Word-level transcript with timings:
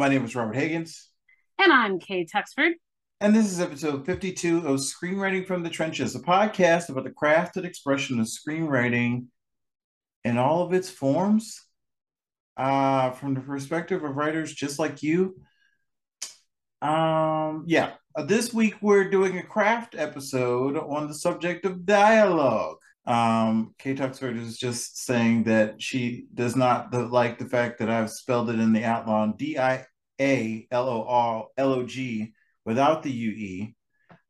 my 0.00 0.08
name 0.08 0.24
is 0.24 0.34
Robert 0.34 0.56
Higgins. 0.56 1.10
And 1.58 1.70
I'm 1.70 1.98
Kay 1.98 2.24
Tuxford. 2.24 2.70
And 3.20 3.36
this 3.36 3.52
is 3.52 3.60
episode 3.60 4.06
52 4.06 4.66
of 4.66 4.80
Screenwriting 4.80 5.46
from 5.46 5.62
the 5.62 5.68
Trenches, 5.68 6.14
a 6.14 6.20
podcast 6.20 6.88
about 6.88 7.04
the 7.04 7.10
craft 7.10 7.58
and 7.58 7.66
expression 7.66 8.18
of 8.18 8.26
screenwriting 8.26 9.26
in 10.24 10.38
all 10.38 10.62
of 10.62 10.72
its 10.72 10.88
forms, 10.88 11.60
uh, 12.56 13.10
from 13.10 13.34
the 13.34 13.42
perspective 13.42 14.02
of 14.02 14.16
writers 14.16 14.54
just 14.54 14.78
like 14.78 15.02
you. 15.02 15.36
Um, 16.80 17.64
yeah, 17.66 17.92
uh, 18.16 18.22
this 18.22 18.54
week 18.54 18.76
we're 18.80 19.10
doing 19.10 19.36
a 19.36 19.42
craft 19.42 19.94
episode 19.98 20.78
on 20.78 21.08
the 21.08 21.14
subject 21.14 21.66
of 21.66 21.84
dialogue. 21.84 22.78
Um, 23.04 23.74
Kay 23.78 23.96
Tuxford 23.96 24.40
is 24.40 24.56
just 24.56 25.04
saying 25.04 25.44
that 25.44 25.82
she 25.82 26.24
does 26.32 26.56
not 26.56 26.90
the, 26.90 27.00
like 27.00 27.38
the 27.38 27.50
fact 27.50 27.80
that 27.80 27.90
I've 27.90 28.10
spelled 28.10 28.48
it 28.48 28.58
in 28.58 28.72
the 28.72 28.84
outline 28.84 29.32
D 29.36 29.58
I 29.58 29.84
A 30.20 30.66
L 30.70 30.88
O 30.88 31.04
R 31.06 31.46
L 31.56 31.72
O 31.72 31.82
G 31.84 32.32
without 32.64 33.02
the 33.02 33.10
UE. 33.10 33.72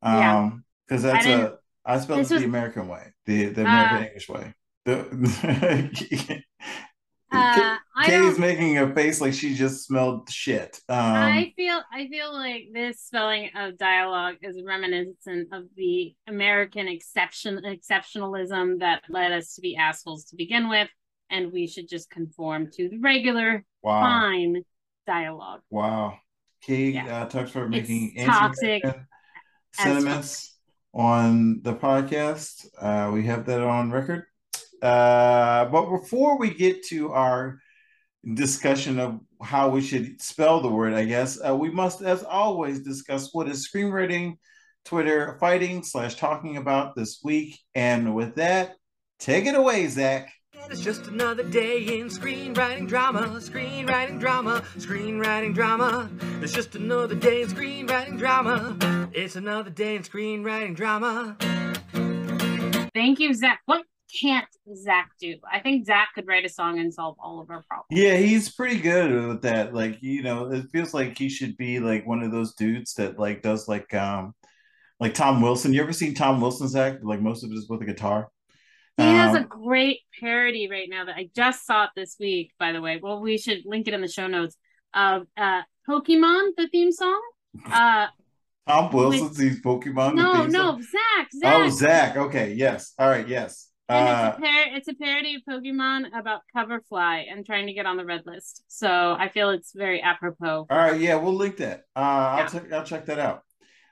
Um, 0.01 0.63
because 0.87 1.03
that's 1.03 1.25
I 1.25 1.29
a 1.29 1.51
I 1.85 1.99
spelled 1.99 2.19
it 2.19 2.29
was- 2.29 2.41
the 2.41 2.45
American 2.45 2.87
way, 2.87 3.13
the 3.25 3.45
the 3.45 3.61
American 3.61 3.97
Uh, 3.97 4.05
English 4.07 4.29
way. 4.29 4.53
The 4.85 6.43
Uh, 7.33 7.77
is 7.95 8.37
making 8.37 8.77
a 8.77 8.93
face 8.93 9.21
like 9.21 9.33
she 9.33 9.55
just 9.55 9.85
smelled 9.85 10.29
shit. 10.29 10.81
Um, 10.89 10.97
I 10.97 11.53
feel. 11.55 11.81
I 11.91 12.07
feel 12.09 12.33
like 12.33 12.63
this 12.73 12.99
spelling 12.99 13.51
of 13.55 13.77
dialogue 13.77 14.35
is 14.41 14.61
reminiscent 14.65 15.47
of 15.53 15.63
the 15.77 16.13
American 16.27 16.89
exception 16.89 17.61
exceptionalism 17.63 18.79
that 18.79 19.03
led 19.07 19.31
us 19.31 19.55
to 19.55 19.61
be 19.61 19.77
assholes 19.77 20.25
to 20.25 20.35
begin 20.35 20.67
with, 20.67 20.89
and 21.29 21.53
we 21.53 21.67
should 21.67 21.87
just 21.87 22.09
conform 22.09 22.69
to 22.71 22.89
the 22.89 22.97
regular, 22.97 23.63
wow, 23.81 24.01
fine 24.01 24.63
dialogue. 25.05 25.61
wow. 25.69 26.17
Kay 26.61 26.91
Yeah. 26.91 27.23
uh, 27.23 27.29
Tuxford 27.29 27.69
making 27.69 28.13
toxic 28.23 28.83
sentiments 29.73 30.59
on 30.93 31.61
the 31.63 31.73
podcast. 31.73 32.67
Uh, 32.79 33.11
we 33.11 33.25
have 33.25 33.45
that 33.47 33.61
on 33.61 33.91
record. 33.91 34.25
Uh, 34.81 35.65
but 35.65 35.89
before 35.89 36.37
we 36.37 36.53
get 36.53 36.85
to 36.87 37.11
our 37.13 37.59
discussion 38.35 38.99
of 38.99 39.19
how 39.41 39.69
we 39.69 39.81
should 39.81 40.21
spell 40.21 40.61
the 40.61 40.69
word, 40.69 40.93
I 40.93 41.05
guess 41.05 41.39
uh, 41.43 41.55
we 41.55 41.71
must, 41.71 42.01
as 42.01 42.23
always, 42.23 42.81
discuss 42.81 43.33
what 43.33 43.47
is 43.47 43.67
screenwriting, 43.67 44.37
Twitter 44.85 45.37
fighting 45.39 45.83
slash 45.83 46.15
talking 46.15 46.57
about 46.57 46.95
this 46.95 47.21
week. 47.23 47.59
And 47.73 48.13
with 48.13 48.35
that, 48.35 48.75
take 49.19 49.45
it 49.45 49.55
away, 49.55 49.87
Zach. 49.87 50.31
It's 50.69 50.81
just 50.81 51.07
another 51.07 51.43
day 51.43 51.99
in 51.99 52.07
screenwriting 52.07 52.87
drama, 52.87 53.21
screenwriting 53.39 54.19
drama, 54.19 54.63
screenwriting 54.77 55.53
drama. 55.53 56.09
It's 56.41 56.53
just 56.53 56.75
another 56.75 57.15
day 57.15 57.41
in 57.41 57.49
screenwriting 57.49 58.17
drama. 58.17 59.09
It's 59.13 59.35
another 59.35 59.69
day 59.69 59.95
in 59.95 60.03
screenwriting 60.03 60.75
drama. 60.75 61.35
Thank 62.93 63.19
you, 63.19 63.33
Zach. 63.33 63.59
What 63.65 63.83
can't 64.21 64.47
Zach 64.75 65.11
do? 65.19 65.35
I 65.51 65.59
think 65.59 65.85
Zach 65.85 66.09
could 66.13 66.27
write 66.27 66.45
a 66.45 66.49
song 66.49 66.79
and 66.79 66.93
solve 66.93 67.15
all 67.21 67.41
of 67.41 67.49
our 67.49 67.63
problems. 67.63 67.87
Yeah, 67.89 68.17
he's 68.17 68.53
pretty 68.53 68.79
good 68.79 69.27
with 69.27 69.41
that. 69.43 69.73
Like, 69.73 70.01
you 70.01 70.21
know, 70.21 70.51
it 70.51 70.65
feels 70.71 70.93
like 70.93 71.17
he 71.17 71.29
should 71.29 71.57
be 71.57 71.79
like 71.79 72.05
one 72.05 72.21
of 72.21 72.31
those 72.31 72.55
dudes 72.55 72.93
that 72.95 73.17
like 73.17 73.41
does 73.41 73.67
like 73.67 73.93
um 73.93 74.33
like 74.99 75.13
Tom 75.13 75.41
Wilson. 75.41 75.73
You 75.73 75.81
ever 75.81 75.93
seen 75.93 76.13
Tom 76.13 76.41
Wilson's 76.41 76.75
act? 76.75 77.03
Like 77.03 77.21
most 77.21 77.43
of 77.43 77.51
it 77.51 77.55
is 77.55 77.67
with 77.69 77.81
a 77.81 77.85
guitar. 77.85 78.29
He 78.97 79.03
has 79.03 79.35
a 79.35 79.39
Um, 79.39 79.47
great 79.47 79.99
parody 80.19 80.69
right 80.69 80.89
now 80.89 81.05
that 81.05 81.15
I 81.15 81.29
just 81.35 81.65
saw 81.65 81.85
it 81.85 81.91
this 81.95 82.17
week, 82.19 82.51
by 82.59 82.71
the 82.71 82.81
way. 82.81 82.99
Well, 83.01 83.19
we 83.21 83.37
should 83.37 83.61
link 83.65 83.87
it 83.87 83.93
in 83.93 84.01
the 84.01 84.07
show 84.07 84.27
notes 84.27 84.55
of 84.93 85.27
uh 85.37 85.61
Pokemon, 85.87 86.51
the 86.57 86.67
theme 86.71 86.91
song. 86.91 87.21
Uh 87.71 88.07
Tom 88.67 88.91
Wilson's 88.93 89.35
these 89.37 89.61
Pokemon. 89.61 90.15
no, 90.15 90.45
no, 90.45 90.79
Zach, 90.79 91.29
Zach. 91.33 91.55
Oh, 91.65 91.69
Zach. 91.69 92.15
Okay, 92.15 92.53
yes. 92.53 92.93
All 92.99 93.09
right, 93.09 93.27
yes. 93.27 93.69
And 93.89 94.07
Uh, 94.07 94.11
it's 94.29 94.37
a 94.37 94.41
par- 94.41 94.75
it's 94.77 94.87
a 94.87 94.93
parody 94.93 95.35
of 95.35 95.41
Pokemon 95.49 96.17
about 96.17 96.41
Coverfly 96.55 97.25
and 97.29 97.45
trying 97.45 97.67
to 97.67 97.73
get 97.73 97.85
on 97.85 97.97
the 97.97 98.05
red 98.05 98.21
list. 98.25 98.63
So 98.67 98.87
I 99.17 99.29
feel 99.29 99.49
it's 99.49 99.73
very 99.73 100.01
apropos. 100.01 100.67
all 100.69 100.77
right, 100.77 100.99
yeah, 101.01 101.15
we'll 101.15 101.33
link 101.33 101.57
that. 101.57 101.85
Uh, 101.95 101.99
I'll 101.99 102.37
Yeah. 102.39 102.47
check. 102.47 102.71
I'll 102.71 102.83
check 102.85 103.05
that 103.07 103.19
out. 103.19 103.41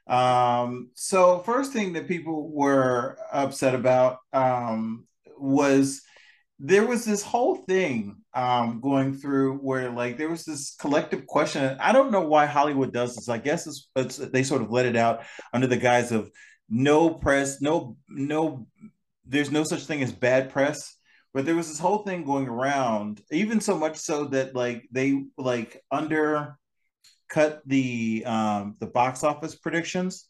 Um, 0.09 0.89
so 0.95 1.39
first 1.39 1.71
thing 1.71 1.93
that 1.93 2.07
people 2.07 2.49
were 2.49 3.17
upset 3.31 3.75
about 3.75 4.17
um, 4.33 5.05
was 5.37 6.01
there 6.57 6.85
was 6.85 7.05
this 7.05 7.21
whole 7.21 7.55
thing 7.55 8.17
um, 8.33 8.81
going 8.81 9.15
through 9.15 9.57
where 9.57 9.91
like 9.91 10.17
there 10.17 10.29
was 10.29 10.43
this 10.43 10.75
collective 10.79 11.27
question. 11.27 11.77
I 11.79 11.91
don't 11.91 12.11
know 12.11 12.21
why 12.27 12.47
Hollywood 12.47 12.91
does 12.91 13.15
this. 13.15 13.29
I 13.29 13.37
guess 13.37 13.67
it's, 13.67 13.87
it's 13.95 14.17
they 14.17 14.43
sort 14.43 14.63
of 14.63 14.71
let 14.71 14.87
it 14.87 14.95
out 14.95 15.21
under 15.53 15.67
the 15.67 15.77
guise 15.77 16.11
of 16.11 16.31
no 16.69 17.11
press, 17.11 17.61
no 17.61 17.95
no. 18.09 18.67
There's 19.25 19.51
no 19.51 19.63
such 19.63 19.85
thing 19.85 20.01
as 20.01 20.11
bad 20.11 20.49
press. 20.49 20.95
But 21.35 21.45
there 21.45 21.55
was 21.55 21.67
this 21.67 21.77
whole 21.77 21.99
thing 21.99 22.25
going 22.25 22.47
around, 22.47 23.21
even 23.31 23.61
so 23.61 23.77
much 23.77 23.97
so 23.97 24.25
that 24.25 24.55
like 24.55 24.87
they 24.91 25.25
like 25.37 25.79
under 25.91 26.57
cut 27.29 27.61
the 27.65 28.23
um 28.25 28.75
the 28.79 28.87
box 28.87 29.23
office 29.23 29.55
predictions 29.55 30.27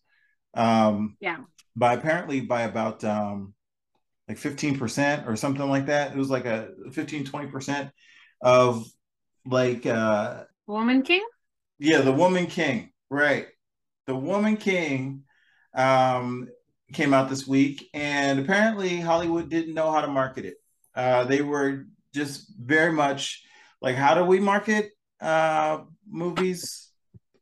um 0.54 1.18
Yeah. 1.20 1.38
by 1.76 1.94
apparently 1.94 2.42
by 2.42 2.64
about 2.64 3.04
um 3.04 3.54
like 4.28 4.38
15% 4.38 5.28
or 5.28 5.36
something 5.36 5.68
like 5.70 5.88
that 5.88 6.12
it 6.12 6.18
was 6.18 6.30
like 6.30 6.46
a 6.46 6.70
15 6.92 7.26
20% 7.26 7.92
of 8.42 8.86
like 9.46 9.86
uh 9.86 10.44
Woman 10.68 11.02
King? 11.02 11.26
yeah 11.80 12.02
the 12.02 12.12
woman 12.12 12.46
king 12.46 12.92
right 13.10 13.48
the 14.06 14.16
woman 14.16 14.58
king 14.58 15.24
um 15.74 16.48
came 16.92 17.14
out 17.14 17.30
this 17.30 17.48
week 17.48 17.88
and 17.94 18.40
apparently 18.40 19.00
hollywood 19.00 19.50
didn't 19.50 19.74
know 19.74 19.90
how 19.92 20.02
to 20.02 20.08
market 20.08 20.44
it 20.46 20.56
uh 20.96 21.24
they 21.24 21.42
were 21.42 21.86
just 22.14 22.52
very 22.60 22.92
much 22.92 23.44
like 23.82 23.96
how 23.96 24.14
do 24.14 24.26
we 24.26 24.40
market 24.40 24.92
uh 25.22 25.80
movies 26.10 26.89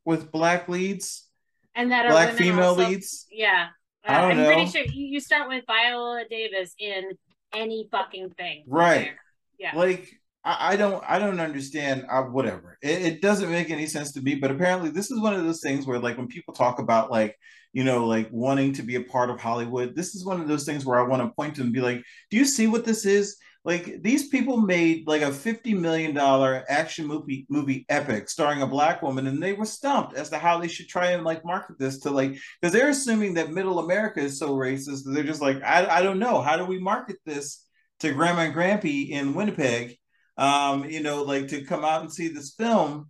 with 0.07 0.31
black 0.31 0.69
leads 0.69 1.27
And 1.75 1.91
that 1.91 2.05
are 2.05 2.11
black 2.11 2.33
female 2.33 2.69
also- 2.69 2.87
leads 2.87 3.27
Yeah. 3.29 3.67
Uh, 4.07 4.11
I 4.13 4.33
know. 4.33 4.45
pretty 4.45 4.65
sure 4.67 4.83
you, 4.85 5.19
start 5.19 5.49
with 5.49 5.65
Viola 5.67 6.23
Davis 6.29 6.73
in 6.79 7.11
any 7.53 7.89
fucking 7.91 8.29
thing. 8.31 8.63
Right. 8.65 9.11
Yeah. 9.59 9.75
like 9.75 10.07
I, 10.45 10.73
I 10.73 10.75
don't 10.77 11.03
I 11.05 11.17
don't 11.19 11.39
understand 11.39 12.05
uh, 12.09 12.21
whatever 12.23 12.77
it, 12.83 13.01
it 13.09 13.21
doesn't 13.21 13.51
make 13.51 13.69
any 13.71 13.87
sense 13.87 14.11
to 14.13 14.21
me 14.21 14.35
but 14.35 14.51
apparently 14.51 14.91
this 14.91 15.09
is 15.11 15.19
one 15.19 15.33
of 15.33 15.43
those 15.43 15.61
things 15.61 15.87
where 15.87 15.97
like 15.99 16.15
when 16.17 16.27
people 16.27 16.53
talk 16.53 16.77
about 16.79 17.09
like 17.09 17.35
you 17.73 17.83
know 17.83 18.05
like 18.05 18.29
wanting 18.31 18.71
to 18.73 18.83
be 18.83 18.95
a 18.95 19.01
part 19.01 19.31
of 19.31 19.41
Hollywood 19.41 19.95
this 19.95 20.13
is 20.15 20.23
one 20.23 20.39
of 20.39 20.47
those 20.47 20.63
things 20.63 20.85
where 20.85 20.99
I 20.99 21.07
want 21.07 21.23
to 21.23 21.33
point 21.35 21.55
to 21.55 21.63
and 21.63 21.73
be 21.73 21.81
like 21.81 22.03
do 22.29 22.37
you 22.37 22.45
see 22.45 22.67
what 22.67 22.85
this 22.85 23.03
is 23.05 23.35
like 23.67 24.01
these 24.01 24.29
people 24.29 24.57
made 24.57 25.05
like 25.05 25.21
a 25.21 25.31
50 25.31 25.75
million 25.75 26.15
dollar 26.15 26.65
action 26.67 27.05
movie 27.05 27.45
movie 27.49 27.85
epic 27.89 28.29
starring 28.29 28.63
a 28.63 28.67
black 28.67 29.03
woman 29.03 29.27
and 29.27 29.43
they 29.43 29.53
were 29.53 29.65
stumped 29.65 30.15
as 30.15 30.29
to 30.29 30.39
how 30.39 30.57
they 30.57 30.67
should 30.67 30.87
try 30.87 31.11
and 31.11 31.23
like 31.23 31.45
market 31.45 31.77
this 31.77 31.99
to 31.99 32.09
like 32.09 32.35
because 32.59 32.73
they're 32.73 32.89
assuming 32.89 33.35
that 33.35 33.51
middle 33.51 33.77
America 33.77 34.21
is 34.21 34.39
so 34.39 34.55
racist 34.55 35.03
that 35.03 35.11
they're 35.13 35.23
just 35.23 35.41
like 35.41 35.61
I, 35.63 35.85
I 35.97 36.01
don't 36.01 36.17
know 36.17 36.41
how 36.41 36.57
do 36.57 36.65
we 36.65 36.79
market 36.79 37.17
this 37.25 37.67
to 37.99 38.13
grandma 38.13 38.41
and 38.41 38.53
grampy 38.53 39.09
in 39.09 39.33
Winnipeg, 39.33 39.97
um, 40.37 40.85
you 40.85 41.01
know, 41.01 41.23
like 41.23 41.47
to 41.49 41.63
come 41.63 41.83
out 41.83 42.01
and 42.01 42.13
see 42.13 42.27
this 42.27 42.53
film 42.53 43.09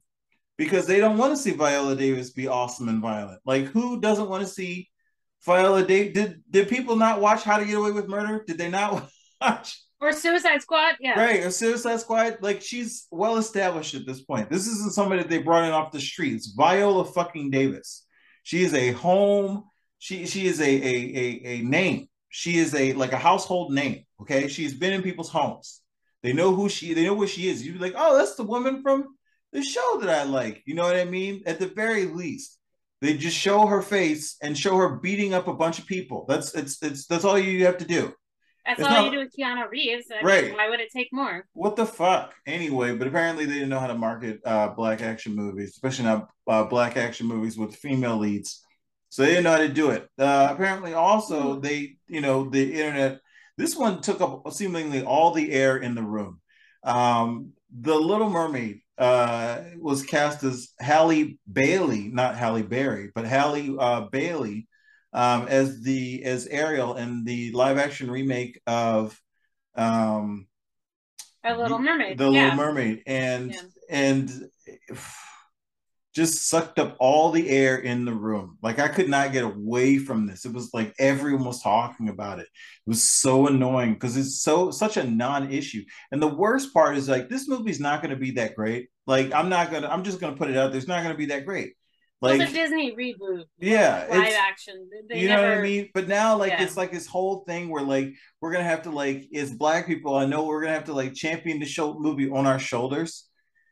because 0.57 0.87
they 0.87 0.99
don't 0.99 1.17
want 1.17 1.35
to 1.35 1.41
see 1.41 1.51
Viola 1.51 1.95
Davis 1.95 2.31
be 2.31 2.47
awesome 2.47 2.89
and 2.89 3.01
violent. 3.01 3.41
Like, 3.45 3.65
who 3.65 3.99
doesn't 3.99 4.29
want 4.29 4.43
to 4.43 4.49
see 4.49 4.89
Viola 5.45 5.85
Davis? 5.85 6.13
Did 6.13 6.41
did 6.49 6.69
people 6.69 6.95
not 6.95 7.21
watch 7.21 7.43
How 7.43 7.57
to 7.57 7.65
Get 7.65 7.77
Away 7.77 7.91
with 7.91 8.07
Murder? 8.07 8.43
Did 8.47 8.57
they 8.57 8.69
not 8.69 9.09
watch? 9.41 9.81
Or 9.99 10.11
Suicide 10.11 10.61
Squad? 10.61 10.95
Yeah. 10.99 11.19
Right, 11.19 11.43
or 11.43 11.49
Suicide 11.49 11.99
Squad? 11.99 12.37
Like, 12.41 12.61
she's 12.61 13.07
well 13.09 13.37
established 13.37 13.95
at 13.95 14.05
this 14.05 14.21
point. 14.21 14.49
This 14.49 14.67
isn't 14.67 14.93
somebody 14.93 15.23
that 15.23 15.29
they 15.29 15.39
brought 15.39 15.63
in 15.63 15.71
off 15.71 15.91
the 15.91 15.99
streets. 15.99 16.53
Viola 16.55 17.03
fucking 17.05 17.49
Davis. 17.49 18.05
She 18.43 18.63
is 18.63 18.73
a 18.73 18.91
home. 18.91 19.63
She 19.99 20.27
she 20.27 20.45
is 20.45 20.61
a 20.61 20.63
a 20.63 20.95
a, 20.95 21.41
a 21.45 21.61
name. 21.63 22.07
She 22.29 22.57
is 22.57 22.75
a 22.75 22.93
like 22.93 23.11
a 23.11 23.17
household 23.17 23.73
name. 23.73 24.05
Okay, 24.21 24.47
she's 24.47 24.73
been 24.73 24.93
in 24.93 25.01
people's 25.01 25.29
homes. 25.29 25.81
They 26.21 26.33
know 26.33 26.53
who 26.53 26.69
she. 26.69 26.93
They 26.93 27.03
know 27.03 27.15
where 27.15 27.27
she 27.27 27.49
is. 27.49 27.65
You'd 27.65 27.73
be 27.73 27.79
like, 27.79 27.95
oh, 27.97 28.17
that's 28.17 28.35
the 28.35 28.43
woman 28.43 28.83
from 28.83 29.17
the 29.51 29.63
show 29.63 29.97
that 30.01 30.09
I 30.09 30.23
like. 30.23 30.61
You 30.65 30.75
know 30.75 30.83
what 30.83 30.95
I 30.95 31.05
mean? 31.05 31.43
At 31.45 31.59
the 31.59 31.67
very 31.67 32.05
least, 32.05 32.57
they 33.01 33.17
just 33.17 33.35
show 33.35 33.65
her 33.65 33.81
face 33.81 34.37
and 34.41 34.57
show 34.57 34.77
her 34.77 34.97
beating 34.97 35.33
up 35.33 35.47
a 35.47 35.53
bunch 35.53 35.79
of 35.79 35.87
people. 35.87 36.25
That's 36.27 36.53
it's 36.53 36.81
it's 36.83 37.07
that's 37.07 37.25
all 37.25 37.39
you 37.39 37.65
have 37.65 37.79
to 37.79 37.85
do. 37.85 38.13
That's 38.67 38.79
It's 38.79 38.87
all 38.87 38.95
not- 38.95 39.05
you 39.05 39.11
do 39.11 39.19
with 39.19 39.33
Keanu 39.37 39.69
Reeves. 39.69 40.07
I 40.11 40.15
mean, 40.17 40.25
Right. 40.25 40.53
why 40.53 40.69
would 40.69 40.81
it 40.81 40.91
take 40.91 41.07
more? 41.13 41.45
What 41.53 41.77
the 41.77 41.85
fuck? 41.85 42.35
Anyway, 42.45 42.95
but 42.97 43.07
apparently 43.07 43.45
they 43.45 43.53
didn't 43.53 43.69
know 43.69 43.79
how 43.79 43.87
to 43.87 43.95
market 43.95 44.41
uh, 44.45 44.67
black 44.69 45.01
action 45.01 45.33
movies, 45.35 45.69
especially 45.69 46.03
not 46.05 46.27
uh, 46.47 46.65
black 46.65 46.97
action 46.97 47.27
movies 47.27 47.57
with 47.57 47.75
female 47.75 48.17
leads. 48.17 48.63
So 49.09 49.21
they 49.21 49.29
didn't 49.29 49.45
know 49.45 49.51
how 49.51 49.57
to 49.59 49.69
do 49.69 49.91
it. 49.91 50.09
Uh, 50.19 50.49
apparently, 50.51 50.93
also 50.93 51.59
they, 51.61 51.95
you 52.07 52.19
know, 52.19 52.49
the 52.49 52.73
internet. 52.73 53.21
This 53.57 53.75
one 53.75 54.01
took 54.01 54.19
up 54.19 54.51
seemingly 54.51 55.01
all 55.01 55.31
the 55.31 55.51
air 55.53 55.77
in 55.77 55.95
the 55.95 56.03
room. 56.03 56.41
Um, 56.83 57.53
the 57.71 57.95
Little 57.95 58.29
Mermaid 58.29 58.81
uh, 58.97 59.61
was 59.79 60.03
cast 60.03 60.43
as 60.43 60.73
Halle 60.79 61.39
Bailey, 61.51 62.09
not 62.09 62.35
Halle 62.35 62.63
Berry, 62.63 63.11
but 63.15 63.25
Halle 63.25 63.75
uh, 63.79 64.01
Bailey 64.11 64.66
um, 65.17 65.47
as 65.47 65.81
the 65.81 66.23
as 66.23 66.45
Ariel 66.47 66.95
in 66.95 67.23
the 67.23 67.51
live 67.51 67.77
action 67.79 68.09
remake 68.11 68.61
of 68.67 69.19
um, 69.75 70.47
A 71.43 71.57
Little 71.57 71.79
Mermaid. 71.79 72.17
the 72.17 72.29
yeah. 72.29 72.43
Little 72.43 72.55
Mermaid, 72.57 73.03
and 73.07 73.51
Yeah. 73.51 73.61
and 73.89 74.31
just 76.13 76.49
sucked 76.49 76.79
up 76.79 76.95
all 76.99 77.31
the 77.31 77.47
air 77.47 77.77
in 77.77 78.03
the 78.03 78.13
room. 78.13 78.57
Like 78.63 78.79
I 78.79 78.87
could 78.87 79.07
not 79.07 79.31
get 79.31 79.43
away 79.43 79.97
from 79.99 80.25
this. 80.25 80.45
It 80.45 80.53
was 80.53 80.71
like 80.73 80.93
everyone 80.99 81.45
was 81.45 81.61
talking 81.61 82.09
about 82.09 82.39
it. 82.39 82.47
It 82.47 82.89
was 82.89 83.03
so 83.03 83.47
annoying 83.47 83.93
because 83.93 84.17
it's 84.17 84.41
so 84.41 84.71
such 84.71 84.97
a 84.97 85.03
non-issue. 85.03 85.83
And 86.11 86.21
the 86.21 86.27
worst 86.27 86.73
part 86.73 86.97
is 86.97 87.07
like 87.07 87.29
this 87.29 87.47
movie's 87.47 87.79
not 87.79 88.01
going 88.01 88.09
to 88.11 88.19
be 88.19 88.31
that 88.31 88.55
great. 88.55 88.89
Like 89.05 89.31
I'm 89.33 89.49
not 89.49 89.71
gonna. 89.71 89.87
I'm 89.87 90.03
just 90.03 90.19
gonna 90.19 90.35
put 90.35 90.49
it 90.49 90.57
out. 90.57 90.71
there. 90.71 90.77
It's 90.77 90.87
not 90.87 91.01
going 91.03 91.13
to 91.13 91.17
be 91.17 91.27
that 91.27 91.45
great. 91.45 91.73
Like 92.21 92.41
it's 92.41 92.51
a 92.51 92.53
Disney 92.53 92.95
reboot. 92.95 93.43
yeah, 93.59 94.07
Live 94.09 94.33
action. 94.33 94.89
They 95.07 95.21
you 95.21 95.29
know 95.29 95.41
what 95.41 95.57
I 95.59 95.61
mean? 95.61 95.89
But 95.93 96.07
now, 96.07 96.35
like, 96.35 96.51
Yeah. 96.51 96.63
it's 96.63 96.75
like 96.75 96.91
this 96.91 97.05
whole 97.05 97.43
thing 97.45 97.69
where, 97.69 97.83
like, 97.83 98.13
we're 98.41 98.51
gonna 98.51 98.63
have 98.63 98.83
to, 98.83 98.89
like, 98.91 99.27
as 99.35 99.53
black 99.53 99.85
people, 99.85 100.15
I 100.15 100.25
know 100.25 100.45
we're 100.45 100.61
gonna 100.61 100.73
have 100.73 100.85
to, 100.85 100.93
like, 100.93 101.13
champion 101.13 101.59
the 101.59 101.65
show 101.67 101.93
movie 101.99 102.29
on 102.29 102.47
our 102.47 102.57
shoulders. 102.57 103.29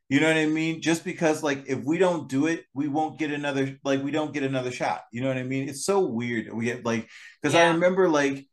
You 0.10 0.20
know 0.20 0.28
what 0.28 0.38
I 0.38 0.46
mean? 0.46 0.82
Just 0.82 1.04
because, 1.04 1.42
like, 1.42 1.64
if 1.68 1.84
we 1.84 1.98
don't 1.98 2.30
do 2.30 2.46
it, 2.46 2.66
we 2.76 2.88
won't 2.88 3.18
get 3.18 3.32
another, 3.32 3.80
like, 3.84 4.04
we 4.04 4.12
don't 4.12 4.32
get 4.34 4.44
another 4.44 4.70
shot. 4.72 5.02
You 5.12 5.22
know 5.22 5.28
what 5.30 5.38
I 5.38 5.44
mean? 5.44 5.68
It's 5.68 5.84
so 5.84 6.02
weird. 6.06 6.54
We 6.54 6.66
get 6.66 6.86
like, 6.86 7.10
because 7.42 7.56
I 7.56 7.70
remember, 7.70 8.08
like, 8.10 8.46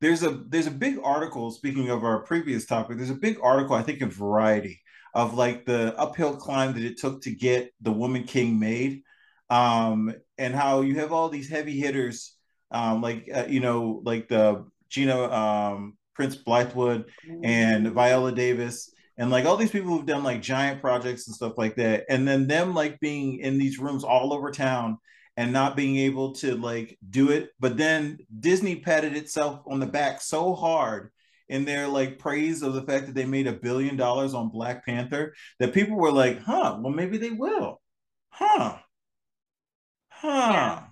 there's 0.00 0.22
a 0.24 0.30
there's 0.48 0.66
a 0.66 0.70
big 0.72 0.98
article. 1.04 1.50
Speaking 1.52 1.88
of 1.90 2.02
our 2.04 2.20
previous 2.24 2.66
topic, 2.66 2.96
there's 2.98 3.10
a 3.10 3.14
big 3.14 3.38
article 3.42 3.76
I 3.76 3.82
think 3.82 4.00
in 4.02 4.10
Variety 4.10 4.82
of 5.14 5.34
like 5.34 5.64
the 5.64 5.96
uphill 5.96 6.36
climb 6.36 6.74
that 6.74 6.82
it 6.84 6.98
took 6.98 7.22
to 7.22 7.30
get 7.30 7.70
the 7.80 7.92
Woman 7.92 8.24
King 8.24 8.58
made 8.58 9.02
um, 9.50 10.14
and 10.38 10.54
how 10.54 10.80
you 10.80 10.98
have 10.98 11.12
all 11.12 11.28
these 11.28 11.48
heavy 11.48 11.78
hitters, 11.78 12.36
um, 12.70 13.00
like 13.00 13.28
uh, 13.32 13.46
you 13.48 13.60
know, 13.60 14.02
like 14.04 14.28
the 14.28 14.66
Gina 14.88 15.30
um, 15.30 15.96
Prince 16.14 16.36
Bythewood 16.36 17.04
and 17.42 17.92
Viola 17.92 18.32
Davis, 18.32 18.92
and 19.16 19.30
like 19.30 19.44
all 19.44 19.56
these 19.56 19.70
people 19.70 19.90
who've 19.90 20.06
done 20.06 20.24
like 20.24 20.42
giant 20.42 20.80
projects 20.80 21.26
and 21.26 21.36
stuff 21.36 21.54
like 21.56 21.76
that, 21.76 22.04
and 22.08 22.26
then 22.26 22.46
them 22.46 22.74
like 22.74 23.00
being 23.00 23.38
in 23.38 23.58
these 23.58 23.78
rooms 23.78 24.04
all 24.04 24.32
over 24.32 24.50
town 24.50 24.98
and 25.36 25.52
not 25.52 25.76
being 25.76 25.96
able 25.96 26.32
to 26.32 26.56
like 26.56 26.98
do 27.08 27.30
it, 27.30 27.50
but 27.60 27.76
then 27.76 28.18
Disney 28.40 28.76
patted 28.76 29.14
itself 29.16 29.62
on 29.66 29.80
the 29.80 29.86
back 29.86 30.22
so 30.22 30.54
hard 30.54 31.10
in 31.48 31.64
their 31.64 31.86
like 31.86 32.18
praise 32.18 32.62
of 32.62 32.74
the 32.74 32.82
fact 32.82 33.06
that 33.06 33.14
they 33.14 33.26
made 33.26 33.46
a 33.46 33.52
billion 33.52 33.96
dollars 33.96 34.34
on 34.34 34.48
Black 34.48 34.84
Panther 34.84 35.34
that 35.60 35.74
people 35.74 35.96
were 35.96 36.10
like, 36.10 36.40
huh, 36.40 36.78
well 36.80 36.92
maybe 36.92 37.18
they 37.18 37.30
will. 37.30 37.80
Huh. 38.30 38.78
Huh. 40.20 40.28
Yeah. 40.52 40.82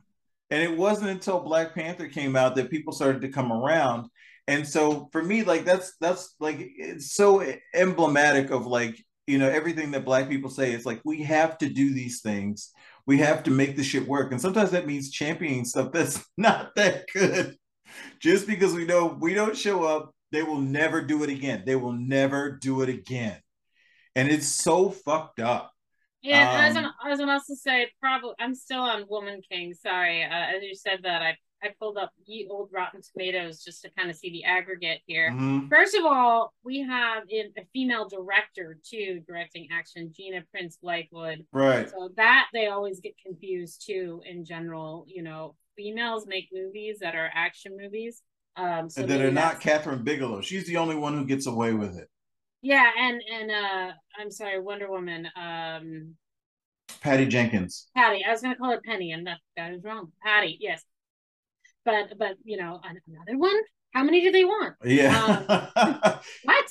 And 0.50 0.62
it 0.62 0.76
wasn't 0.76 1.10
until 1.10 1.40
Black 1.40 1.74
Panther 1.74 2.08
came 2.08 2.36
out 2.36 2.54
that 2.56 2.70
people 2.70 2.92
started 2.92 3.22
to 3.22 3.28
come 3.28 3.52
around. 3.52 4.08
And 4.46 4.66
so 4.68 5.08
for 5.10 5.22
me, 5.22 5.42
like 5.42 5.64
that's 5.64 5.94
that's 6.00 6.34
like 6.38 6.58
it's 6.60 7.14
so 7.14 7.44
emblematic 7.74 8.50
of 8.50 8.66
like, 8.66 9.02
you 9.26 9.38
know, 9.38 9.48
everything 9.48 9.90
that 9.92 10.04
black 10.04 10.28
people 10.28 10.50
say. 10.50 10.72
It's 10.72 10.84
like 10.84 11.00
we 11.04 11.22
have 11.22 11.56
to 11.58 11.68
do 11.68 11.94
these 11.94 12.20
things. 12.20 12.70
We 13.06 13.18
have 13.18 13.42
to 13.44 13.50
make 13.50 13.76
the 13.76 13.82
shit 13.82 14.06
work. 14.06 14.32
And 14.32 14.40
sometimes 14.40 14.70
that 14.72 14.86
means 14.86 15.10
championing 15.10 15.64
stuff 15.64 15.92
that's 15.92 16.24
not 16.36 16.74
that 16.76 17.06
good. 17.12 17.56
Just 18.20 18.46
because 18.46 18.74
we 18.74 18.84
know 18.84 19.16
we 19.20 19.34
don't 19.34 19.56
show 19.56 19.84
up, 19.84 20.14
they 20.30 20.42
will 20.42 20.60
never 20.60 21.00
do 21.00 21.22
it 21.22 21.30
again. 21.30 21.62
They 21.64 21.76
will 21.76 21.92
never 21.92 22.50
do 22.50 22.82
it 22.82 22.88
again. 22.90 23.38
And 24.14 24.28
it's 24.28 24.46
so 24.46 24.90
fucked 24.90 25.40
up. 25.40 25.73
Yeah, 26.24 26.50
I 26.50 26.68
was 26.68 26.76
Um, 26.76 26.82
gonna, 26.82 26.94
I 27.04 27.08
was 27.10 27.18
gonna 27.18 27.32
also 27.32 27.54
say 27.54 27.90
probably 28.00 28.32
I'm 28.40 28.54
still 28.54 28.80
on 28.80 29.04
Woman 29.08 29.40
King. 29.48 29.74
Sorry, 29.74 30.24
uh, 30.24 30.28
as 30.56 30.62
you 30.62 30.74
said 30.74 31.00
that 31.02 31.22
I 31.22 31.36
I 31.62 31.68
pulled 31.80 31.96
up 31.96 32.10
Ye 32.26 32.46
Old 32.50 32.68
Rotten 32.72 33.00
Tomatoes 33.00 33.64
just 33.64 33.80
to 33.82 33.90
kind 33.96 34.10
of 34.10 34.16
see 34.16 34.30
the 34.30 34.44
aggregate 34.44 35.00
here. 35.06 35.30
Mhm. 35.30 35.68
First 35.70 35.94
of 35.94 36.04
all, 36.04 36.52
we 36.62 36.80
have 36.80 37.22
a, 37.30 37.50
a 37.56 37.64
female 37.72 38.06
director 38.06 38.78
too 38.84 39.22
directing 39.26 39.68
action, 39.72 40.12
Gina 40.14 40.42
Prince 40.50 40.78
Bythewood. 40.84 41.46
Right. 41.52 41.88
So 41.88 42.10
that 42.16 42.48
they 42.52 42.66
always 42.66 43.00
get 43.00 43.14
confused 43.18 43.82
too. 43.86 44.22
In 44.26 44.44
general, 44.44 45.06
you 45.08 45.22
know, 45.22 45.56
females 45.76 46.26
make 46.26 46.48
movies 46.52 46.98
that 47.00 47.14
are 47.14 47.30
action 47.34 47.76
movies. 47.80 48.22
Um, 48.56 48.88
so 48.90 49.00
and 49.02 49.10
that 49.10 49.20
are 49.22 49.32
not 49.32 49.60
Kathryn 49.60 50.04
Bigelow. 50.04 50.40
She's 50.42 50.66
the 50.66 50.76
only 50.76 50.96
one 50.96 51.14
who 51.16 51.24
gets 51.24 51.46
away 51.46 51.72
with 51.72 51.96
it. 51.96 52.08
Yeah, 52.64 52.90
and 52.98 53.20
and 53.30 53.50
uh, 53.50 53.92
I'm 54.18 54.30
sorry, 54.30 54.58
Wonder 54.58 54.90
Woman. 54.90 55.28
Um, 55.36 56.14
Patty 57.02 57.26
Jenkins. 57.26 57.88
Patty. 57.94 58.24
I 58.26 58.30
was 58.32 58.40
gonna 58.40 58.56
call 58.56 58.70
her 58.70 58.80
Penny, 58.82 59.12
and 59.12 59.26
that 59.26 59.38
that 59.58 59.72
is 59.74 59.84
wrong. 59.84 60.12
Patty, 60.24 60.56
yes. 60.58 60.82
But 61.84 62.16
but 62.18 62.36
you 62.42 62.56
know 62.56 62.80
an- 62.82 63.02
another 63.06 63.36
one. 63.36 63.60
How 63.92 64.02
many 64.02 64.22
do 64.22 64.32
they 64.32 64.44
want? 64.46 64.74
Yeah. 64.82 65.68
What? 66.44 66.66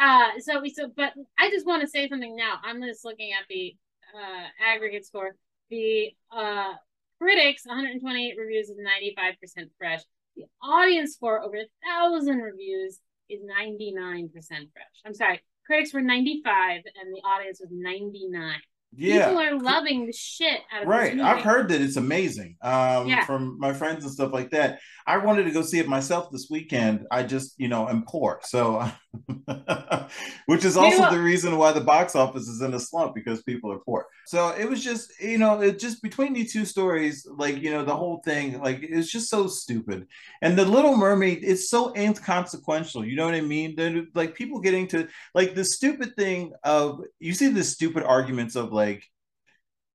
Uh, 0.00 0.26
so 0.40 0.60
we 0.60 0.70
so 0.70 0.90
but 0.94 1.12
I 1.38 1.48
just 1.50 1.64
want 1.64 1.82
to 1.82 1.88
say 1.88 2.08
something 2.08 2.34
now. 2.34 2.56
I'm 2.64 2.82
just 2.82 3.04
looking 3.04 3.30
at 3.32 3.46
the 3.48 3.76
uh 4.16 4.46
aggregate 4.68 5.06
score. 5.06 5.36
The 5.70 6.10
uh 6.36 6.72
critics 7.20 7.62
128 7.64 8.34
reviews 8.36 8.68
is 8.68 8.78
95% 8.78 9.70
fresh. 9.78 10.02
The 10.34 10.46
audience 10.60 11.14
score 11.14 11.40
over 11.40 11.56
a 11.56 11.66
thousand 11.88 12.38
reviews 12.38 12.98
is 13.28 13.40
99% 13.42 14.30
fresh. 14.48 14.66
I'm 15.04 15.14
sorry, 15.14 15.40
critics 15.66 15.92
were 15.92 16.00
95 16.00 16.82
and 17.00 17.14
the 17.14 17.20
audience 17.20 17.60
was 17.60 17.70
99. 17.72 18.60
yeah. 18.94 19.26
People 19.28 19.42
are 19.42 19.58
loving 19.58 20.06
the 20.06 20.12
shit 20.12 20.60
out 20.72 20.82
of 20.82 20.88
this 20.88 20.96
Right. 20.96 21.20
I've 21.20 21.42
heard 21.42 21.68
that 21.68 21.80
it's 21.80 21.96
amazing 21.96 22.56
um, 22.62 23.08
Yeah. 23.08 23.24
from 23.26 23.58
my 23.58 23.72
friends 23.72 24.04
and 24.04 24.12
stuff 24.12 24.32
like 24.32 24.50
that. 24.50 24.80
I 25.06 25.18
wanted 25.18 25.44
to 25.44 25.50
go 25.50 25.62
see 25.62 25.78
it 25.78 25.88
myself 25.88 26.30
this 26.30 26.48
weekend. 26.50 27.06
I 27.10 27.24
just, 27.24 27.54
you 27.58 27.68
know, 27.68 27.88
am 27.88 28.04
poor. 28.06 28.40
So, 28.42 28.88
which 30.46 30.64
is 30.64 30.76
also 30.76 31.10
the 31.10 31.20
reason 31.20 31.56
why 31.56 31.72
the 31.72 31.80
box 31.80 32.14
office 32.14 32.48
is 32.48 32.62
in 32.62 32.74
a 32.74 32.80
slump 32.80 33.14
because 33.14 33.42
people 33.42 33.72
are 33.72 33.78
poor. 33.78 34.06
So 34.26 34.48
it 34.50 34.68
was 34.68 34.82
just, 34.82 35.12
you 35.20 35.38
know, 35.38 35.60
it 35.60 35.78
just 35.78 36.02
between 36.02 36.32
these 36.32 36.52
two 36.52 36.64
stories, 36.64 37.26
like, 37.30 37.60
you 37.60 37.70
know, 37.70 37.84
the 37.84 37.94
whole 37.96 38.20
thing, 38.24 38.60
like, 38.60 38.80
it's 38.82 39.10
just 39.10 39.28
so 39.30 39.46
stupid. 39.46 40.06
And 40.42 40.58
the 40.58 40.64
Little 40.64 40.96
Mermaid, 40.96 41.40
it's 41.42 41.70
so 41.70 41.94
inconsequential. 41.94 43.04
You 43.04 43.16
know 43.16 43.24
what 43.24 43.34
I 43.34 43.40
mean? 43.40 43.76
They're, 43.76 44.04
like, 44.14 44.34
people 44.34 44.60
getting 44.60 44.88
to, 44.88 45.08
like, 45.34 45.54
the 45.54 45.64
stupid 45.64 46.16
thing 46.16 46.52
of, 46.64 47.00
you 47.18 47.34
see 47.34 47.48
the 47.48 47.64
stupid 47.64 48.02
arguments 48.02 48.56
of, 48.56 48.72
like, 48.72 49.04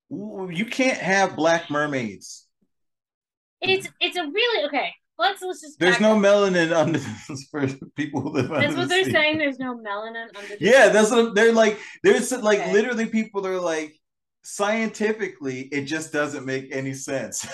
you 0.09 0.65
can't 0.65 0.97
have 0.97 1.35
black 1.35 1.69
mermaids. 1.69 2.45
It's 3.61 3.87
it's 3.99 4.17
a 4.17 4.23
really 4.23 4.65
okay. 4.67 4.91
Let's 5.21 5.41
let's 5.43 5.61
just. 5.61 5.79
There's 5.79 5.99
no 5.99 6.13
up. 6.15 6.23
melanin 6.23 6.71
under 6.75 6.99
for 7.51 7.67
people 7.95 8.21
who 8.21 8.29
live 8.29 8.49
That's 8.49 8.73
the 8.73 8.79
what 8.79 8.89
they're 8.89 9.03
sea. 9.05 9.11
saying. 9.11 9.37
There's 9.37 9.59
no 9.59 9.75
melanin 9.77 10.27
under. 10.35 10.47
the 10.49 10.57
Yeah, 10.59 10.87
sea. 10.87 10.93
that's 10.93 11.11
what 11.11 11.35
they're 11.35 11.53
like. 11.53 11.77
There's 12.03 12.31
like 12.31 12.59
Okay. 12.59 12.73
literally 12.73 13.05
people 13.05 13.41
that 13.43 13.49
are 13.49 13.59
like 13.59 13.93
scientifically, 14.43 15.61
it 15.71 15.83
just 15.85 16.11
doesn't 16.11 16.45
make 16.45 16.75
any 16.75 16.93
sense. 16.93 17.47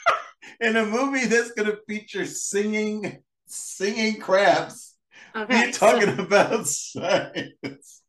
In 0.60 0.76
a 0.76 0.84
movie 0.86 1.26
that's 1.26 1.50
gonna 1.52 1.76
feature 1.88 2.24
singing 2.24 3.22
singing 3.46 4.20
crabs, 4.20 4.94
Okay. 5.36 5.60
you're 5.60 5.72
so 5.72 5.78
talking 5.92 6.18
about 6.18 6.66
science. 6.66 8.02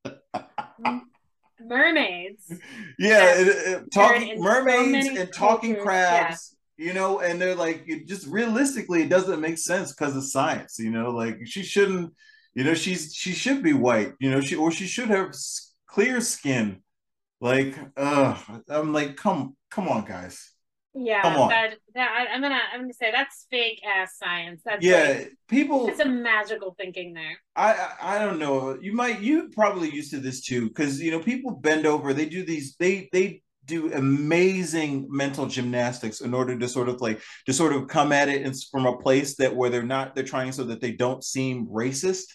mermaids. 1.62 2.52
Yeah, 2.98 3.36
it- 3.40 3.48
it- 3.48 3.92
talking 3.92 4.30
in 4.30 4.38
so 4.38 4.44
mermaids 4.44 5.08
and 5.08 5.34
talking 5.34 5.76
cultures, 5.76 5.84
crabs, 5.84 6.56
you 6.80 6.94
know, 6.94 7.20
and 7.20 7.42
they're 7.42 7.56
like, 7.56 7.84
it 7.88 8.08
just 8.08 8.26
realistically, 8.28 9.02
it 9.04 9.10
doesn't 9.10 9.42
make 9.42 9.58
sense 9.58 9.94
because 9.94 10.16
of 10.16 10.24
science, 10.24 10.80
you 10.80 10.90
know, 10.92 11.10
like 11.12 11.46
she 11.46 11.62
shouldn't, 11.62 12.14
you 12.54 12.64
know, 12.64 12.74
she's 12.74 13.14
she 13.14 13.34
should 13.34 13.62
be 13.62 13.74
white, 13.74 14.14
you 14.20 14.32
know, 14.32 14.40
she 14.40 14.56
or 14.56 14.72
she 14.72 14.88
should 14.88 15.10
have 15.10 15.34
clear 15.88 16.22
skin. 16.22 16.82
Like, 17.42 17.76
uh, 17.98 18.38
I'm 18.70 18.94
like, 18.94 19.16
come, 19.18 19.56
come 19.70 19.88
on, 19.90 20.06
guys. 20.06 20.52
Yeah, 20.96 21.22
Come 21.22 21.38
on. 21.38 21.50
that, 21.50 21.76
that 21.94 22.28
I'm 22.34 22.42
gonna 22.42 22.60
I'm 22.74 22.82
gonna 22.82 22.94
say 22.94 23.12
that's 23.12 23.46
fake 23.52 23.82
ass 23.86 24.18
science. 24.18 24.62
That's 24.66 24.84
yeah, 24.84 25.16
like, 25.20 25.34
people. 25.48 25.88
it's 25.88 26.00
a 26.00 26.06
magical 26.06 26.76
thinking 26.80 27.14
there. 27.14 27.38
I 27.56 27.74
I 27.74 28.16
I 28.16 28.20
don't 28.20 28.40
know. 28.40 28.78
You 28.82 28.94
might 28.94 29.22
you 29.22 29.50
probably 29.50 29.90
used 29.90 30.12
to 30.12 30.20
this 30.20 30.42
too 30.42 30.68
because 30.68 31.00
you 31.00 31.12
know 31.12 31.20
people 31.20 31.52
bend 31.52 31.86
over. 31.86 32.14
They 32.14 32.26
do 32.26 32.44
these. 32.44 32.76
They 32.78 33.08
they 33.14 33.44
do 33.70 33.94
amazing 33.94 35.08
mental 35.10 35.46
gymnastics 35.48 36.22
in 36.22 36.34
order 36.34 36.58
to 36.60 36.68
sort 36.68 36.90
of 36.90 37.00
like 37.02 37.22
to 37.46 37.54
sort 37.54 37.74
of 37.74 37.88
come 37.88 38.12
at 38.12 38.30
it 38.30 38.42
from 38.72 38.86
a 38.88 38.98
place 38.98 39.36
that 39.38 39.56
where 39.56 39.70
they're 39.70 39.84
not. 39.84 40.16
They're 40.16 40.24
trying 40.34 40.52
so 40.52 40.66
that 40.66 40.82
they 40.82 40.92
don't 40.92 41.24
seem 41.24 41.68
racist. 41.68 42.26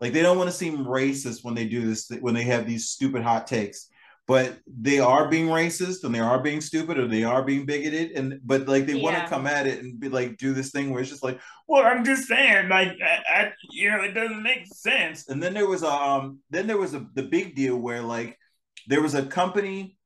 Like 0.00 0.12
they 0.12 0.22
don't 0.22 0.38
want 0.38 0.50
to 0.50 0.56
seem 0.56 0.84
racist 0.84 1.44
when 1.44 1.54
they 1.54 1.66
do 1.66 1.86
this 1.86 2.10
when 2.20 2.34
they 2.34 2.44
have 2.44 2.66
these 2.66 2.88
stupid 2.90 3.22
hot 3.22 3.46
takes. 3.46 3.88
but 4.26 4.58
they 4.66 4.98
are 5.00 5.28
being 5.28 5.48
racist 5.48 6.02
and 6.04 6.14
they 6.14 6.20
are 6.20 6.40
being 6.42 6.60
stupid 6.60 6.98
or 6.98 7.06
they 7.06 7.24
are 7.24 7.42
being 7.44 7.66
bigoted 7.66 8.12
and 8.12 8.40
but 8.44 8.66
like 8.66 8.86
they 8.86 8.94
want 8.94 9.16
to 9.16 9.28
come 9.28 9.46
at 9.46 9.66
it 9.66 9.82
and 9.82 10.00
be 10.00 10.08
like 10.08 10.38
do 10.38 10.54
this 10.54 10.70
thing 10.70 10.90
where 10.90 11.00
it's 11.02 11.10
just 11.10 11.22
like 11.22 11.38
well 11.68 11.84
i'm 11.84 12.04
just 12.04 12.26
saying 12.26 12.68
like 12.68 12.92
I, 13.04 13.14
I, 13.28 13.52
you 13.70 13.90
know 13.90 14.02
it 14.02 14.12
doesn't 14.12 14.42
make 14.42 14.66
sense 14.66 15.28
and 15.28 15.42
then 15.42 15.52
there 15.54 15.68
was 15.68 15.82
a 15.82 15.92
um 15.92 16.38
then 16.50 16.66
there 16.66 16.78
was 16.78 16.94
a 16.94 17.06
the 17.14 17.22
big 17.22 17.54
deal 17.54 17.76
where 17.76 18.00
like 18.02 18.38
there 18.86 19.02
was 19.02 19.14
a 19.14 19.26
company 19.26 19.96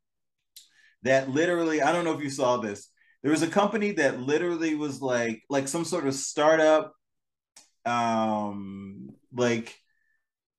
that 1.02 1.28
literally 1.28 1.82
i 1.82 1.92
don't 1.92 2.04
know 2.04 2.14
if 2.14 2.22
you 2.22 2.30
saw 2.30 2.56
this 2.56 2.88
there 3.22 3.30
was 3.30 3.42
a 3.42 3.48
company 3.48 3.92
that 3.92 4.20
literally 4.20 4.74
was 4.74 5.00
like 5.02 5.42
like 5.48 5.68
some 5.68 5.84
sort 5.84 6.06
of 6.06 6.14
startup 6.14 6.94
um 7.84 9.10
like 9.32 9.76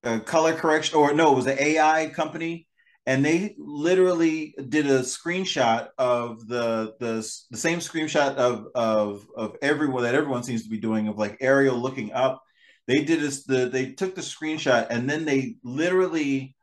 a 0.03 0.19
color 0.19 0.53
correction 0.53 0.98
or 0.98 1.13
no 1.13 1.34
it 1.34 1.36
was 1.36 1.48
an 1.48 1.60
ai 1.60 2.08
company 2.10 2.67
and 3.10 3.25
they 3.25 3.55
literally 3.58 4.53
did 4.69 4.86
a 4.86 5.00
screenshot 5.00 5.88
of 5.98 6.48
the 6.48 6.93
the, 7.00 7.27
the 7.50 7.58
same 7.58 7.79
screenshot 7.79 8.36
of 8.36 8.67
of 8.75 9.25
of 9.36 9.55
everyone 9.63 10.03
that 10.03 10.13
everyone 10.13 10.43
seems 10.43 10.62
to 10.62 10.69
be 10.69 10.77
doing 10.77 11.08
of 11.08 11.17
like 11.17 11.38
ariel 11.41 11.75
looking 11.75 12.13
up. 12.13 12.43
They 12.86 13.03
did 13.03 13.19
this 13.19 13.46
the 13.46 13.67
they 13.67 13.93
took 13.93 14.13
the 14.13 14.22
screenshot 14.22 14.88
and 14.91 15.10
then 15.10 15.25
they 15.25 15.55
literally 15.63 16.55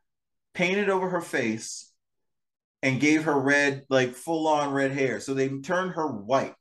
painted 0.53 0.89
over 0.89 1.09
her 1.09 1.21
face 1.21 1.86
and 2.83 2.99
gave 2.99 3.23
her 3.23 3.39
red 3.39 3.83
like 3.89 4.13
full 4.13 4.47
on 4.47 4.71
red 4.71 4.91
hair. 4.91 5.19
So 5.19 5.33
they 5.33 5.49
turned 5.49 5.91
her 5.93 6.07
white. 6.07 6.53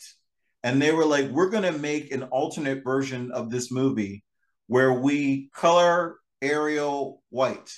And 0.62 0.82
they 0.82 0.90
were 0.92 1.04
like 1.04 1.30
we're 1.30 1.50
going 1.50 1.62
to 1.72 1.78
make 1.78 2.12
an 2.12 2.24
alternate 2.24 2.82
version 2.82 3.30
of 3.30 3.50
this 3.50 3.70
movie 3.70 4.24
where 4.66 4.92
we 4.92 5.48
color 5.54 6.16
ariel 6.42 7.22
white. 7.30 7.72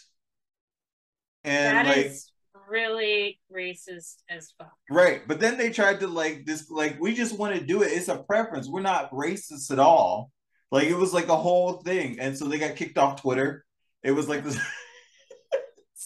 And 1.45 1.77
That 1.77 1.87
like 1.87 2.07
is 2.07 2.33
really 2.69 3.41
racist 3.55 4.17
as 4.31 4.53
fuck. 4.59 4.73
right. 4.91 5.23
But 5.27 5.41
then 5.41 5.59
they 5.59 5.71
tried 5.71 6.01
to 6.01 6.07
like 6.07 6.47
this 6.47 6.71
like 6.71 6.99
we 7.01 7.15
just 7.15 7.39
want 7.39 7.55
to 7.59 7.65
do 7.65 7.83
it. 7.83 7.93
It's 7.93 8.09
a 8.09 8.23
preference. 8.23 8.69
We're 8.69 8.81
not 8.81 9.11
racist 9.11 9.71
at 9.71 9.79
all. 9.79 10.31
Like 10.71 10.89
it 10.89 10.97
was 10.97 11.13
like 11.13 11.29
a 11.29 11.37
whole 11.37 11.75
thing. 11.83 12.19
And 12.21 12.37
so 12.37 12.47
they 12.47 12.59
got 12.59 12.77
kicked 12.77 12.99
off 12.99 13.21
twitter. 13.21 13.65
It 14.03 14.13
was 14.13 14.29
like 14.29 14.45
this 14.45 14.59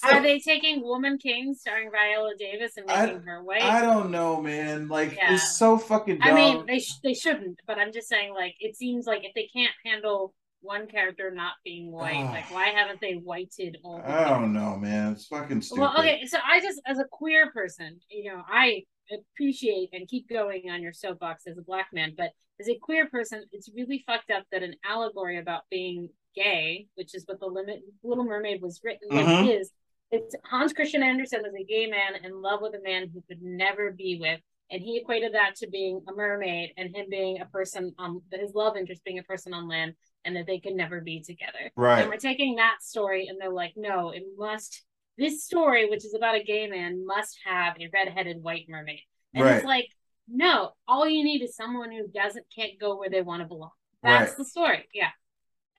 Are 0.05 0.23
they 0.23 0.39
taking 0.41 0.83
Woman 0.83 1.19
King 1.19 1.55
starring 1.55 1.91
Viola 1.91 2.33
Davis 2.39 2.77
and 2.77 2.91
I- 2.91 3.07
making 3.07 3.23
her 3.23 3.43
white? 3.43 3.63
I 3.63 3.81
don't 3.83 4.11
know, 4.11 4.41
man. 4.41 4.89
Like 4.89 5.15
Yeah. 5.17 5.35
it's 5.35 5.57
so 5.59 5.79
fucking 5.79 6.19
dumb. 6.19 6.29
I 6.29 6.35
mean, 6.35 6.67
they 6.67 6.79
sh- 6.81 6.99
they 7.03 7.15
shouldn't, 7.15 7.61
but 7.67 7.79
I'm 7.79 7.93
just 7.93 8.09
saying, 8.09 8.35
like, 8.35 8.55
it 8.61 8.77
seems 8.77 9.07
like 9.07 9.25
if 9.25 9.33
they 9.35 9.49
can't 9.55 9.73
handle 9.85 10.35
one 10.61 10.87
character 10.87 11.31
not 11.33 11.55
being 11.65 11.91
white, 11.91 12.15
Ah. 12.25 12.31
like, 12.31 12.51
why 12.53 12.69
haven't 12.69 13.01
they 13.01 13.15
whited 13.15 13.79
all 13.83 13.99
the 13.99 14.09
I 14.09 14.29
don't 14.29 14.53
know, 14.53 14.77
man. 14.77 15.13
It's 15.13 15.27
fucking 15.27 15.61
stupid. 15.63 15.81
Well, 15.81 15.99
okay, 15.99 16.25
so 16.27 16.39
I 16.47 16.61
just, 16.61 16.81
as 16.87 16.99
a 17.01 17.05
queer 17.11 17.51
person, 17.51 17.99
you 18.09 18.33
know, 18.33 18.43
I 18.49 18.85
appreciate 19.13 19.91
and 19.93 20.07
keep 20.09 20.29
going 20.29 20.71
on 20.71 20.81
your 20.81 20.93
soapbox 20.93 21.47
as 21.49 21.59
a 21.59 21.63
black 21.63 21.89
man, 21.93 22.15
but 22.17 22.31
as 22.61 22.69
a 22.69 22.79
queer 22.81 23.09
person, 23.09 23.45
it's 23.51 23.69
really 23.75 24.05
fucked 24.07 24.31
up 24.31 24.45
that 24.53 24.63
an 24.63 24.75
allegory 24.89 25.39
about 25.39 25.63
being 25.71 26.09
gay, 26.37 26.87
which 26.95 27.15
is 27.15 27.25
what 27.27 27.41
the 27.41 27.47
limit 27.47 27.81
Little 28.05 28.25
Mermaid 28.25 28.63
was 28.63 28.81
written 28.85 29.09
Mhm. 29.11 29.47
with, 29.49 29.61
is 29.61 29.73
it's 30.13 30.35
Hans 30.45 30.73
Christian 30.73 31.03
Andersen 31.03 31.43
was 31.43 31.55
a 31.59 31.65
gay 31.65 31.87
man 31.87 32.25
in 32.25 32.41
love 32.41 32.61
with 32.63 32.75
a 32.75 32.83
man 32.83 33.11
who 33.13 33.23
could 33.27 33.43
never 33.43 33.91
be 33.91 34.19
with. 34.21 34.41
And 34.71 34.81
he 34.81 34.97
equated 34.99 35.35
that 35.35 35.57
to 35.57 35.69
being 35.69 36.01
a 36.09 36.13
mermaid 36.15 36.73
and 36.79 36.95
him 36.95 37.07
being 37.11 37.41
a 37.41 37.47
person 37.47 37.95
on 37.99 38.23
his 38.33 38.55
love 38.55 38.77
interest 38.77 39.05
being 39.05 39.19
a 39.19 39.23
person 39.23 39.53
on 39.53 39.69
land 39.69 39.95
and 40.25 40.35
that 40.37 40.47
they 40.47 40.61
could 40.61 40.75
never 40.75 41.01
be 41.01 41.21
together. 41.21 41.71
right. 41.77 42.01
And 42.03 42.09
we're 42.11 42.17
taking 42.17 42.55
that 42.57 42.77
story 42.81 43.27
and 43.27 43.39
they're 43.41 43.51
like, 43.53 43.73
no, 43.77 44.11
it 44.11 44.23
must 44.39 44.83
this 45.19 45.45
story, 45.45 45.91
which 45.91 46.05
is 46.07 46.15
about 46.15 46.37
a 46.37 46.43
gay 46.43 46.67
man, 46.69 47.05
must 47.07 47.39
have 47.45 47.75
a 47.79 47.89
redheaded 47.93 48.43
white 48.43 48.65
mermaid. 48.69 49.01
And 49.35 49.45
Right. 49.45 49.57
it's 49.57 49.65
like, 49.67 49.89
no, 50.27 50.71
all 50.89 51.07
you 51.07 51.23
need 51.23 51.43
is 51.43 51.55
someone 51.55 51.91
who 51.93 52.07
doesn't 52.09 52.47
can't 52.55 52.79
go 52.81 52.97
where 52.97 53.11
they 53.11 53.21
want 53.21 53.43
to 53.43 53.49
belong. 53.49 53.73
That's 54.03 54.31
Right. 54.31 54.39
the 54.39 54.45
story. 54.47 54.89
Yeah. 54.95 55.11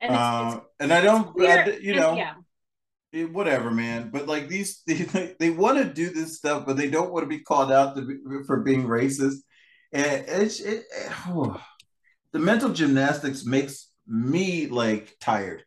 And 0.01 0.11
it's, 0.11 0.19
Uh, 0.19 0.51
it's 0.57 0.65
and 0.81 0.93
I 0.93 1.01
don't, 1.01 1.27
I 1.41 1.65
you 1.81 1.93
and- 1.93 1.99
know, 2.01 2.15
yeah. 2.15 2.33
Eh, 3.13 3.23
whatever, 3.23 3.71
man. 3.71 4.09
But 4.11 4.27
like 4.27 4.47
these, 4.47 4.81
they, 4.87 5.35
they 5.39 5.49
want 5.49 5.77
to 5.77 5.85
do 5.85 6.09
this 6.09 6.37
stuff, 6.37 6.65
but 6.65 6.77
they 6.77 6.89
don't 6.89 7.11
want 7.11 7.23
to 7.23 7.29
be 7.29 7.39
called 7.39 7.71
out 7.71 7.95
to 7.95 8.01
be, 8.01 8.17
for 8.45 8.61
being 8.61 8.85
racist. 8.85 9.37
And 9.91 10.25
it's 10.27 10.59
it, 10.59 10.83
oh, 11.27 11.61
the 12.31 12.39
mental 12.39 12.69
gymnastics 12.69 13.45
makes 13.45 13.89
me 14.07 14.67
like 14.67 15.15
tired. 15.19 15.63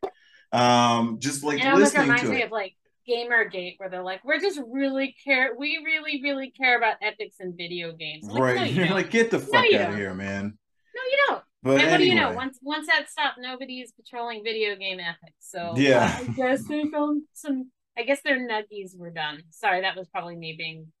Um, 0.51 1.19
just 1.19 1.43
like 1.43 1.63
It 1.63 1.73
listening 1.73 2.03
reminds 2.03 2.23
to 2.23 2.29
me 2.29 2.41
it. 2.41 2.45
of 2.45 2.51
like 2.51 2.75
Gamergate, 3.09 3.75
where 3.79 3.89
they're 3.89 4.03
like, 4.03 4.23
we're 4.25 4.39
just 4.39 4.59
really 4.67 5.15
care, 5.23 5.55
we 5.57 5.79
really, 5.83 6.21
really 6.21 6.51
care 6.51 6.77
about 6.77 6.95
ethics 7.01 7.37
in 7.39 7.55
video 7.55 7.93
games. 7.93 8.25
Like, 8.25 8.41
right. 8.41 8.55
No, 8.57 8.63
you 8.63 8.73
You're 8.73 8.85
don't. 8.87 8.95
like, 8.97 9.11
get 9.11 9.31
the 9.31 9.39
fuck 9.39 9.65
you 9.69 9.79
out 9.79 9.89
of 9.91 9.95
here, 9.95 10.13
man. 10.13 10.57
no, 10.95 11.01
you 11.09 11.17
don't. 11.27 11.43
But 11.63 11.81
and 11.81 11.91
what 11.91 11.97
do 11.97 12.05
you 12.05 12.15
know? 12.15 12.31
Once 12.33 12.59
once 12.61 12.87
that 12.87 13.09
stopped, 13.09 13.37
nobody 13.39 13.81
is 13.81 13.91
patrolling 13.93 14.43
video 14.43 14.75
game 14.75 14.99
ethics. 14.99 15.35
So 15.39 15.73
Yeah. 15.77 16.15
I 16.19 16.23
guess 16.35 16.65
they 16.65 16.83
found 16.91 17.23
some. 17.33 17.71
I 17.97 18.03
guess 18.03 18.21
their 18.21 18.37
nuggies 18.37 18.97
were 18.97 19.09
done. 19.09 19.41
Sorry, 19.49 19.81
that 19.81 19.95
was 19.95 20.07
probably 20.09 20.35
me 20.35 20.55
being 20.57 20.91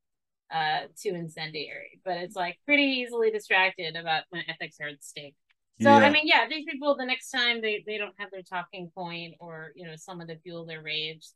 uh 0.51 0.87
too 1.01 1.09
incendiary, 1.15 1.99
but 2.05 2.17
it's 2.17 2.35
like 2.35 2.57
pretty 2.65 2.83
easily 2.83 3.31
distracted 3.31 3.95
about 3.95 4.23
when 4.29 4.43
ethics 4.49 4.77
are 4.81 4.87
at 4.87 5.03
stake. 5.03 5.35
So 5.81 5.97
Yeah. 5.97 5.97
I 5.97 6.09
mean, 6.09 6.23
yeah, 6.25 6.47
these 6.49 6.65
people 6.65 6.95
the 6.97 7.05
next 7.05 7.29
time 7.31 7.61
they 7.61 7.83
they 7.85 7.97
don't 7.97 8.15
have 8.19 8.31
their 8.31 8.41
talking 8.43 8.89
point 8.95 9.35
or 9.39 9.71
you 9.75 9.85
know 9.85 9.95
someone 9.95 10.27
to 10.27 10.39
fuel 10.39 10.65
their 10.65 10.81
rage, 10.81 11.27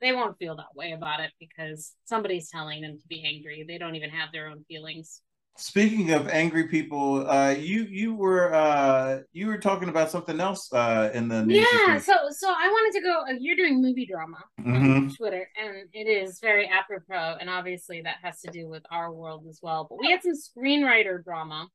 they 0.00 0.12
won't 0.12 0.38
feel 0.38 0.56
that 0.56 0.74
way 0.74 0.92
about 0.92 1.20
it 1.20 1.32
because 1.40 1.94
somebody's 2.04 2.50
telling 2.50 2.82
them 2.82 2.98
to 2.98 3.06
be 3.08 3.24
angry. 3.24 3.64
They 3.66 3.78
don't 3.78 3.96
even 3.96 4.10
have 4.10 4.30
their 4.32 4.48
own 4.48 4.64
feelings. 4.68 5.22
Speaking 5.56 6.12
of 6.12 6.26
angry 6.28 6.68
people, 6.68 7.28
uh, 7.28 7.50
you 7.50 7.82
you 7.82 8.14
were 8.14 8.54
uh, 8.54 9.20
you 9.32 9.46
were 9.46 9.58
talking 9.58 9.88
about 9.90 10.10
something 10.10 10.40
else 10.40 10.72
uh, 10.72 11.10
in 11.12 11.28
the 11.28 11.44
news. 11.44 11.58
Yeah, 11.58 11.98
so 11.98 12.14
so 12.30 12.48
I 12.48 12.68
wanted 12.68 12.98
to 12.98 13.04
go. 13.04 13.20
uh, 13.28 13.36
You're 13.38 13.56
doing 13.56 13.82
movie 13.82 14.06
drama 14.06 14.38
hmm 14.58 14.74
on 14.74 15.14
Twitter, 15.14 15.48
and 15.60 15.88
it 15.92 16.08
is 16.08 16.40
very 16.40 16.66
apropos, 16.68 17.36
and 17.40 17.50
obviously 17.50 18.00
that 18.02 18.16
has 18.22 18.40
to 18.40 18.50
do 18.50 18.68
with 18.68 18.84
our 18.90 19.12
world 19.12 19.44
as 19.50 19.60
well. 19.62 19.86
But 19.88 19.98
we 20.00 20.10
had 20.10 20.22
some 20.22 20.32
screenwriter 20.32 21.22
drama, 21.22 21.68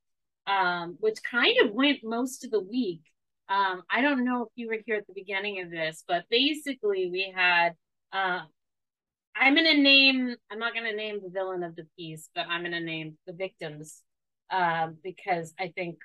um, 0.48 0.96
which 0.98 1.18
kind 1.22 1.56
of 1.62 1.72
went 1.72 2.00
most 2.02 2.44
of 2.44 2.50
the 2.50 2.60
week. 2.60 3.02
Um, 3.48 3.82
I 3.88 4.00
don't 4.00 4.24
know 4.24 4.42
if 4.42 4.48
you 4.56 4.66
were 4.66 4.78
here 4.84 4.96
at 4.96 5.06
the 5.06 5.14
beginning 5.14 5.60
of 5.62 5.70
this, 5.70 6.02
but 6.08 6.24
basically 6.28 7.08
we 7.10 7.32
had. 7.34 7.74
Uh, 8.12 8.40
I'm 9.38 9.54
gonna 9.54 9.74
name. 9.76 10.34
I'm 10.50 10.58
not 10.58 10.74
gonna 10.74 10.94
name 10.94 11.20
the 11.22 11.30
villain 11.30 11.62
of 11.62 11.76
the 11.76 11.86
piece, 11.98 12.30
but 12.34 12.46
I'm 12.48 12.62
gonna 12.62 12.80
name 12.80 13.18
the 13.26 13.32
victims, 13.32 14.02
um, 14.50 14.96
because 15.02 15.54
I 15.58 15.72
think 15.76 15.98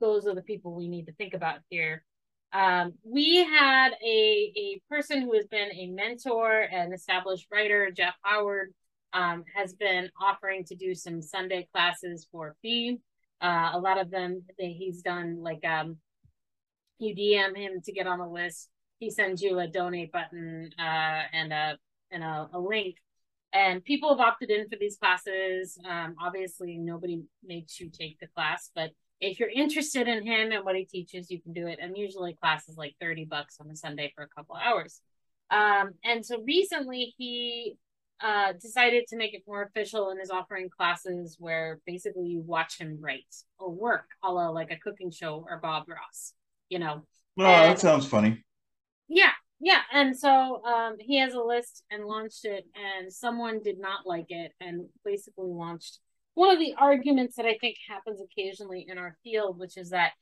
those 0.00 0.26
are 0.26 0.34
the 0.34 0.42
people 0.42 0.74
we 0.74 0.88
need 0.88 1.06
to 1.06 1.12
think 1.12 1.34
about 1.34 1.60
here. 1.68 2.04
Um, 2.52 2.94
we 3.04 3.36
had 3.44 3.92
a, 4.04 4.52
a 4.56 4.82
person 4.90 5.22
who 5.22 5.34
has 5.34 5.46
been 5.46 5.70
a 5.72 5.86
mentor 5.86 6.60
and 6.60 6.92
established 6.92 7.46
writer, 7.50 7.90
Jeff 7.90 8.14
Howard, 8.22 8.74
um, 9.12 9.44
has 9.54 9.72
been 9.74 10.10
offering 10.20 10.64
to 10.66 10.74
do 10.74 10.94
some 10.94 11.22
Sunday 11.22 11.68
classes 11.72 12.26
for 12.30 12.56
fee. 12.62 12.98
Uh, 13.40 13.70
a 13.74 13.78
lot 13.78 13.98
of 13.98 14.10
them 14.10 14.42
they, 14.58 14.72
he's 14.72 15.02
done 15.02 15.42
like 15.42 15.64
um, 15.64 15.96
you 16.98 17.14
DM 17.14 17.56
him 17.56 17.80
to 17.84 17.92
get 17.92 18.06
on 18.06 18.20
a 18.20 18.30
list. 18.30 18.68
He 18.98 19.10
sends 19.10 19.42
you 19.42 19.58
a 19.58 19.66
donate 19.66 20.12
button 20.12 20.70
uh, 20.78 21.22
and 21.32 21.52
a 21.52 21.78
and 22.12 22.22
a, 22.22 22.48
a 22.52 22.58
link. 22.60 22.96
And 23.52 23.84
people 23.84 24.10
have 24.10 24.20
opted 24.20 24.50
in 24.50 24.68
for 24.68 24.76
these 24.80 24.96
classes. 24.96 25.78
Um, 25.88 26.14
obviously, 26.22 26.78
nobody 26.78 27.22
makes 27.44 27.78
you 27.80 27.90
take 27.90 28.18
the 28.18 28.26
class, 28.28 28.70
but 28.74 28.92
if 29.20 29.38
you're 29.38 29.50
interested 29.50 30.08
in 30.08 30.26
him 30.26 30.50
and 30.50 30.64
what 30.64 30.74
he 30.74 30.84
teaches, 30.84 31.30
you 31.30 31.40
can 31.40 31.52
do 31.52 31.68
it. 31.68 31.78
And 31.80 31.96
usually 31.96 32.34
class 32.34 32.68
is 32.68 32.76
like 32.76 32.96
30 33.00 33.24
bucks 33.26 33.58
on 33.60 33.70
a 33.70 33.76
Sunday 33.76 34.12
for 34.16 34.24
a 34.24 34.28
couple 34.28 34.56
hours. 34.56 35.00
Um, 35.50 35.92
and 36.04 36.26
so 36.26 36.42
recently 36.42 37.14
he 37.16 37.76
uh, 38.20 38.52
decided 38.60 39.06
to 39.08 39.16
make 39.16 39.34
it 39.34 39.42
more 39.46 39.62
official 39.62 40.10
and 40.10 40.20
is 40.20 40.30
offering 40.30 40.70
classes 40.70 41.36
where 41.38 41.80
basically 41.86 42.26
you 42.26 42.40
watch 42.40 42.78
him 42.78 42.98
write 43.00 43.34
or 43.58 43.70
work, 43.70 44.06
a 44.24 44.32
la 44.32 44.48
like 44.48 44.70
a 44.70 44.76
cooking 44.76 45.10
show 45.10 45.44
or 45.48 45.58
Bob 45.58 45.88
Ross, 45.88 46.32
you 46.68 46.78
know. 46.78 47.02
Oh, 47.38 47.42
that 47.44 47.78
sounds 47.78 48.06
funny. 48.06 48.42
Yeah, 49.08 49.32
yeah. 49.62 49.80
And 49.92 50.18
so 50.18 50.62
um, 50.64 50.96
he 50.98 51.18
has 51.20 51.34
a 51.34 51.40
list 51.40 51.84
and 51.90 52.04
launched 52.04 52.44
it, 52.44 52.66
and 52.74 53.12
someone 53.12 53.62
did 53.62 53.78
not 53.78 54.06
like 54.06 54.26
it 54.28 54.52
and 54.60 54.86
basically 55.04 55.48
launched 55.48 56.00
one 56.34 56.50
of 56.50 56.58
the 56.58 56.74
arguments 56.78 57.36
that 57.36 57.46
I 57.46 57.56
think 57.60 57.76
happens 57.88 58.20
occasionally 58.20 58.86
in 58.88 58.98
our 58.98 59.16
field, 59.22 59.58
which 59.58 59.76
is 59.76 59.90
that 59.90 60.12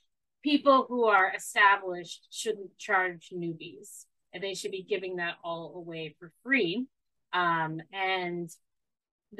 people 0.43 0.87
who 0.89 1.05
are 1.05 1.33
established 1.35 2.27
shouldn't 2.31 2.77
charge 2.79 3.31
newbies 3.33 4.07
and 4.33 4.43
they 4.43 4.55
should 4.55 4.71
be 4.73 4.83
giving 4.89 5.17
that 5.17 5.35
all 5.45 5.75
away 5.77 6.15
for 6.19 6.33
free. 6.43 6.87
Um, 7.33 7.81
and 7.93 8.51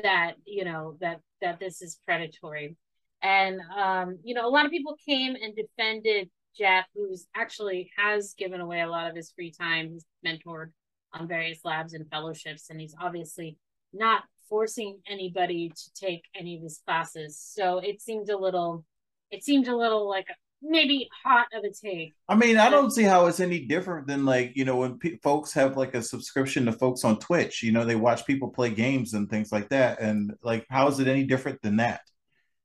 that, 0.03 0.35
you 0.45 0.65
know, 0.65 0.97
that 1.01 1.21
that 1.41 1.59
this 1.59 1.83
is 1.83 1.99
predatory. 2.05 2.77
And 3.23 3.61
um, 3.77 4.19
you 4.23 4.35
know, 4.35 4.47
a 4.47 4.51
lot 4.51 4.65
of 4.65 4.71
people 4.71 4.97
came 5.07 5.35
and 5.35 5.55
defended 5.57 6.31
Jeff, 6.57 6.87
who's 6.95 7.27
actually 7.35 7.91
has 7.97 8.35
given 8.37 8.61
away 8.61 8.81
a 8.81 8.89
lot 8.89 9.09
of 9.09 9.17
his 9.17 9.31
free 9.31 9.51
time. 9.51 9.91
He's 9.91 10.05
mentored 10.27 10.71
on 11.13 11.29
various 11.29 11.61
labs 11.65 11.95
and 11.95 12.09
fellowships, 12.11 12.71
and 12.71 12.81
he's 12.81 12.95
obviously 13.01 13.57
not 13.93 14.23
forcing 14.49 14.99
anybody 15.09 15.71
to 15.71 15.93
take 15.95 16.25
any 16.35 16.57
of 16.57 16.63
his 16.63 16.81
classes. 16.87 17.39
So 17.39 17.79
it 17.79 18.01
seemed 18.03 18.29
a 18.31 18.37
little, 18.37 18.85
it 19.31 19.45
seemed 19.45 19.69
a 19.69 19.77
little 19.77 20.09
like 20.09 20.27
maybe 20.63 21.09
hot 21.25 21.47
of 21.55 21.65
a 21.65 21.71
take. 21.73 22.13
I 22.29 22.35
mean, 22.35 22.59
I 22.59 22.69
don't 22.69 22.91
see 22.91 23.05
how 23.05 23.27
it's 23.27 23.41
any 23.41 23.67
different 23.67 24.07
than 24.07 24.25
like 24.25 24.53
you 24.57 24.65
know 24.65 24.77
when 24.77 24.99
pe- 24.99 25.19
folks 25.19 25.53
have 25.55 25.77
like 25.77 25.95
a 25.95 26.03
subscription 26.03 26.67
to 26.67 26.73
folks 26.73 27.05
on 27.05 27.19
Twitch. 27.19 27.63
You 27.63 27.73
know, 27.73 27.85
they 27.85 27.97
watch 27.97 28.27
people 28.27 28.49
play 28.49 28.71
games 28.71 29.15
and 29.15 29.29
things 29.29 29.53
like 29.53 29.69
that, 29.71 30.01
and 30.01 30.35
like 30.43 30.67
how 30.69 30.89
is 30.89 31.01
it 31.01 31.09
any 31.09 31.25
different 31.25 31.63
than 31.63 31.77
that? 31.77 32.01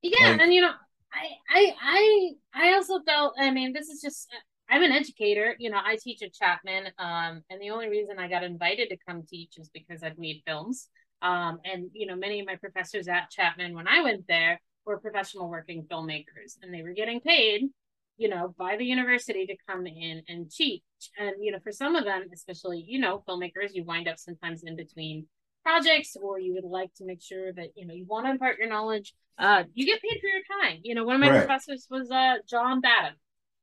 Yeah, 0.02 0.32
like, 0.32 0.42
and 0.42 0.54
you 0.54 0.62
know, 0.62 0.74
I 1.16 1.30
I 1.50 1.74
I 1.82 2.32
I 2.54 2.74
also 2.74 3.00
felt. 3.02 3.36
I 3.40 3.52
mean, 3.52 3.74
this 3.74 3.90
is 3.90 4.02
just. 4.02 4.28
I'm 4.68 4.82
an 4.82 4.92
educator, 4.92 5.56
you 5.60 5.70
know, 5.70 5.78
I 5.78 5.96
teach 6.02 6.24
at 6.24 6.34
Chapman. 6.34 6.88
Um, 6.98 7.44
and 7.52 7.62
the 7.62 7.70
only 7.70 7.88
reason 7.88 8.18
I 8.18 8.28
got 8.28 8.44
invited 8.44 8.90
to 8.90 8.98
come 9.08 9.22
teach 9.22 9.60
is 9.60 9.70
because 9.70 10.02
I've 10.02 10.18
made 10.18 10.42
films. 10.48 10.90
Um, 11.22 11.60
and 11.64 11.92
you 11.94 12.08
know, 12.08 12.16
many 12.16 12.40
of 12.40 12.48
my 12.48 12.56
professors 12.56 13.08
at 13.08 13.30
Chapman 13.30 13.76
when 13.76 13.88
I 13.88 14.02
went 14.02 14.26
there 14.28 14.60
were 14.86 15.00
professional 15.00 15.50
working 15.50 15.84
filmmakers 15.84 16.58
and 16.64 16.74
they 16.74 16.82
were 16.82 16.94
getting 16.94 17.22
paid 17.22 17.70
you 18.18 18.30
know, 18.30 18.54
by 18.58 18.78
the 18.78 18.86
university 18.86 19.46
to 19.46 19.56
come 19.68 19.86
in 19.86 20.24
and 20.28 20.50
teach. 20.50 20.84
And, 21.18 21.36
you 21.40 21.52
know, 21.52 21.60
for 21.64 21.72
some 21.72 21.96
of 21.96 22.06
them, 22.06 22.24
especially, 22.34 22.84
you 22.88 23.00
know, 23.00 23.24
filmmakers, 23.28 23.74
you 23.74 23.84
wind 23.84 24.08
up 24.08 24.20
sometimes 24.20 24.64
in 24.64 24.76
between 24.76 25.28
projects 25.64 26.16
or 26.22 26.40
you 26.40 26.54
would 26.54 26.64
like 26.64 26.94
to 26.96 27.06
make 27.06 27.22
sure 27.22 27.52
that, 27.54 27.70
you 27.76 27.86
know, 27.86 27.94
you 27.94 28.06
want 28.06 28.26
to 28.26 28.32
impart 28.32 28.58
your 28.58 28.70
knowledge. 28.70 29.14
Uh, 29.38 29.64
you 29.74 29.86
get 29.86 30.02
paid 30.02 30.20
for 30.22 30.28
your 30.28 30.42
time. 30.62 30.80
You 30.84 30.96
know, 30.96 31.04
one 31.04 31.16
of 31.16 31.22
my 31.22 31.30
right. 31.30 31.40
professors 31.40 31.88
was 31.90 32.10
uh 32.12 32.36
John 32.50 32.82
Badham, 32.82 33.16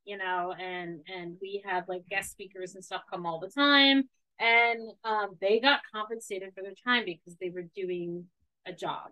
you 0.04 0.18
know, 0.18 0.54
and 0.58 1.00
and 1.08 1.36
we 1.40 1.62
had 1.64 1.84
like 1.88 2.02
guest 2.08 2.30
speakers 2.30 2.74
and 2.74 2.84
stuff 2.84 3.02
come 3.10 3.26
all 3.26 3.40
the 3.40 3.50
time. 3.50 4.04
And 4.40 4.80
um, 5.04 5.36
they 5.40 5.60
got 5.60 5.80
compensated 5.94 6.52
for 6.54 6.62
their 6.62 6.74
time 6.84 7.04
because 7.04 7.36
they 7.40 7.50
were 7.50 7.66
doing 7.76 8.24
a 8.66 8.72
job. 8.72 9.10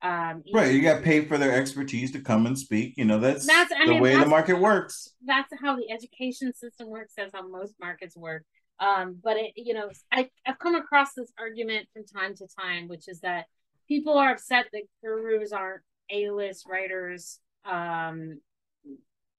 Um, 0.00 0.42
right, 0.54 0.72
you 0.72 0.80
got 0.80 1.02
paid 1.02 1.28
for 1.28 1.36
their 1.36 1.52
expertise 1.52 2.12
to 2.12 2.20
come 2.20 2.46
and 2.46 2.58
speak. 2.58 2.94
You 2.96 3.04
know, 3.04 3.18
that's, 3.18 3.46
that's 3.46 3.70
the 3.70 3.86
mean, 3.86 4.00
way 4.00 4.12
that's, 4.14 4.24
the 4.24 4.30
market 4.30 4.58
works. 4.58 5.10
That's 5.26 5.52
how 5.60 5.76
the 5.76 5.90
education 5.90 6.54
system 6.54 6.88
works. 6.88 7.12
That's 7.14 7.34
how 7.34 7.46
most 7.46 7.74
markets 7.78 8.16
work. 8.16 8.44
Um, 8.78 9.18
but 9.22 9.36
it, 9.36 9.52
you 9.56 9.74
know, 9.74 9.90
I, 10.10 10.30
I've 10.46 10.58
come 10.58 10.76
across 10.76 11.12
this 11.12 11.30
argument 11.38 11.88
from 11.92 12.06
time 12.06 12.34
to 12.36 12.46
time, 12.58 12.88
which 12.88 13.08
is 13.08 13.20
that 13.20 13.44
people 13.88 14.16
are 14.16 14.32
upset 14.32 14.66
that 14.72 14.84
gurus 15.02 15.52
aren't 15.52 15.82
A-list 16.12 16.66
writers, 16.68 17.38
um, 17.64 18.40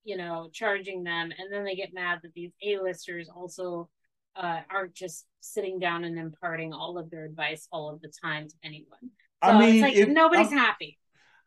you 0.03 0.17
know, 0.17 0.49
charging 0.53 1.03
them, 1.03 1.31
and 1.37 1.51
then 1.51 1.63
they 1.63 1.75
get 1.75 1.93
mad 1.93 2.19
that 2.23 2.33
these 2.33 2.51
A-listers 2.63 3.29
also 3.29 3.89
uh, 4.35 4.61
are 4.69 4.87
just 4.87 5.25
sitting 5.41 5.79
down 5.79 6.03
and 6.03 6.17
imparting 6.17 6.73
all 6.73 6.97
of 6.97 7.09
their 7.09 7.25
advice 7.25 7.67
all 7.71 7.89
of 7.89 8.01
the 8.01 8.11
time 8.23 8.47
to 8.47 8.55
anyone. 8.63 9.09
So 9.43 9.49
I 9.49 9.59
mean, 9.59 9.81
like 9.81 9.95
if, 9.95 10.07
nobody's 10.09 10.51
I'm, 10.51 10.57
happy. 10.57 10.97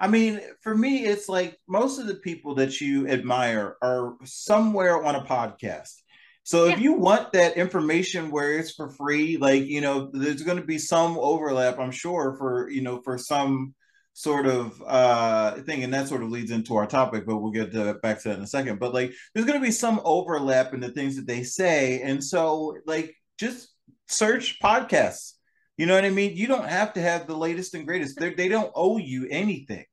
I 0.00 0.08
mean, 0.08 0.40
for 0.60 0.74
me, 0.74 1.04
it's 1.04 1.28
like 1.28 1.58
most 1.68 1.98
of 1.98 2.06
the 2.06 2.16
people 2.16 2.56
that 2.56 2.80
you 2.80 3.08
admire 3.08 3.76
are 3.80 4.16
somewhere 4.24 5.04
on 5.04 5.14
a 5.14 5.24
podcast. 5.24 5.94
So 6.42 6.66
if 6.66 6.78
you 6.78 6.92
want 6.92 7.32
that 7.32 7.56
information 7.56 8.30
where 8.30 8.58
it's 8.58 8.72
for 8.72 8.90
free, 8.90 9.38
like 9.38 9.64
you 9.64 9.80
know, 9.80 10.10
there's 10.12 10.42
going 10.42 10.58
to 10.58 10.66
be 10.66 10.78
some 10.78 11.16
overlap, 11.18 11.78
I'm 11.78 11.90
sure, 11.90 12.36
for 12.36 12.68
you 12.68 12.82
know, 12.82 13.00
for 13.00 13.16
some 13.16 13.74
sort 14.14 14.46
of 14.46 14.80
uh 14.86 15.52
thing 15.62 15.82
and 15.82 15.92
that 15.92 16.08
sort 16.08 16.22
of 16.22 16.30
leads 16.30 16.50
into 16.50 16.76
our 16.76 16.86
topic 16.86 17.26
but 17.26 17.36
we'll 17.36 17.50
get 17.50 17.72
to, 17.72 17.94
back 17.94 18.22
to 18.22 18.28
that 18.28 18.38
in 18.38 18.44
a 18.44 18.46
second 18.46 18.78
but 18.78 18.94
like 18.94 19.12
there's 19.34 19.44
going 19.44 19.58
to 19.58 19.64
be 19.64 19.72
some 19.72 20.00
overlap 20.04 20.72
in 20.72 20.80
the 20.80 20.88
things 20.88 21.16
that 21.16 21.26
they 21.26 21.42
say 21.42 22.00
and 22.00 22.22
so 22.22 22.76
like 22.86 23.14
just 23.38 23.74
search 24.06 24.58
podcasts 24.62 25.34
you 25.76 25.86
know 25.86 25.94
what 25.94 26.04
I 26.04 26.10
mean? 26.10 26.36
You 26.36 26.46
don't 26.46 26.68
have 26.68 26.92
to 26.94 27.00
have 27.00 27.26
the 27.26 27.36
latest 27.36 27.74
and 27.74 27.86
greatest. 27.86 28.18
They're, 28.18 28.34
they 28.34 28.48
do 28.48 28.54
not 28.54 28.72
owe 28.74 28.98
you 28.98 29.26
anything. 29.28 29.84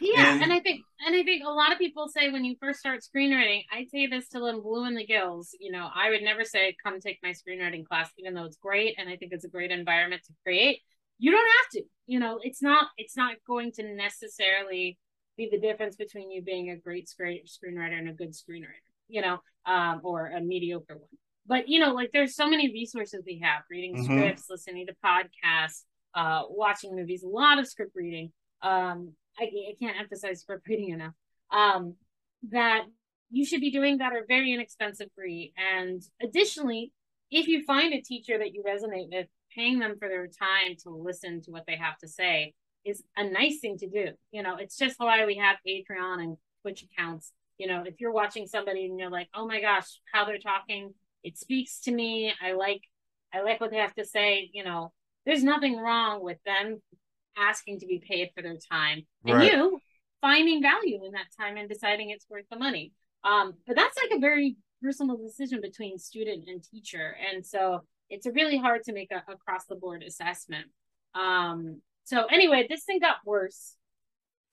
Yeah, 0.00 0.32
and, 0.32 0.42
and, 0.42 0.52
I 0.52 0.60
think 0.60 0.82
and 1.06 1.16
I 1.16 1.22
think 1.22 1.44
a 1.44 1.50
lot 1.50 1.72
of 1.72 1.78
people 1.78 2.08
say 2.08 2.30
when 2.30 2.44
you 2.44 2.56
first 2.60 2.78
start 2.78 3.00
screenwriting, 3.00 3.64
I 3.72 3.86
say 3.90 4.06
this 4.06 4.28
to 4.30 4.40
them 4.40 4.62
blue 4.62 4.84
in 4.86 4.94
the 4.94 5.06
gills. 5.06 5.50
You 5.58 5.72
know, 5.72 5.88
I 5.92 6.10
would 6.10 6.22
never 6.22 6.44
say 6.44 6.76
come 6.84 7.00
take 7.00 7.18
my 7.22 7.30
screenwriting 7.30 7.86
class, 7.86 8.10
even 8.18 8.34
though 8.34 8.44
it's 8.44 8.58
great 8.58 8.96
and 8.98 9.08
I 9.08 9.16
think 9.16 9.32
it's 9.32 9.44
a 9.44 9.48
great 9.48 9.70
environment 9.70 10.22
to 10.26 10.32
create. 10.44 10.80
You 11.18 11.30
don't 11.32 11.40
have 11.40 11.70
to. 11.72 11.82
You 12.06 12.20
know, 12.20 12.38
it's 12.42 12.62
not 12.62 12.88
it's 12.96 13.16
not 13.16 13.36
going 13.46 13.72
to 13.72 13.94
necessarily 13.94 14.98
be 15.36 15.48
the 15.50 15.58
difference 15.58 15.96
between 15.96 16.30
you 16.30 16.42
being 16.42 16.70
a 16.70 16.76
great 16.76 17.08
screenwriter 17.08 17.98
and 17.98 18.08
a 18.08 18.12
good 18.12 18.32
screenwriter. 18.32 18.88
You 19.08 19.22
know, 19.22 19.38
um, 19.66 20.00
or 20.04 20.26
a 20.26 20.40
mediocre 20.40 20.96
one 20.96 21.08
but 21.48 21.68
you 21.68 21.80
know 21.80 21.92
like 21.92 22.10
there's 22.12 22.36
so 22.36 22.46
many 22.46 22.70
resources 22.70 23.24
we 23.26 23.40
have 23.42 23.62
reading 23.68 23.96
mm-hmm. 23.96 24.04
scripts 24.04 24.46
listening 24.48 24.86
to 24.86 24.94
podcasts 25.04 25.82
uh 26.14 26.42
watching 26.48 26.94
movies 26.94 27.24
a 27.24 27.28
lot 27.28 27.58
of 27.58 27.66
script 27.66 27.92
reading 27.96 28.30
um 28.62 29.12
I, 29.38 29.44
I 29.44 29.74
can't 29.80 29.98
emphasize 29.98 30.40
script 30.42 30.68
reading 30.68 30.90
enough 30.90 31.14
um 31.50 31.94
that 32.50 32.82
you 33.30 33.44
should 33.44 33.60
be 33.60 33.70
doing 33.70 33.98
that 33.98 34.12
are 34.12 34.24
very 34.28 34.52
inexpensive 34.52 35.08
free 35.16 35.52
and 35.56 36.02
additionally 36.22 36.92
if 37.30 37.48
you 37.48 37.64
find 37.64 37.92
a 37.92 38.00
teacher 38.00 38.38
that 38.38 38.54
you 38.54 38.62
resonate 38.62 39.10
with 39.10 39.26
paying 39.58 39.78
them 39.78 39.96
for 39.98 40.08
their 40.08 40.26
time 40.26 40.76
to 40.82 40.90
listen 40.90 41.42
to 41.42 41.50
what 41.50 41.64
they 41.66 41.76
have 41.76 41.98
to 41.98 42.08
say 42.08 42.54
is 42.84 43.02
a 43.16 43.28
nice 43.28 43.58
thing 43.60 43.76
to 43.76 43.88
do 43.88 44.08
you 44.30 44.42
know 44.42 44.56
it's 44.56 44.76
just 44.76 44.94
why 44.98 45.26
we 45.26 45.36
have 45.36 45.56
patreon 45.66 46.22
and 46.22 46.36
twitch 46.62 46.84
accounts 46.84 47.32
you 47.58 47.66
know 47.66 47.82
if 47.84 48.00
you're 48.00 48.12
watching 48.12 48.46
somebody 48.46 48.84
and 48.84 48.98
you're 48.98 49.10
like 49.10 49.28
oh 49.34 49.46
my 49.46 49.60
gosh 49.60 50.00
how 50.12 50.24
they're 50.24 50.38
talking 50.38 50.94
it 51.24 51.38
speaks 51.38 51.80
to 51.80 51.92
me. 51.92 52.32
I 52.42 52.52
like 52.52 52.82
I 53.32 53.42
like 53.42 53.60
what 53.60 53.70
they 53.70 53.76
have 53.78 53.94
to 53.94 54.04
say. 54.04 54.50
You 54.52 54.64
know, 54.64 54.92
there's 55.26 55.44
nothing 55.44 55.76
wrong 55.76 56.22
with 56.22 56.38
them 56.44 56.80
asking 57.36 57.80
to 57.80 57.86
be 57.86 58.02
paid 58.06 58.30
for 58.34 58.42
their 58.42 58.56
time 58.56 59.06
and 59.24 59.36
right. 59.36 59.52
you 59.52 59.80
finding 60.20 60.60
value 60.60 61.04
in 61.04 61.12
that 61.12 61.26
time 61.38 61.56
and 61.56 61.68
deciding 61.68 62.10
it's 62.10 62.26
worth 62.28 62.46
the 62.50 62.58
money. 62.58 62.92
Um, 63.22 63.54
but 63.66 63.76
that's 63.76 63.96
like 63.96 64.16
a 64.16 64.20
very 64.20 64.56
personal 64.82 65.16
decision 65.16 65.60
between 65.60 65.98
student 65.98 66.48
and 66.48 66.64
teacher. 66.64 67.14
And 67.32 67.44
so 67.46 67.82
it's 68.10 68.26
really 68.26 68.56
hard 68.56 68.84
to 68.84 68.92
make 68.92 69.10
a 69.10 69.22
across 69.30 69.66
the 69.66 69.76
board 69.76 70.02
assessment. 70.02 70.66
Um, 71.14 71.80
so 72.04 72.24
anyway, 72.26 72.66
this 72.68 72.84
thing 72.84 73.00
got 73.00 73.16
worse, 73.24 73.74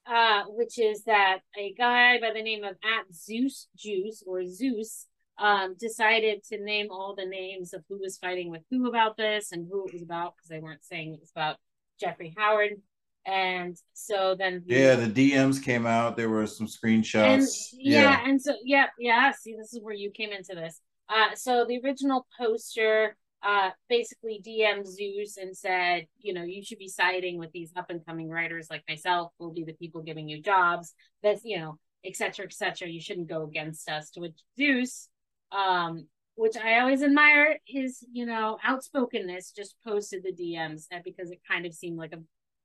uh, 0.06 0.44
which 0.48 0.78
is 0.78 1.04
that 1.04 1.40
a 1.58 1.74
guy 1.74 2.20
by 2.20 2.32
the 2.34 2.42
name 2.42 2.64
of 2.64 2.76
at 2.84 3.14
Zeus 3.14 3.68
Juice 3.76 4.24
or 4.26 4.46
Zeus 4.46 5.08
um, 5.38 5.76
decided 5.80 6.44
to 6.46 6.64
name 6.64 6.88
all 6.92 7.16
the 7.16 7.26
names 7.26 7.74
of 7.74 7.84
who 7.90 8.00
was 8.00 8.18
fighting 8.18 8.50
with 8.50 8.62
who 8.70 8.88
about 8.88 9.18
this 9.18 9.52
and 9.52 9.68
who 9.70 9.86
it 9.86 9.94
was 9.94 10.02
about 10.02 10.36
because 10.36 10.50
they 10.50 10.60
weren't 10.60 10.84
saying 10.84 11.14
it 11.14 11.20
was 11.20 11.32
about 11.32 11.58
Jeffrey 12.00 12.34
Howard. 12.38 12.82
And 13.26 13.76
so 13.94 14.36
then 14.38 14.64
yeah, 14.68 14.96
the 14.96 15.32
DMs 15.32 15.64
came 15.64 15.88
out. 15.88 16.16
There 16.16 16.30
were 16.30 16.46
some 16.46 16.68
screenshots. 16.68 17.26
And, 17.26 17.48
yeah, 17.74 18.02
yeah, 18.02 18.24
and 18.24 18.40
so 18.40 18.54
yeah, 18.64 18.86
yeah. 19.00 19.32
See, 19.32 19.56
this 19.56 19.74
is 19.74 19.82
where 19.82 19.96
you 19.96 20.12
came 20.12 20.32
into 20.32 20.54
this. 20.54 20.80
Uh, 21.10 21.34
so 21.36 21.66
the 21.68 21.80
original 21.84 22.28
poster 22.38 23.16
uh 23.46 23.70
basically 23.90 24.42
DM 24.46 24.86
Zeus 24.86 25.38
and 25.38 25.56
said, 25.56 26.08
you 26.20 26.34
know, 26.34 26.44
you 26.44 26.64
should 26.64 26.80
be 26.80 26.88
siding 26.88 27.38
with 27.38 27.52
these 27.52 27.72
up 27.76 27.90
and 27.90 28.06
coming 28.06 28.30
writers 28.30 28.68
like 28.70 28.84
myself. 28.90 29.32
We'll 29.40 29.54
be 29.54 29.64
the 29.64 29.74
people 29.74 30.02
giving 30.02 30.28
you 30.28 30.42
jobs. 30.42 30.94
That's 31.24 31.44
you 31.44 31.60
know, 31.60 31.80
etc. 32.04 32.46
etc. 32.46 32.90
You 32.90 33.02
shouldn't 33.02 33.30
go 33.30 33.44
against 33.44 33.90
us. 33.90 34.10
To 34.12 34.22
which 34.22 34.40
Zeus 34.58 35.10
um, 35.52 36.08
which 36.36 36.58
I 36.58 36.80
always 36.80 37.02
admire 37.02 37.60
his, 37.66 38.06
you 38.12 38.26
know, 38.26 38.58
outspokenness, 38.64 39.52
just 39.52 39.76
posted 39.86 40.24
the 40.24 40.34
DMs 40.34 40.86
because 41.04 41.32
it 41.32 41.40
kind 41.50 41.66
of 41.66 41.74
seemed 41.74 41.98
like 41.98 42.14
a 42.14 42.20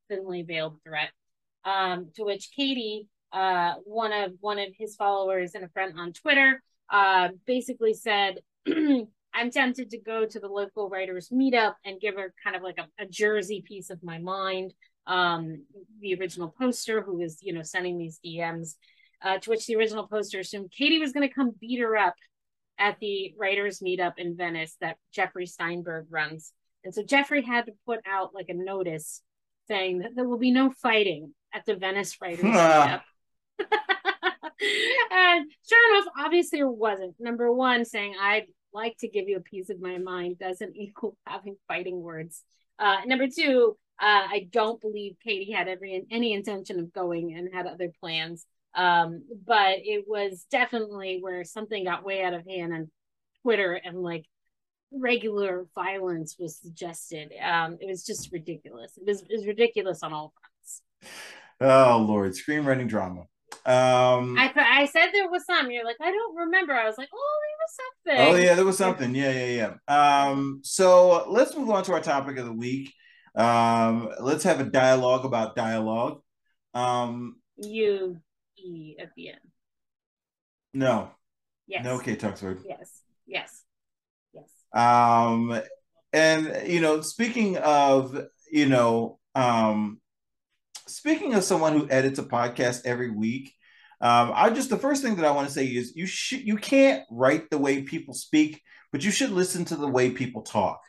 thinly 0.09 0.43
veiled 0.43 0.79
threat. 0.83 1.11
Um, 1.63 2.09
to 2.15 2.23
which 2.23 2.51
Katie, 2.55 3.07
uh, 3.31 3.75
one 3.85 4.11
of 4.11 4.33
one 4.41 4.59
of 4.59 4.69
his 4.77 4.95
followers 4.95 5.55
and 5.55 5.63
a 5.63 5.69
friend 5.69 5.93
on 5.97 6.11
Twitter, 6.11 6.61
uh, 6.89 7.29
basically 7.45 7.93
said, 7.93 8.39
I'm 9.33 9.51
tempted 9.51 9.89
to 9.91 9.99
go 9.99 10.25
to 10.25 10.39
the 10.39 10.47
local 10.47 10.89
writers 10.89 11.29
meetup 11.29 11.75
and 11.85 12.01
give 12.01 12.15
her 12.15 12.33
kind 12.43 12.55
of 12.55 12.63
like 12.63 12.77
a, 12.79 13.03
a 13.03 13.05
jersey 13.05 13.63
piece 13.65 13.89
of 13.89 14.03
my 14.03 14.17
mind. 14.17 14.73
Um, 15.07 15.65
the 15.99 16.15
original 16.15 16.53
poster 16.57 17.01
who 17.01 17.17
was, 17.17 17.39
you 17.41 17.53
know, 17.53 17.63
sending 17.63 17.97
these 17.97 18.19
DMs, 18.23 18.75
uh, 19.23 19.37
to 19.39 19.49
which 19.49 19.65
the 19.65 19.75
original 19.75 20.07
poster 20.07 20.39
assumed 20.39 20.71
Katie 20.71 20.99
was 20.99 21.11
going 21.11 21.27
to 21.27 21.33
come 21.33 21.55
beat 21.59 21.79
her 21.79 21.97
up 21.97 22.15
at 22.77 22.99
the 22.99 23.33
writers 23.37 23.79
meetup 23.79 24.13
in 24.17 24.35
Venice 24.35 24.75
that 24.81 24.97
Jeffrey 25.13 25.45
Steinberg 25.45 26.07
runs. 26.09 26.53
And 26.83 26.93
so 26.93 27.03
Jeffrey 27.03 27.43
had 27.43 27.67
to 27.67 27.73
put 27.85 27.99
out 28.07 28.33
like 28.33 28.49
a 28.49 28.53
notice 28.53 29.21
saying 29.67 29.99
that 29.99 30.15
there 30.15 30.27
will 30.27 30.39
be 30.39 30.51
no 30.51 30.71
fighting 30.71 31.33
at 31.53 31.65
the 31.65 31.75
Venice 31.75 32.17
writers 32.21 32.39
meetup. 32.43 33.01
and 35.11 35.51
sure 35.67 35.95
enough, 35.95 36.13
obviously 36.17 36.59
there 36.59 36.69
wasn't. 36.69 37.15
Number 37.19 37.51
one, 37.51 37.85
saying 37.85 38.15
I'd 38.19 38.47
like 38.73 38.97
to 38.97 39.07
give 39.07 39.27
you 39.27 39.37
a 39.37 39.41
piece 39.41 39.69
of 39.69 39.81
my 39.81 39.97
mind 39.97 40.39
doesn't 40.39 40.75
equal 40.75 41.17
having 41.25 41.55
fighting 41.67 42.01
words. 42.01 42.43
Uh, 42.79 42.97
number 43.05 43.27
two, 43.27 43.77
uh, 44.01 44.25
I 44.29 44.47
don't 44.51 44.81
believe 44.81 45.15
Katie 45.23 45.51
had 45.51 45.67
every 45.67 46.05
any 46.09 46.33
intention 46.33 46.79
of 46.79 46.91
going 46.91 47.35
and 47.35 47.53
had 47.53 47.67
other 47.67 47.91
plans. 47.99 48.45
Um, 48.73 49.23
but 49.45 49.79
it 49.79 50.05
was 50.07 50.45
definitely 50.49 51.19
where 51.21 51.43
something 51.43 51.83
got 51.83 52.05
way 52.05 52.23
out 52.23 52.33
of 52.33 52.45
hand 52.47 52.73
on 52.73 52.89
Twitter 53.43 53.73
and 53.73 54.01
like 54.01 54.25
regular 54.91 55.67
violence 55.75 56.37
was 56.39 56.57
suggested. 56.57 57.31
Um, 57.41 57.77
it 57.81 57.87
was 57.87 58.05
just 58.05 58.31
ridiculous. 58.31 58.97
It 58.97 59.05
was, 59.05 59.21
it 59.21 59.31
was 59.31 59.45
ridiculous 59.45 60.03
on 60.03 60.13
all 60.13 60.33
fronts. 60.39 60.81
Oh 61.59 62.05
Lord, 62.07 62.31
screenwriting 62.31 62.87
drama. 62.87 63.25
Um, 63.63 64.37
I 64.37 64.51
I 64.55 64.85
said 64.85 65.09
there 65.13 65.29
was 65.29 65.45
some. 65.45 65.69
You're 65.69 65.85
like, 65.85 65.97
I 66.01 66.11
don't 66.11 66.35
remember. 66.35 66.73
I 66.73 66.85
was 66.85 66.97
like, 66.97 67.09
oh, 67.13 67.39
there 67.43 68.15
was 68.17 68.25
something. 68.25 68.41
Oh 68.41 68.43
yeah, 68.43 68.55
there 68.55 68.65
was 68.65 68.77
something. 68.77 69.13
Yeah, 69.13 69.31
yeah, 69.31 69.75
yeah. 69.87 70.29
Um, 70.29 70.61
so 70.63 71.29
let's 71.29 71.55
move 71.55 71.69
on 71.69 71.83
to 71.83 71.93
our 71.93 72.01
topic 72.01 72.37
of 72.37 72.45
the 72.45 72.53
week. 72.53 72.91
Um, 73.35 74.09
let's 74.19 74.43
have 74.43 74.59
a 74.59 74.65
dialogue 74.65 75.25
about 75.25 75.55
dialogue. 75.55 76.21
Um, 76.73 77.37
you 77.57 78.17
e 78.57 78.95
at 78.99 79.11
the 79.15 79.29
end. 79.29 79.39
No. 80.73 81.11
Yes. 81.67 81.83
No, 81.83 81.99
Kay 81.99 82.15
Tuxford. 82.15 82.61
Yes. 82.67 83.01
Yes. 83.25 83.63
Yes. 84.33 84.49
Um, 84.73 85.61
and 86.11 86.67
you 86.67 86.81
know, 86.81 87.01
speaking 87.01 87.57
of, 87.57 88.19
you 88.51 88.65
know, 88.65 89.19
um, 89.35 90.00
speaking 90.91 91.33
of 91.33 91.43
someone 91.43 91.73
who 91.73 91.89
edits 91.89 92.19
a 92.19 92.23
podcast 92.23 92.81
every 92.85 93.09
week, 93.09 93.53
um, 94.01 94.31
I 94.33 94.49
just 94.49 94.69
the 94.69 94.77
first 94.77 95.03
thing 95.03 95.15
that 95.15 95.25
I 95.25 95.31
want 95.31 95.47
to 95.47 95.53
say 95.53 95.65
is 95.65 95.95
you 95.95 96.05
should 96.05 96.41
you 96.41 96.57
can't 96.57 97.03
write 97.09 97.49
the 97.49 97.57
way 97.57 97.83
people 97.83 98.13
speak, 98.13 98.61
but 98.91 99.03
you 99.03 99.11
should 99.11 99.31
listen 99.31 99.65
to 99.65 99.75
the 99.75 99.87
way 99.87 100.09
people 100.09 100.41
talk. 100.41 100.81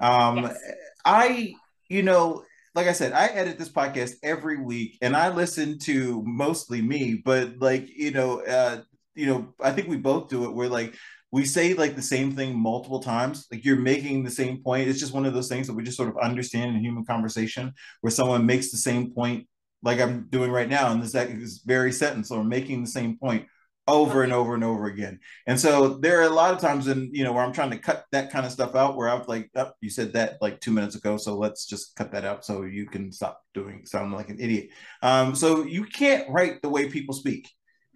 Um, 0.00 0.38
yes. 0.38 0.58
I, 1.04 1.52
you 1.88 2.02
know, 2.02 2.44
like 2.74 2.88
I 2.88 2.92
said, 2.92 3.12
I 3.12 3.26
edit 3.26 3.58
this 3.58 3.68
podcast 3.68 4.14
every 4.22 4.56
week, 4.56 4.98
and 5.02 5.14
I 5.14 5.28
listen 5.28 5.78
to 5.80 6.22
mostly 6.26 6.80
me, 6.82 7.22
but 7.24 7.58
like 7.58 7.88
you 7.88 8.10
know, 8.10 8.40
uh, 8.40 8.80
you 9.14 9.26
know, 9.26 9.54
I 9.62 9.70
think 9.70 9.88
we 9.88 9.96
both 9.96 10.28
do 10.28 10.44
it. 10.44 10.54
We're 10.54 10.68
like 10.68 10.94
we 11.34 11.44
say 11.44 11.74
like 11.74 11.96
the 11.96 12.02
same 12.02 12.30
thing 12.30 12.56
multiple 12.56 13.00
times 13.00 13.48
like 13.50 13.64
you're 13.64 13.76
making 13.76 14.22
the 14.22 14.30
same 14.30 14.62
point. 14.62 14.88
It's 14.88 15.00
just 15.00 15.12
one 15.12 15.26
of 15.26 15.34
those 15.34 15.48
things 15.48 15.66
that 15.66 15.74
we 15.74 15.82
just 15.82 15.96
sort 15.96 16.08
of 16.08 16.16
understand 16.18 16.76
in 16.76 16.80
human 16.80 17.04
conversation 17.04 17.74
where 18.02 18.12
someone 18.12 18.46
makes 18.46 18.70
the 18.70 18.76
same 18.76 19.10
point 19.10 19.48
like 19.82 20.00
i'm 20.00 20.28
doing 20.30 20.50
right 20.50 20.68
now 20.68 20.92
in 20.92 21.00
this, 21.00 21.60
very 21.66 21.92
sentence 21.92 22.30
or 22.30 22.44
making 22.44 22.80
the 22.80 22.90
same 22.90 23.18
point 23.18 23.46
over 23.86 24.22
and 24.22 24.32
over 24.32 24.54
and 24.54 24.64
over 24.64 24.86
again. 24.86 25.18
And 25.46 25.60
so 25.60 25.98
there 25.98 26.20
are 26.20 26.22
a 26.22 26.30
lot 26.30 26.54
of 26.54 26.60
times 26.60 26.86
in 26.86 27.10
you 27.12 27.24
know 27.24 27.32
where 27.32 27.44
i'm 27.44 27.52
trying 27.52 27.70
to 27.70 27.78
cut 27.78 28.04
that 28.12 28.30
kind 28.30 28.46
of 28.46 28.52
stuff 28.52 28.76
out 28.76 28.96
where 28.96 29.10
i'm 29.10 29.22
like 29.26 29.50
oh, 29.56 29.72
you 29.80 29.90
said 29.90 30.12
that 30.14 30.38
like 30.40 30.60
two 30.60 30.70
minutes 30.70 30.94
ago 30.94 31.16
so 31.16 31.36
let's 31.36 31.66
just 31.66 31.94
cut 31.96 32.12
that 32.12 32.24
out 32.24 32.44
so 32.44 32.62
you 32.62 32.86
can 32.86 33.12
stop 33.12 33.42
doing 33.54 33.84
sound 33.84 34.12
like 34.12 34.30
an 34.30 34.40
idiot. 34.40 34.68
Um, 35.02 35.34
so 35.34 35.64
you 35.64 35.84
can't 35.84 36.30
write 36.30 36.62
the 36.62 36.70
way 36.70 36.88
people 36.88 37.14
speak 37.14 37.50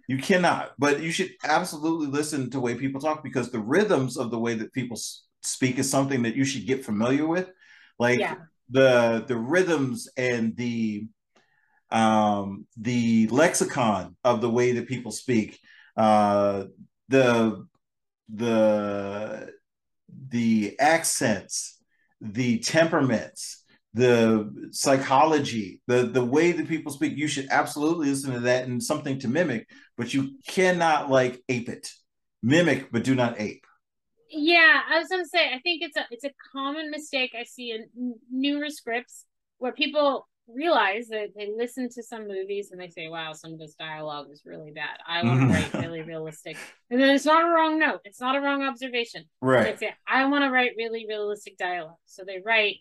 you 0.09 0.17
cannot, 0.17 0.71
but 0.79 1.03
you 1.03 1.11
should 1.11 1.29
absolutely 1.43 2.07
listen 2.07 2.45
to 2.45 2.49
the 2.49 2.59
way 2.59 2.73
people 2.73 2.99
talk 2.99 3.23
because 3.23 3.51
the 3.51 3.59
rhythms 3.59 4.17
of 4.17 4.31
the 4.31 4.39
way 4.39 4.55
that 4.55 4.73
people 4.73 4.99
speak 5.43 5.77
is 5.77 5.87
something 5.87 6.23
that 6.23 6.35
you 6.35 6.45
should 6.45 6.65
get 6.65 6.83
familiar 6.83 7.27
with. 7.27 7.47
Like 7.99 8.17
yeah. 8.17 8.37
the 8.71 9.23
the 9.27 9.37
rhythms 9.37 10.09
and 10.17 10.57
the 10.57 11.05
um 11.91 12.65
the 12.75 13.27
lexicon 13.27 14.15
of 14.23 14.41
the 14.41 14.49
way 14.49 14.71
that 14.71 14.87
people 14.87 15.11
speak. 15.11 15.59
Uh 15.95 16.63
the 17.09 17.67
the 18.33 19.51
the 20.29 20.75
accents, 20.79 21.77
the 22.19 22.57
temperaments, 22.57 23.58
the 23.93 24.69
psychology, 24.71 25.81
the 25.87 26.03
the 26.03 26.23
way 26.23 26.51
that 26.51 26.67
people 26.67 26.91
speak, 26.91 27.17
you 27.17 27.27
should 27.27 27.47
absolutely 27.49 28.09
listen 28.09 28.33
to 28.33 28.39
that 28.41 28.67
and 28.67 28.81
something 28.81 29.19
to 29.19 29.27
mimic, 29.27 29.67
but 29.97 30.13
you 30.13 30.37
cannot 30.47 31.09
like 31.09 31.41
ape 31.49 31.69
it. 31.69 31.91
Mimic, 32.43 32.91
but 32.91 33.03
do 33.03 33.15
not 33.15 33.39
ape. 33.39 33.65
Yeah, 34.29 34.81
I 34.89 34.99
was 34.99 35.07
gonna 35.09 35.25
say, 35.25 35.53
I 35.53 35.59
think 35.59 35.81
it's 35.81 35.97
a 35.97 36.05
it's 36.11 36.23
a 36.23 36.31
common 36.51 36.91
mistake 36.91 37.33
I 37.37 37.43
see 37.43 37.71
in 37.71 38.15
newer 38.31 38.69
scripts 38.69 39.25
where 39.57 39.71
people 39.71 40.27
realize 40.47 41.07
that 41.09 41.29
they 41.35 41.51
listen 41.55 41.89
to 41.89 42.03
some 42.03 42.27
movies 42.27 42.69
and 42.71 42.79
they 42.79 42.89
say, 42.89 43.07
"Wow, 43.07 43.33
some 43.33 43.53
of 43.53 43.59
this 43.59 43.73
dialogue 43.73 44.27
is 44.31 44.43
really 44.45 44.71
bad. 44.71 44.99
I 45.07 45.23
want 45.25 45.41
to 45.41 45.47
write 45.47 45.73
really 45.73 46.01
realistic." 46.01 46.57
And 46.91 47.01
then 47.01 47.09
it's 47.09 47.25
not 47.25 47.43
a 47.43 47.49
wrong 47.49 47.79
note. 47.79 48.01
It's 48.05 48.21
not 48.21 48.35
a 48.35 48.41
wrong 48.41 48.61
observation. 48.63 49.25
Right. 49.41 49.79
They 49.79 49.87
say, 49.87 49.93
"I 50.07 50.25
want 50.25 50.43
to 50.43 50.51
write 50.51 50.73
really 50.77 51.05
realistic 51.07 51.57
dialogue," 51.57 51.97
so 52.05 52.23
they 52.23 52.39
write 52.45 52.77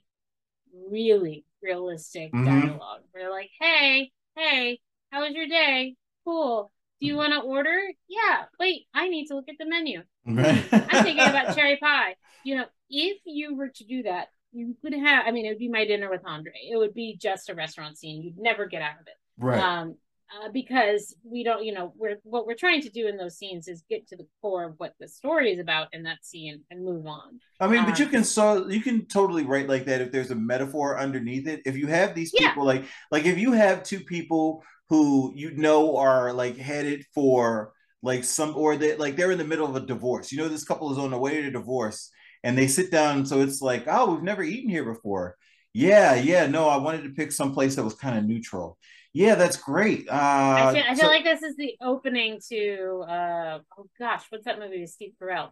really 0.91 1.45
realistic 1.63 2.33
mm-hmm. 2.33 2.45
dialogue. 2.45 3.03
They're 3.15 3.31
like, 3.31 3.51
hey, 3.61 4.13
hey, 4.37 4.81
how 5.11 5.23
was 5.23 5.35
your 5.35 5.47
day? 5.47 5.97
Cool. 6.25 6.71
Do 7.01 7.07
you 7.07 7.17
want 7.17 7.33
to 7.33 7.41
order? 7.41 7.79
Yeah. 8.09 8.45
Wait, 8.59 8.87
I 8.93 9.09
need 9.09 9.27
to 9.27 9.35
look 9.35 9.49
at 9.49 9.57
the 9.59 9.67
menu. 9.67 10.03
I'm 10.27 11.05
thinking 11.05 11.21
about 11.21 11.55
cherry 11.57 11.77
pie. 11.77 12.17
You 12.45 12.57
know, 12.57 12.65
if 12.91 13.19
you 13.25 13.57
were 13.57 13.69
to 13.69 13.85
do 13.85 14.03
that, 14.05 14.29
you 14.53 14.75
could 14.83 14.95
have, 14.95 15.25
I 15.27 15.31
mean, 15.31 15.47
it 15.47 15.51
would 15.51 15.59
be 15.59 15.69
my 15.69 15.85
dinner 15.85 16.11
with 16.11 16.23
Andre. 16.25 16.53
It 16.71 16.77
would 16.77 16.95
be 16.95 17.17
just 17.21 17.51
a 17.51 17.55
restaurant 17.55 17.99
scene. 17.99 18.23
You'd 18.23 18.39
never 18.39 18.67
get 18.67 18.83
out 18.83 19.01
of 19.01 19.07
it. 19.07 19.15
Right. 19.39 19.61
Um, 19.61 19.97
uh, 20.31 20.49
because 20.53 21.15
we 21.25 21.43
don't, 21.43 21.65
you 21.65 21.73
know, 21.73 21.93
we're 21.97 22.19
what 22.23 22.47
we're 22.47 22.55
trying 22.55 22.83
to 22.83 22.91
do 22.91 23.09
in 23.09 23.17
those 23.17 23.37
scenes 23.37 23.67
is 23.69 23.83
get 23.89 24.07
to 24.09 24.17
the 24.17 24.27
core 24.41 24.65
of 24.65 24.75
what 24.77 24.95
the 25.01 25.09
story 25.09 25.53
is 25.53 25.59
about 25.59 25.89
in 25.93 26.03
that 26.03 26.25
scene 26.25 26.63
and 26.71 26.85
move 26.85 27.07
on. 27.07 27.41
I 27.61 27.67
mean, 27.67 27.81
um, 27.81 27.87
but 27.87 27.99
you 27.99 28.05
um, 28.07 28.11
can 28.11 28.25
so 28.25 28.69
you 28.69 28.81
can 28.81 29.07
totally 29.07 29.45
write 29.45 29.69
like 29.69 29.87
that 29.87 30.01
if 30.01 30.13
there's 30.13 30.31
a 30.31 30.37
metaphor 30.37 30.99
underneath 30.99 31.47
it. 31.47 31.63
If 31.65 31.77
you 31.77 31.87
have 31.87 32.15
these 32.15 32.31
people 32.31 32.65
yeah. 32.65 32.81
like 32.81 32.85
like 33.11 33.25
if 33.25 33.39
you 33.39 33.53
have 33.53 33.83
two 33.83 34.01
people 34.01 34.63
who 34.91 35.33
you 35.35 35.51
know 35.53 35.97
are 35.97 36.33
like 36.33 36.57
headed 36.57 37.05
for 37.15 37.73
like 38.03 38.25
some 38.25 38.55
or 38.57 38.77
they 38.77 38.97
like 38.97 39.17
they're 39.17 39.33
in 39.33 39.39
the 39.39 39.45
middle 39.45 39.67
of 39.67 39.77
a 39.77 39.87
divorce. 39.87 40.31
You 40.31 40.39
know, 40.39 40.49
this 40.49 40.65
couple 40.65 40.93
is 40.93 40.99
on 40.99 41.11
the 41.11 41.19
way 41.19 41.41
to 41.41 41.51
divorce 41.51 42.11
and 42.45 42.57
they 42.57 42.67
sit 42.67 42.91
down. 42.91 43.27
So 43.27 43.41
it's 43.41 43.63
like, 43.63 43.85
oh, 43.87 44.13
we've 44.13 44.23
never 44.23 44.43
eaten 44.43 44.71
here 44.71 44.85
before. 44.85 45.37
Yeah, 45.75 46.15
yeah, 46.15 46.47
no, 46.47 46.69
I 46.69 46.77
wanted 46.79 47.05
to 47.05 47.11
pick 47.11 47.31
some 47.31 47.53
place 47.53 47.77
that 47.77 47.85
was 47.85 47.95
kind 47.95 48.19
of 48.19 48.25
neutral 48.25 48.79
yeah, 49.13 49.35
that's 49.35 49.57
great. 49.57 50.09
Uh, 50.09 50.13
I 50.13 50.73
feel, 50.73 50.83
I 50.83 50.95
feel 50.95 50.97
so, 50.97 51.07
like 51.07 51.25
this 51.25 51.43
is 51.43 51.57
the 51.57 51.75
opening 51.81 52.41
to 52.51 53.05
uh, 53.09 53.59
oh 53.79 53.87
gosh, 53.99 54.25
what's 54.31 54.45
that 54.45 54.59
movie 54.59 54.81
with 54.81 54.91
Steve 54.91 55.13
Carell? 55.21 55.51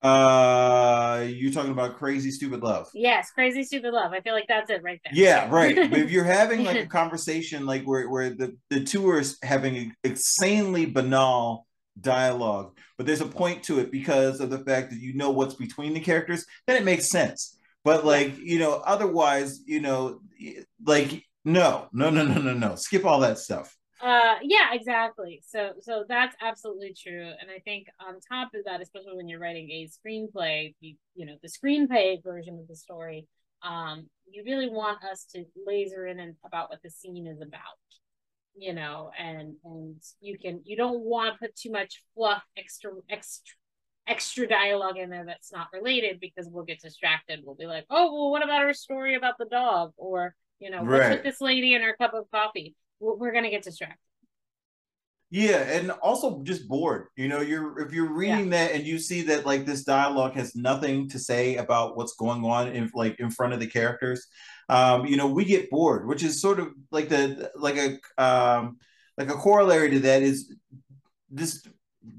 Uh, 0.00 1.26
you're 1.28 1.52
talking 1.52 1.72
about 1.72 1.96
Crazy 1.96 2.30
Stupid 2.30 2.62
Love. 2.62 2.88
Yes, 2.94 3.30
Crazy 3.32 3.64
Stupid 3.64 3.92
Love. 3.92 4.12
I 4.12 4.20
feel 4.20 4.32
like 4.32 4.46
that's 4.46 4.70
it 4.70 4.82
right 4.82 5.00
there. 5.04 5.12
Yeah, 5.14 5.48
right. 5.50 5.74
but 5.90 5.98
if 5.98 6.10
you're 6.10 6.24
having 6.24 6.64
like 6.64 6.76
a 6.76 6.86
conversation 6.88 7.66
like 7.66 7.84
where 7.84 8.08
where 8.08 8.30
the 8.30 8.56
the 8.70 8.84
two 8.84 9.08
are 9.10 9.22
having 9.42 9.92
insanely 10.04 10.86
banal 10.86 11.66
dialogue, 12.00 12.76
but 12.96 13.06
there's 13.06 13.20
a 13.20 13.26
point 13.26 13.64
to 13.64 13.80
it 13.80 13.90
because 13.90 14.40
of 14.40 14.50
the 14.50 14.60
fact 14.60 14.90
that 14.90 15.00
you 15.00 15.14
know 15.14 15.30
what's 15.30 15.54
between 15.54 15.94
the 15.94 16.00
characters, 16.00 16.46
then 16.66 16.76
it 16.76 16.84
makes 16.84 17.10
sense. 17.10 17.56
But 17.82 18.04
like 18.04 18.38
you 18.38 18.60
know, 18.60 18.74
otherwise, 18.74 19.60
you 19.66 19.80
know, 19.80 20.20
like 20.84 21.24
no, 21.48 21.88
no, 21.92 22.10
no, 22.10 22.24
no, 22.24 22.40
no, 22.40 22.52
no. 22.52 22.74
Skip 22.74 23.04
all 23.04 23.20
that 23.20 23.38
stuff. 23.38 23.76
Uh, 24.00 24.36
yeah, 24.42 24.72
exactly. 24.72 25.42
So, 25.46 25.72
so 25.80 26.04
that's 26.08 26.36
absolutely 26.40 26.94
true. 26.94 27.32
And 27.40 27.50
I 27.50 27.58
think 27.60 27.88
on 28.00 28.20
top 28.20 28.50
of 28.54 28.64
that, 28.66 28.80
especially 28.80 29.16
when 29.16 29.28
you're 29.28 29.40
writing 29.40 29.70
a 29.70 29.88
screenplay, 29.88 30.74
you, 30.80 30.94
you 31.14 31.26
know, 31.26 31.36
the 31.42 31.48
screenplay 31.48 32.22
version 32.22 32.58
of 32.60 32.68
the 32.68 32.76
story, 32.76 33.26
um, 33.62 34.08
you 34.30 34.44
really 34.44 34.68
want 34.68 35.02
us 35.02 35.24
to 35.34 35.44
laser 35.66 36.06
in 36.06 36.20
and 36.20 36.36
about 36.44 36.70
what 36.70 36.82
the 36.82 36.90
scene 36.90 37.26
is 37.26 37.40
about 37.40 37.78
you 38.58 38.74
know 38.74 39.10
and 39.18 39.54
and 39.64 39.96
you 40.20 40.36
can 40.36 40.60
you 40.64 40.76
don't 40.76 41.00
want 41.00 41.32
to 41.32 41.38
put 41.38 41.54
too 41.54 41.70
much 41.70 42.02
fluff 42.14 42.42
extra 42.56 42.90
extra 43.08 43.54
extra 44.06 44.48
dialogue 44.48 44.96
in 44.96 45.10
there 45.10 45.24
that's 45.24 45.52
not 45.52 45.68
related 45.72 46.18
because 46.18 46.48
we'll 46.50 46.64
get 46.64 46.80
distracted 46.80 47.40
we'll 47.44 47.54
be 47.54 47.66
like 47.66 47.84
oh 47.90 48.12
well 48.12 48.30
what 48.30 48.42
about 48.42 48.62
our 48.62 48.72
story 48.72 49.14
about 49.14 49.34
the 49.38 49.44
dog 49.44 49.92
or 49.96 50.34
you 50.60 50.70
know, 50.70 50.82
right. 50.82 50.98
what's 50.98 51.10
with 51.10 51.24
this 51.24 51.40
lady 51.40 51.74
and 51.74 51.84
her 51.84 51.94
cup 51.96 52.14
of 52.14 52.30
coffee? 52.30 52.74
We're, 53.00 53.16
we're 53.16 53.32
gonna 53.32 53.50
get 53.50 53.62
distracted. 53.62 53.98
Yeah, 55.30 55.58
and 55.58 55.90
also 55.90 56.42
just 56.42 56.66
bored. 56.68 57.08
You 57.16 57.28
know, 57.28 57.40
you're 57.40 57.80
if 57.80 57.92
you're 57.92 58.12
reading 58.12 58.50
yeah. 58.50 58.66
that 58.66 58.72
and 58.72 58.86
you 58.86 58.98
see 58.98 59.22
that 59.22 59.44
like 59.44 59.66
this 59.66 59.84
dialogue 59.84 60.32
has 60.34 60.56
nothing 60.56 61.08
to 61.10 61.18
say 61.18 61.56
about 61.56 61.96
what's 61.96 62.14
going 62.14 62.44
on 62.44 62.68
in 62.68 62.90
like 62.94 63.20
in 63.20 63.30
front 63.30 63.52
of 63.52 63.60
the 63.60 63.66
characters, 63.66 64.26
um, 64.70 65.04
you 65.04 65.18
know, 65.18 65.26
we 65.26 65.44
get 65.44 65.68
bored, 65.68 66.06
which 66.06 66.22
is 66.22 66.40
sort 66.40 66.58
of 66.58 66.68
like 66.90 67.10
the 67.10 67.50
like 67.56 67.76
a 67.76 68.22
um 68.22 68.78
like 69.18 69.28
a 69.28 69.34
corollary 69.34 69.90
to 69.90 70.00
that 70.00 70.22
is 70.22 70.54
this 71.30 71.62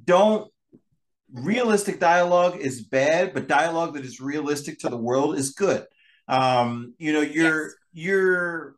don't 0.05 0.51
realistic 1.33 1.99
dialogue 1.99 2.57
is 2.57 2.83
bad, 2.83 3.33
but 3.33 3.47
dialogue 3.47 3.95
that 3.95 4.05
is 4.05 4.19
realistic 4.19 4.77
to 4.79 4.89
the 4.89 4.97
world 4.97 5.35
is 5.35 5.51
good. 5.51 5.83
Um, 6.27 6.93
you 6.99 7.11
know, 7.11 7.21
you're 7.21 7.63
yes 7.63 7.73
you're 7.99 8.75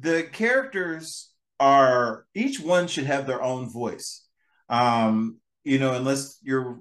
the 0.00 0.24
characters 0.24 1.30
are 1.60 2.26
each 2.34 2.60
one 2.60 2.88
should 2.88 3.04
have 3.04 3.26
their 3.26 3.42
own 3.42 3.70
voice. 3.70 4.26
Um, 4.68 5.38
you 5.64 5.78
know, 5.78 5.94
unless 5.94 6.38
you're, 6.42 6.80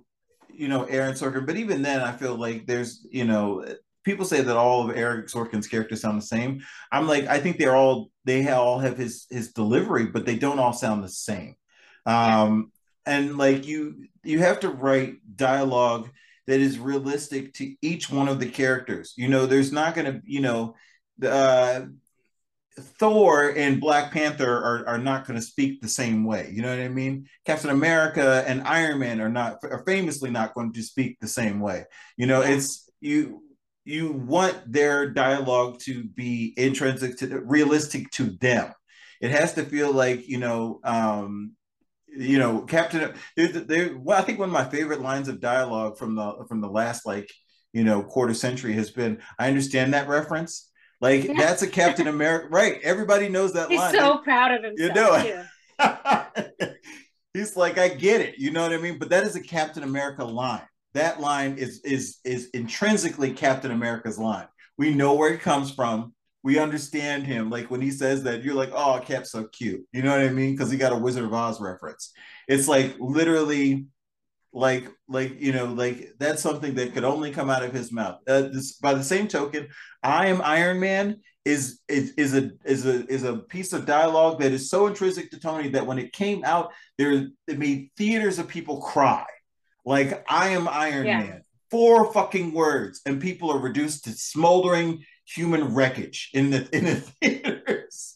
you 0.54 0.68
know, 0.68 0.84
Aaron 0.86 1.14
Sorkin. 1.14 1.46
But 1.46 1.58
even 1.58 1.82
then, 1.82 2.02
I 2.02 2.12
feel 2.12 2.36
like 2.36 2.66
there's, 2.66 3.06
you 3.12 3.26
know, 3.26 3.64
people 4.04 4.26
say 4.26 4.42
that 4.42 4.58
all 4.58 4.90
of 4.90 4.98
Aaron 4.98 5.24
Sorkin's 5.24 5.68
characters 5.68 6.02
sound 6.02 6.22
the 6.22 6.26
same. 6.26 6.62
I'm 6.92 7.08
like, 7.08 7.28
I 7.28 7.40
think 7.40 7.58
they're 7.58 7.76
all 7.76 8.10
they 8.26 8.50
all 8.50 8.80
have 8.80 8.98
his 8.98 9.28
his 9.30 9.54
delivery, 9.54 10.08
but 10.08 10.26
they 10.26 10.36
don't 10.36 10.60
all 10.60 10.74
sound 10.74 11.04
the 11.04 11.10
same. 11.10 11.56
Um, 12.06 12.72
and 13.06 13.38
like 13.38 13.68
you 13.68 14.08
you 14.24 14.40
have 14.40 14.62
to 14.62 14.70
write 14.70 15.16
dialogue 15.36 16.10
that 16.48 16.60
is 16.60 16.80
realistic 16.80 17.54
to 17.56 17.76
each 17.82 18.10
one 18.10 18.28
of 18.28 18.40
the 18.40 18.50
characters. 18.50 19.14
You 19.18 19.28
know, 19.28 19.46
there's 19.46 19.72
not 19.72 19.96
going 19.96 20.06
to, 20.06 20.22
you 20.26 20.42
know, 20.42 20.76
uh, 21.24 21.82
Thor 22.78 23.54
and 23.56 23.80
Black 23.80 24.12
Panther 24.12 24.52
are, 24.52 24.88
are 24.88 24.98
not 24.98 25.26
going 25.26 25.40
to 25.40 25.46
speak 25.46 25.80
the 25.80 25.88
same 25.88 26.26
way. 26.26 26.52
You 26.52 26.62
know 26.62 26.70
what 26.70 26.84
I 26.84 26.90
mean? 26.90 27.28
Captain 27.46 27.70
America 27.70 28.44
and 28.48 28.64
Iron 28.64 29.00
Man 29.00 29.22
are 29.22 29.30
not 29.30 29.60
are 29.64 29.84
famously 29.86 30.30
not 30.30 30.54
going 30.54 30.74
to 30.74 30.84
speak 30.84 31.18
the 31.20 31.28
same 31.28 31.60
way. 31.62 31.86
You 32.18 32.28
know, 32.28 32.42
it's 32.42 32.90
you 33.00 33.44
you 33.86 34.12
want 34.12 34.72
their 34.72 35.10
dialogue 35.10 35.80
to 35.82 36.04
be 36.04 36.54
intrinsic 36.58 37.18
to 37.20 37.40
realistic 37.40 38.10
to 38.12 38.32
them. 38.42 38.74
It 39.22 39.32
has 39.32 39.54
to 39.54 39.64
feel 39.64 39.94
like 39.94 40.28
you 40.28 40.40
know, 40.40 40.82
um, 40.84 41.54
you 42.08 42.40
know, 42.40 42.62
Captain. 42.62 43.14
There, 43.38 43.48
there. 43.48 43.98
Well, 43.98 44.20
I 44.20 44.24
think 44.24 44.40
one 44.40 44.50
of 44.50 44.54
my 44.54 44.66
favorite 44.66 45.02
lines 45.02 45.30
of 45.30 45.40
dialogue 45.40 45.98
from 45.98 46.16
the 46.16 46.46
from 46.50 46.60
the 46.60 46.70
last 46.70 47.06
like 47.06 47.32
you 47.72 47.86
know 47.86 48.04
quarter 48.04 48.34
century 48.34 48.74
has 48.74 48.92
been, 48.92 49.22
"I 49.40 49.48
understand 49.48 49.94
that 49.94 50.10
reference." 50.10 50.70
Like 51.06 51.26
yeah. 51.26 51.34
that's 51.38 51.62
a 51.62 51.68
Captain 51.68 52.08
America, 52.08 52.48
right? 52.50 52.80
Everybody 52.82 53.30
knows 53.30 53.54
that 53.54 53.70
He's 53.70 53.78
line. 53.78 53.94
He's 53.94 54.02
so 54.02 54.18
proud 54.18 54.52
of 54.52 54.64
himself. 54.64 54.90
You 54.90 54.94
know, 54.96 55.46
it. 55.80 56.78
he's 57.36 57.56
like, 57.56 57.78
I 57.78 57.90
get 57.90 58.22
it. 58.22 58.40
You 58.40 58.50
know 58.50 58.64
what 58.64 58.74
I 58.74 58.78
mean? 58.78 58.98
But 58.98 59.12
that 59.12 59.24
is 59.24 59.36
a 59.36 59.40
Captain 59.40 59.84
America 59.84 60.26
line. 60.26 60.64
That 60.96 61.22
line 61.22 61.60
is 61.60 61.80
is 61.82 62.18
is 62.24 62.50
intrinsically 62.56 63.34
Captain 63.34 63.70
America's 63.70 64.18
line. 64.18 64.48
We 64.80 64.96
know 64.96 65.14
where 65.14 65.32
it 65.32 65.42
comes 65.42 65.70
from. 65.72 66.16
We 66.42 66.58
understand 66.58 67.28
him. 67.28 67.52
Like 67.52 67.70
when 67.70 67.82
he 67.82 67.92
says 67.92 68.24
that, 68.24 68.44
you're 68.44 68.56
like, 68.56 68.72
oh, 68.74 69.00
Cap's 69.06 69.30
so 69.30 69.44
cute. 69.44 69.86
You 69.94 70.02
know 70.02 70.10
what 70.10 70.22
I 70.26 70.30
mean? 70.30 70.54
Because 70.54 70.72
he 70.72 70.78
got 70.80 70.92
a 70.92 70.98
Wizard 70.98 71.26
of 71.26 71.34
Oz 71.36 71.62
reference. 71.62 72.14
It's 72.48 72.68
like 72.68 72.96
literally 73.00 73.86
like 74.56 74.90
like 75.10 75.40
you 75.40 75.52
know 75.52 75.66
like 75.66 76.14
that's 76.18 76.42
something 76.42 76.74
that 76.76 76.94
could 76.94 77.04
only 77.04 77.30
come 77.30 77.50
out 77.50 77.64
of 77.64 77.74
his 77.74 77.92
mouth. 77.92 78.20
Uh, 78.26 78.44
this, 78.44 78.78
by 78.78 78.94
the 78.94 79.04
same 79.04 79.28
token 79.28 79.68
i 80.02 80.28
am 80.28 80.42
iron 80.42 80.80
man 80.80 81.18
is, 81.44 81.82
is 81.90 82.14
is 82.18 82.34
a 82.34 82.52
is 82.64 82.86
a 82.86 83.06
is 83.08 83.24
a 83.24 83.38
piece 83.38 83.74
of 83.74 83.86
dialogue 83.86 84.40
that 84.40 84.54
is 84.54 84.70
so 84.70 84.88
intrinsic 84.88 85.30
to 85.30 85.40
tony 85.40 85.70
that 85.70 85.86
when 85.86 86.00
it 86.00 86.14
came 86.14 86.44
out 86.46 86.72
there 86.98 87.28
it 87.48 87.60
made 87.60 87.90
theaters 87.98 88.40
of 88.40 88.48
people 88.48 88.82
cry. 88.82 89.26
Like 89.84 90.26
i 90.32 90.50
am 90.50 90.70
iron 90.70 91.06
yeah. 91.06 91.20
man 91.20 91.42
four 91.70 92.12
fucking 92.14 92.54
words 92.54 93.02
and 93.06 93.22
people 93.22 93.52
are 93.52 93.60
reduced 93.60 94.06
to 94.06 94.12
smoldering 94.12 95.04
human 95.28 95.74
wreckage 95.76 96.30
in 96.34 96.50
the 96.50 96.68
in 96.76 96.86
the 96.86 96.96
theaters. 97.22 98.16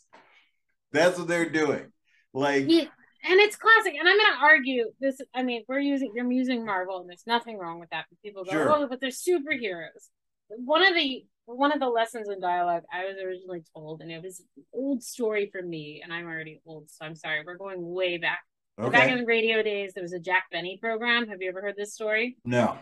That's 0.93 1.19
what 1.19 1.27
they're 1.27 1.49
doing. 1.49 1.91
Like 2.33 2.65
yeah 2.69 2.85
and 3.29 3.39
it's 3.39 3.55
classic. 3.55 3.93
And 3.97 4.09
I'm 4.09 4.17
going 4.17 4.33
to 4.33 4.43
argue 4.43 4.91
this. 4.99 5.21
I 5.33 5.43
mean, 5.43 5.63
we're 5.67 5.79
using 5.79 6.11
you're 6.15 6.29
using 6.31 6.65
Marvel, 6.65 6.99
and 6.99 7.07
there's 7.07 7.27
nothing 7.27 7.57
wrong 7.57 7.79
with 7.79 7.89
that. 7.91 8.05
But 8.09 8.21
People 8.21 8.43
go, 8.43 8.51
sure. 8.51 8.71
"Oh, 8.71 8.87
but 8.87 8.99
they're 8.99 9.09
superheroes." 9.09 10.09
One 10.49 10.83
of 10.83 10.95
the 10.95 11.25
one 11.45 11.71
of 11.71 11.79
the 11.79 11.87
lessons 11.87 12.27
in 12.27 12.39
dialogue 12.41 12.83
I 12.91 13.05
was 13.05 13.17
originally 13.23 13.63
told, 13.75 14.01
and 14.01 14.11
it 14.11 14.21
was 14.21 14.43
an 14.57 14.63
old 14.73 15.03
story 15.03 15.49
for 15.51 15.61
me, 15.61 16.01
and 16.03 16.11
I'm 16.11 16.25
already 16.25 16.59
old, 16.65 16.89
so 16.89 17.05
I'm 17.05 17.15
sorry. 17.15 17.43
We're 17.45 17.57
going 17.57 17.77
way 17.81 18.17
back. 18.17 18.39
Okay. 18.79 18.89
Back 18.89 19.11
in 19.11 19.19
the 19.19 19.25
radio 19.25 19.61
days, 19.61 19.93
there 19.93 20.03
was 20.03 20.13
a 20.13 20.19
Jack 20.19 20.45
Benny 20.51 20.79
program. 20.81 21.27
Have 21.27 21.41
you 21.41 21.49
ever 21.49 21.61
heard 21.61 21.75
this 21.77 21.93
story? 21.93 22.37
No. 22.45 22.77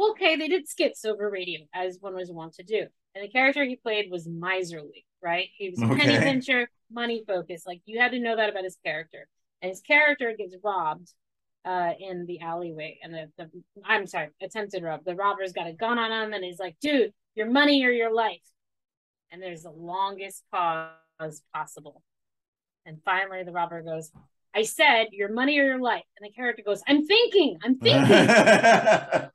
Okay, 0.00 0.36
they 0.36 0.48
did 0.48 0.66
skits 0.66 1.04
over 1.04 1.30
radio, 1.30 1.60
as 1.74 1.98
one 2.00 2.14
was 2.14 2.30
wont 2.30 2.54
to 2.54 2.62
do. 2.62 2.86
And 3.14 3.22
the 3.22 3.28
character 3.28 3.62
he 3.64 3.76
played 3.76 4.10
was 4.10 4.26
miserly, 4.26 5.04
right? 5.22 5.48
He 5.56 5.68
was 5.68 5.82
okay. 5.82 6.00
penny 6.00 6.18
pincher, 6.18 6.70
money 6.90 7.22
focused. 7.26 7.66
Like 7.66 7.82
you 7.84 8.00
had 8.00 8.12
to 8.12 8.18
know 8.18 8.34
that 8.34 8.48
about 8.48 8.64
his 8.64 8.78
character 8.84 9.28
and 9.62 9.70
his 9.70 9.80
character 9.80 10.34
gets 10.36 10.56
robbed 10.62 11.12
uh, 11.64 11.92
in 11.98 12.26
the 12.26 12.40
alleyway. 12.40 12.98
And 13.02 13.14
the, 13.14 13.30
the 13.38 13.50
I'm 13.84 14.06
sorry, 14.06 14.28
attempted 14.42 14.82
rob. 14.82 15.04
The 15.04 15.14
robber's 15.14 15.52
got 15.52 15.68
a 15.68 15.72
gun 15.72 15.98
on 15.98 16.10
him, 16.10 16.32
and 16.32 16.44
he's 16.44 16.58
like, 16.58 16.76
"Dude, 16.80 17.12
your 17.34 17.50
money 17.50 17.84
or 17.84 17.90
your 17.90 18.12
life." 18.12 18.42
And 19.30 19.40
there's 19.40 19.62
the 19.62 19.70
longest 19.70 20.44
pause 20.52 21.42
possible. 21.54 22.02
And 22.84 22.98
finally, 23.04 23.44
the 23.44 23.52
robber 23.52 23.82
goes, 23.82 24.10
"I 24.54 24.64
said 24.64 25.08
your 25.12 25.32
money 25.32 25.58
or 25.58 25.64
your 25.64 25.80
life." 25.80 26.04
And 26.18 26.28
the 26.28 26.34
character 26.34 26.62
goes, 26.66 26.82
"I'm 26.86 27.06
thinking. 27.06 27.58
I'm 27.62 27.78
thinking." 27.78 28.10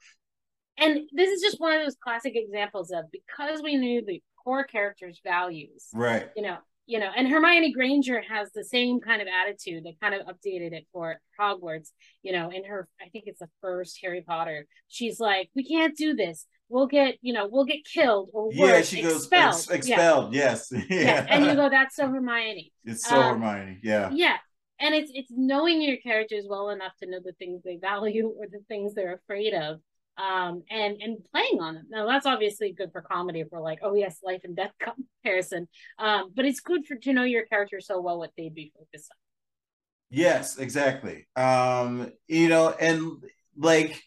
and 0.77 1.09
this 1.13 1.31
is 1.31 1.41
just 1.41 1.59
one 1.59 1.77
of 1.77 1.83
those 1.83 1.95
classic 1.95 2.33
examples 2.35 2.91
of 2.91 3.05
because 3.11 3.61
we 3.61 3.77
knew 3.77 4.03
the 4.05 4.21
core 4.43 4.65
character's 4.65 5.21
values. 5.23 5.87
Right. 5.93 6.29
You 6.35 6.43
know, 6.43 6.57
you 6.87 6.99
know, 6.99 7.09
and 7.15 7.27
Hermione 7.27 7.73
Granger 7.73 8.21
has 8.21 8.51
the 8.53 8.63
same 8.63 9.01
kind 9.01 9.21
of 9.21 9.27
attitude. 9.27 9.83
They 9.83 9.97
kind 10.01 10.15
of 10.15 10.25
updated 10.25 10.71
it 10.71 10.87
for 10.93 11.19
Hogwarts, 11.39 11.89
you 12.23 12.31
know, 12.31 12.49
in 12.49 12.63
her, 12.63 12.87
I 12.99 13.09
think 13.09 13.25
it's 13.27 13.39
the 13.39 13.49
first 13.61 13.99
Harry 14.01 14.23
Potter. 14.25 14.65
She's 14.87 15.19
like, 15.19 15.49
we 15.53 15.67
can't 15.67 15.95
do 15.97 16.15
this. 16.15 16.45
We'll 16.69 16.87
get, 16.87 17.15
you 17.21 17.33
know, 17.33 17.49
we'll 17.51 17.65
get 17.65 17.85
killed 17.85 18.29
or 18.33 18.49
yeah, 18.53 18.63
worse, 18.63 18.87
she 18.87 19.01
goes 19.01 19.17
expelled. 19.17 19.55
Ex- 19.55 19.67
expelled. 19.69 20.33
Yeah. 20.33 20.41
Yes. 20.41 20.71
yeah. 20.71 20.81
yeah. 20.89 21.25
And 21.29 21.45
you 21.45 21.55
go, 21.55 21.69
that's 21.69 21.95
so 21.95 22.07
Hermione. 22.07 22.71
It's 22.85 23.05
so 23.05 23.19
um, 23.19 23.41
Hermione. 23.41 23.79
Yeah. 23.83 24.09
Yeah. 24.13 24.37
And 24.79 24.93
it's 24.93 25.11
it's 25.13 25.31
knowing 25.31 25.81
your 25.81 25.97
characters 25.97 26.45
well 26.47 26.69
enough 26.69 26.93
to 27.01 27.09
know 27.09 27.19
the 27.23 27.33
things 27.33 27.63
they 27.63 27.77
value 27.77 28.31
or 28.37 28.45
the 28.45 28.59
things 28.67 28.93
they're 28.93 29.15
afraid 29.15 29.53
of 29.53 29.79
um, 30.17 30.63
and 30.69 31.01
and 31.01 31.17
playing 31.31 31.59
on 31.61 31.75
them. 31.75 31.85
Now 31.89 32.07
that's 32.07 32.25
obviously 32.25 32.71
good 32.71 32.91
for 32.91 33.01
comedy 33.01 33.41
if 33.41 33.47
we're 33.51 33.61
like, 33.61 33.79
oh 33.83 33.93
yes, 33.93 34.19
life 34.23 34.41
and 34.43 34.55
death 34.55 34.73
comparison. 35.23 35.67
Um, 35.99 36.31
but 36.33 36.45
it's 36.45 36.59
good 36.59 36.85
for 36.85 36.95
to 36.95 37.13
know 37.13 37.23
your 37.23 37.45
character 37.45 37.79
so 37.79 38.01
well 38.01 38.17
what 38.17 38.31
they'd 38.37 38.53
be 38.53 38.71
focused 38.77 39.11
on. 39.11 39.17
Yes, 40.09 40.57
exactly. 40.57 41.27
Um, 41.35 42.11
you 42.27 42.47
know, 42.47 42.69
and 42.71 43.23
like 43.57 44.01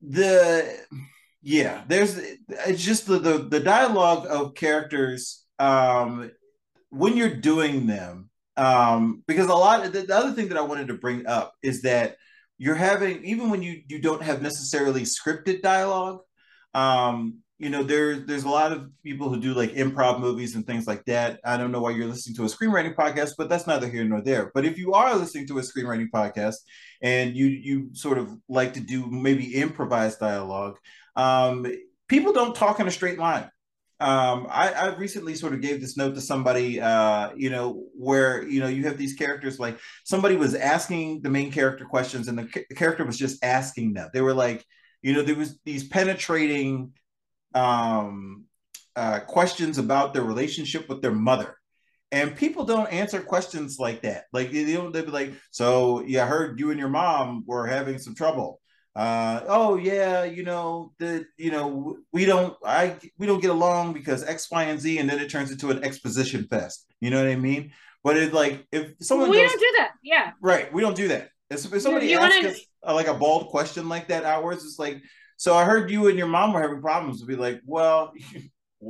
the 0.00 0.78
yeah, 1.42 1.84
there's 1.88 2.16
it's 2.18 2.84
just 2.84 3.06
the 3.06 3.18
the, 3.18 3.38
the 3.38 3.60
dialogue 3.60 4.26
of 4.28 4.54
characters 4.54 5.44
um 5.58 6.30
when 6.90 7.16
you're 7.16 7.34
doing 7.34 7.86
them 7.86 8.28
um 8.58 9.22
because 9.26 9.48
a 9.48 9.54
lot 9.54 9.82
the, 9.92 10.02
the 10.02 10.14
other 10.14 10.32
thing 10.32 10.48
that 10.48 10.58
I 10.58 10.62
wanted 10.62 10.88
to 10.88 10.94
bring 10.94 11.26
up 11.26 11.54
is 11.62 11.82
that 11.82 12.16
you're 12.58 12.74
having 12.74 13.24
even 13.24 13.50
when 13.50 13.62
you 13.62 13.82
you 13.88 14.00
don't 14.00 14.22
have 14.22 14.42
necessarily 14.42 15.02
scripted 15.02 15.62
dialogue 15.62 16.20
um 16.74 17.38
you 17.58 17.70
know 17.70 17.82
there's 17.82 18.24
there's 18.26 18.44
a 18.44 18.48
lot 18.48 18.72
of 18.72 18.90
people 19.02 19.30
who 19.30 19.40
do 19.40 19.54
like 19.54 19.72
improv 19.72 20.20
movies 20.20 20.54
and 20.54 20.66
things 20.66 20.86
like 20.86 21.04
that. 21.06 21.40
I 21.44 21.56
don't 21.56 21.72
know 21.72 21.80
why 21.80 21.90
you're 21.90 22.06
listening 22.06 22.36
to 22.36 22.42
a 22.42 22.46
screenwriting 22.46 22.94
podcast 22.94 23.32
but 23.38 23.48
that's 23.48 23.66
neither 23.66 23.88
here 23.88 24.04
nor 24.04 24.20
there. 24.20 24.50
But 24.54 24.66
if 24.66 24.76
you 24.76 24.92
are 24.92 25.16
listening 25.16 25.46
to 25.48 25.58
a 25.58 25.62
screenwriting 25.62 26.08
podcast 26.14 26.56
and 27.00 27.34
you 27.34 27.46
you 27.46 27.90
sort 27.92 28.18
of 28.18 28.30
like 28.48 28.74
to 28.74 28.80
do 28.80 29.06
maybe 29.10 29.54
improvised 29.54 30.18
dialogue 30.18 30.76
um 31.16 31.66
people 32.08 32.32
don't 32.32 32.54
talk 32.54 32.78
in 32.78 32.88
a 32.88 32.90
straight 32.90 33.18
line 33.18 33.48
um, 33.98 34.46
I, 34.50 34.72
I, 34.72 34.96
recently 34.96 35.34
sort 35.34 35.54
of 35.54 35.62
gave 35.62 35.80
this 35.80 35.96
note 35.96 36.14
to 36.16 36.20
somebody, 36.20 36.78
uh, 36.78 37.30
you 37.34 37.48
know, 37.48 37.84
where 37.94 38.46
you 38.46 38.60
know 38.60 38.66
you 38.66 38.84
have 38.84 38.98
these 38.98 39.14
characters 39.14 39.58
like 39.58 39.78
somebody 40.04 40.36
was 40.36 40.54
asking 40.54 41.22
the 41.22 41.30
main 41.30 41.50
character 41.50 41.86
questions, 41.86 42.28
and 42.28 42.38
the, 42.38 42.64
the 42.68 42.74
character 42.74 43.06
was 43.06 43.16
just 43.16 43.42
asking 43.42 43.94
them. 43.94 44.10
They 44.12 44.20
were 44.20 44.34
like, 44.34 44.66
you 45.00 45.14
know, 45.14 45.22
there 45.22 45.34
was 45.34 45.58
these 45.64 45.88
penetrating 45.88 46.92
um, 47.54 48.44
uh, 48.94 49.20
questions 49.20 49.78
about 49.78 50.12
their 50.12 50.24
relationship 50.24 50.90
with 50.90 51.00
their 51.00 51.12
mother, 51.12 51.56
and 52.12 52.36
people 52.36 52.66
don't 52.66 52.92
answer 52.92 53.22
questions 53.22 53.78
like 53.78 54.02
that. 54.02 54.24
Like 54.30 54.52
they 54.52 54.74
don't, 54.74 54.92
they'd 54.92 55.06
be 55.06 55.10
like, 55.10 55.32
"So 55.52 56.02
yeah, 56.02 56.24
I 56.24 56.26
heard 56.26 56.60
you 56.60 56.70
and 56.70 56.78
your 56.78 56.90
mom 56.90 57.44
were 57.46 57.66
having 57.66 57.98
some 57.98 58.14
trouble." 58.14 58.60
Uh, 58.96 59.44
oh 59.46 59.76
yeah, 59.76 60.24
you 60.24 60.42
know 60.42 60.90
the 60.98 61.26
you 61.36 61.50
know 61.50 61.98
we 62.12 62.24
don't 62.24 62.56
I 62.64 62.96
we 63.18 63.26
don't 63.26 63.42
get 63.42 63.50
along 63.50 63.92
because 63.92 64.24
X, 64.24 64.50
Y, 64.50 64.64
and 64.64 64.80
Z, 64.80 64.98
and 64.98 65.08
then 65.08 65.18
it 65.18 65.28
turns 65.28 65.50
into 65.50 65.70
an 65.70 65.84
exposition 65.84 66.46
fest. 66.48 66.86
You 67.00 67.10
know 67.10 67.22
what 67.22 67.30
I 67.30 67.36
mean? 67.36 67.72
But 68.02 68.16
it's 68.16 68.32
like 68.32 68.66
if 68.72 68.94
someone 69.02 69.28
we 69.28 69.36
goes, 69.36 69.50
don't 69.50 69.60
do 69.60 69.74
that, 69.76 69.90
yeah, 70.02 70.30
right. 70.40 70.72
We 70.72 70.80
don't 70.80 70.96
do 70.96 71.08
that. 71.08 71.28
If, 71.50 71.70
if 71.74 71.82
somebody 71.82 72.06
you 72.06 72.18
asks 72.18 72.36
wanna... 72.36 72.48
us 72.48 72.60
uh, 72.86 72.94
like 72.94 73.08
a 73.08 73.14
bald 73.14 73.48
question 73.48 73.90
like 73.90 74.08
that 74.08 74.24
outwards, 74.24 74.64
it's 74.64 74.78
like, 74.78 75.02
so 75.36 75.54
I 75.54 75.66
heard 75.66 75.90
you 75.90 76.08
and 76.08 76.16
your 76.16 76.26
mom 76.26 76.54
were 76.54 76.62
having 76.62 76.80
problems. 76.80 77.20
To 77.20 77.26
be 77.26 77.36
like, 77.36 77.60
well, 77.66 78.14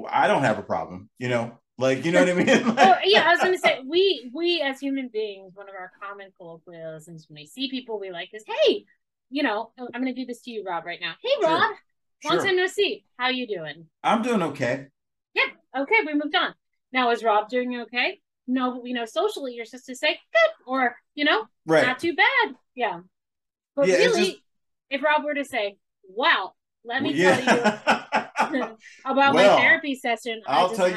I 0.08 0.28
don't 0.28 0.42
have 0.42 0.60
a 0.60 0.62
problem. 0.62 1.10
You 1.18 1.30
know, 1.30 1.58
like 1.78 2.04
you 2.04 2.12
know 2.12 2.20
what 2.20 2.28
I 2.28 2.34
mean? 2.34 2.46
like, 2.76 2.78
oh, 2.78 2.94
yeah, 3.02 3.26
I 3.26 3.32
was 3.32 3.40
gonna 3.40 3.58
say 3.58 3.80
we 3.84 4.30
we 4.32 4.62
as 4.62 4.78
human 4.78 5.08
beings, 5.12 5.56
one 5.56 5.68
of 5.68 5.74
our 5.74 5.90
common 6.00 6.30
colloquialisms 6.38 7.26
when 7.28 7.34
we 7.40 7.46
see 7.46 7.68
people, 7.68 7.98
we 7.98 8.12
like 8.12 8.30
is, 8.32 8.44
hey, 8.46 8.84
you 9.30 9.42
know, 9.42 9.70
I'm 9.78 10.02
going 10.02 10.14
to 10.14 10.20
do 10.20 10.26
this 10.26 10.42
to 10.42 10.50
you, 10.50 10.64
Rob, 10.66 10.84
right 10.84 11.00
now. 11.00 11.14
Hey, 11.22 11.30
Rob, 11.42 11.60
sure. 11.60 12.30
long 12.30 12.38
sure. 12.38 12.46
time 12.46 12.56
no 12.56 12.66
see. 12.66 13.04
How 13.18 13.28
you 13.28 13.46
doing? 13.46 13.86
I'm 14.02 14.22
doing 14.22 14.42
okay. 14.42 14.86
Yeah. 15.34 15.44
Okay, 15.76 15.96
we 16.06 16.14
moved 16.14 16.34
on. 16.34 16.54
Now, 16.92 17.10
is 17.10 17.24
Rob 17.24 17.48
doing 17.48 17.80
okay? 17.82 18.20
No, 18.46 18.72
but 18.72 18.82
we 18.82 18.92
know 18.92 19.04
socially 19.04 19.54
you're 19.54 19.64
supposed 19.64 19.86
to 19.86 19.96
say 19.96 20.18
good 20.32 20.50
or 20.66 20.96
you 21.14 21.24
know, 21.24 21.44
right. 21.66 21.84
not 21.84 21.98
too 21.98 22.14
bad. 22.14 22.54
Yeah. 22.74 23.00
But 23.74 23.88
yeah, 23.88 23.96
really, 23.96 24.26
just... 24.26 24.38
if 24.90 25.02
Rob 25.02 25.24
were 25.24 25.34
to 25.34 25.44
say, 25.44 25.76
"Wow, 26.08 26.52
let 26.84 27.02
me 27.02 27.12
yeah. 27.12 27.40
tell 27.40 28.54
you 28.54 28.62
about 29.04 29.34
well, 29.34 29.44
yeah. 29.44 29.56
tell 30.74 30.88
you 30.88 30.94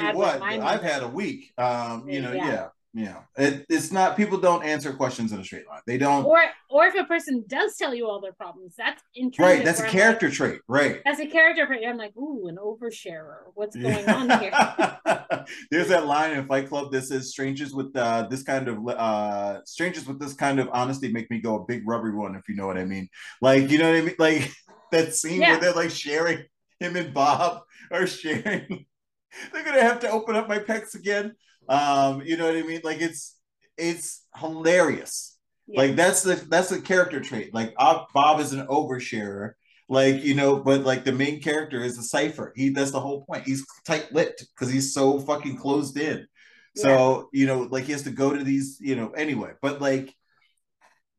about 2.96 3.14
well, 3.14 3.22
my 3.22 3.36
therapy 3.36 3.38
session," 3.38 3.38
I'll 3.38 3.38
tell 3.38 3.38
you 3.38 3.38
what, 3.38 3.38
I've 3.38 3.38
had 3.38 3.38
a 3.38 3.38
week. 3.38 3.38
You 3.38 3.38
know, 3.38 3.38
yeah. 3.38 3.38
yeah. 3.38 3.38
yeah, 3.38 3.46
it, 3.46 3.66
it's 3.70 3.92
not. 3.92 4.18
People 4.18 4.38
don't 4.40 4.64
answer 4.64 4.94
questions 4.94 5.32
in 5.32 5.40
a 5.40 5.44
straight 5.44 5.68
line. 5.68 5.82
They 5.86 5.98
don't. 5.98 6.26
Or 6.26 6.42
or 6.70 6.86
if 6.86 6.96
a 6.96 7.04
person 7.04 7.44
does 7.48 7.76
tell 7.76 7.94
you 7.94 8.08
all 8.08 8.22
their 8.22 8.34
problems, 8.34 8.76
that's 8.78 9.04
right. 9.38 9.64
That's 9.64 9.80
a 9.80 9.88
character 9.88 10.28
like, 10.28 10.36
trait, 10.36 10.62
right? 10.68 11.02
That's 11.06 11.20
a 11.20 11.28
character 11.28 11.66
trait. 11.66 11.86
I'm 11.88 11.98
like, 11.98 12.16
ooh, 12.18 12.48
an 12.48 12.58
oversharer. 12.58 13.52
What's 13.56 13.76
going 13.76 14.08
on 14.10 14.40
here? 14.40 14.52
There's 15.72 15.90
that 15.90 16.06
line 16.06 16.32
in 16.32 16.48
Fight 16.48 16.70
Club 16.70 16.92
that 16.92 17.04
says, 17.04 17.30
"Strangers 17.30 17.74
with 17.74 17.96
uh, 17.96 18.28
this 18.30 18.44
kind 18.44 18.68
of 18.68 18.88
uh, 18.88 19.64
strangers 19.66 20.08
with 20.08 20.20
this 20.20 20.34
kind 20.34 20.60
of 20.60 20.70
honesty 20.72 21.12
make 21.12 21.30
me 21.30 21.40
go 21.40 21.56
a 21.56 21.66
big 21.66 21.88
rubbery 21.88 22.14
one." 22.14 22.36
If 22.36 22.48
you 22.50 22.56
know 22.56 22.68
what 22.68 22.78
I 22.78 22.86
mean, 22.86 23.10
like 23.42 23.70
you 23.70 23.78
know 23.78 23.90
what 23.90 23.98
I 23.98 24.02
mean, 24.02 24.16
like 24.20 24.52
that 24.92 25.16
scene 25.16 25.42
yeah. 25.42 25.52
where 25.52 25.60
they're 25.60 25.74
like 25.74 25.92
sharing 25.92 26.46
him 26.80 26.96
and 26.96 27.14
Bob 27.14 27.62
are 27.92 28.08
sharing. 28.08 28.86
they're 29.54 29.64
gonna 29.64 29.82
have 29.82 30.00
to 30.02 30.10
open 30.10 30.36
up 30.36 30.48
my 30.48 30.60
pecs 30.60 30.96
again. 30.96 31.36
Um, 31.70 32.24
you 32.24 32.36
know 32.36 32.48
what 32.48 32.58
I 32.58 32.64
mean? 32.64 32.82
Like 32.84 33.00
it's 33.00 33.38
it's 33.78 34.26
hilarious. 34.36 35.38
Yeah. 35.68 35.82
Like 35.82 35.96
that's 35.96 36.24
the 36.24 36.36
that's 36.50 36.70
the 36.70 36.82
character 36.82 37.20
trait. 37.22 37.54
Like 37.54 37.76
Bob 37.78 38.40
is 38.40 38.54
an 38.54 38.66
oversharer. 38.68 39.54
Like 39.88 40.24
you 40.24 40.34
know, 40.34 40.58
but 40.58 40.82
like 40.82 41.06
the 41.06 41.12
main 41.12 41.42
character 41.42 41.84
is 41.84 41.98
a 41.98 42.04
cipher. 42.04 42.54
He 42.56 42.70
that's 42.70 42.92
the 42.92 43.00
whole 43.00 43.24
point. 43.26 43.46
He's 43.46 43.66
tight 43.86 44.12
lipped 44.12 44.46
because 44.54 44.72
he's 44.72 44.94
so 44.94 45.20
fucking 45.20 45.58
closed 45.58 45.98
in. 45.98 46.28
Yeah. 46.76 46.84
So 46.84 47.30
you 47.34 47.46
know, 47.46 47.62
like 47.62 47.86
he 47.86 47.92
has 47.92 48.04
to 48.04 48.12
go 48.12 48.36
to 48.36 48.44
these. 48.44 48.78
You 48.82 48.96
know, 48.96 49.12
anyway. 49.12 49.52
But 49.62 49.80
like, 49.80 50.14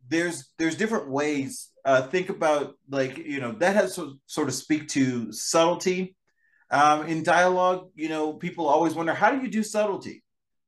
there's 0.09 0.51
there's 0.59 0.77
different 0.77 1.11
ways. 1.11 1.69
Uh, 1.85 2.03
think 2.03 2.29
about 2.29 2.75
like 2.89 3.19
you 3.19 3.41
know 3.41 3.53
that 3.53 3.77
has 3.77 3.97
to 3.97 4.19
sort 4.27 4.49
of 4.49 4.55
speak 4.55 4.89
to 4.89 5.33
subtlety 5.33 6.17
um, 6.71 7.07
in 7.07 7.23
dialogue. 7.23 7.91
You 7.95 8.09
know, 8.09 8.33
people 8.35 8.69
always 8.69 8.95
wonder 8.95 9.15
how 9.15 9.31
do 9.31 9.43
you 9.43 9.51
do 9.51 9.63
subtlety 9.63 10.23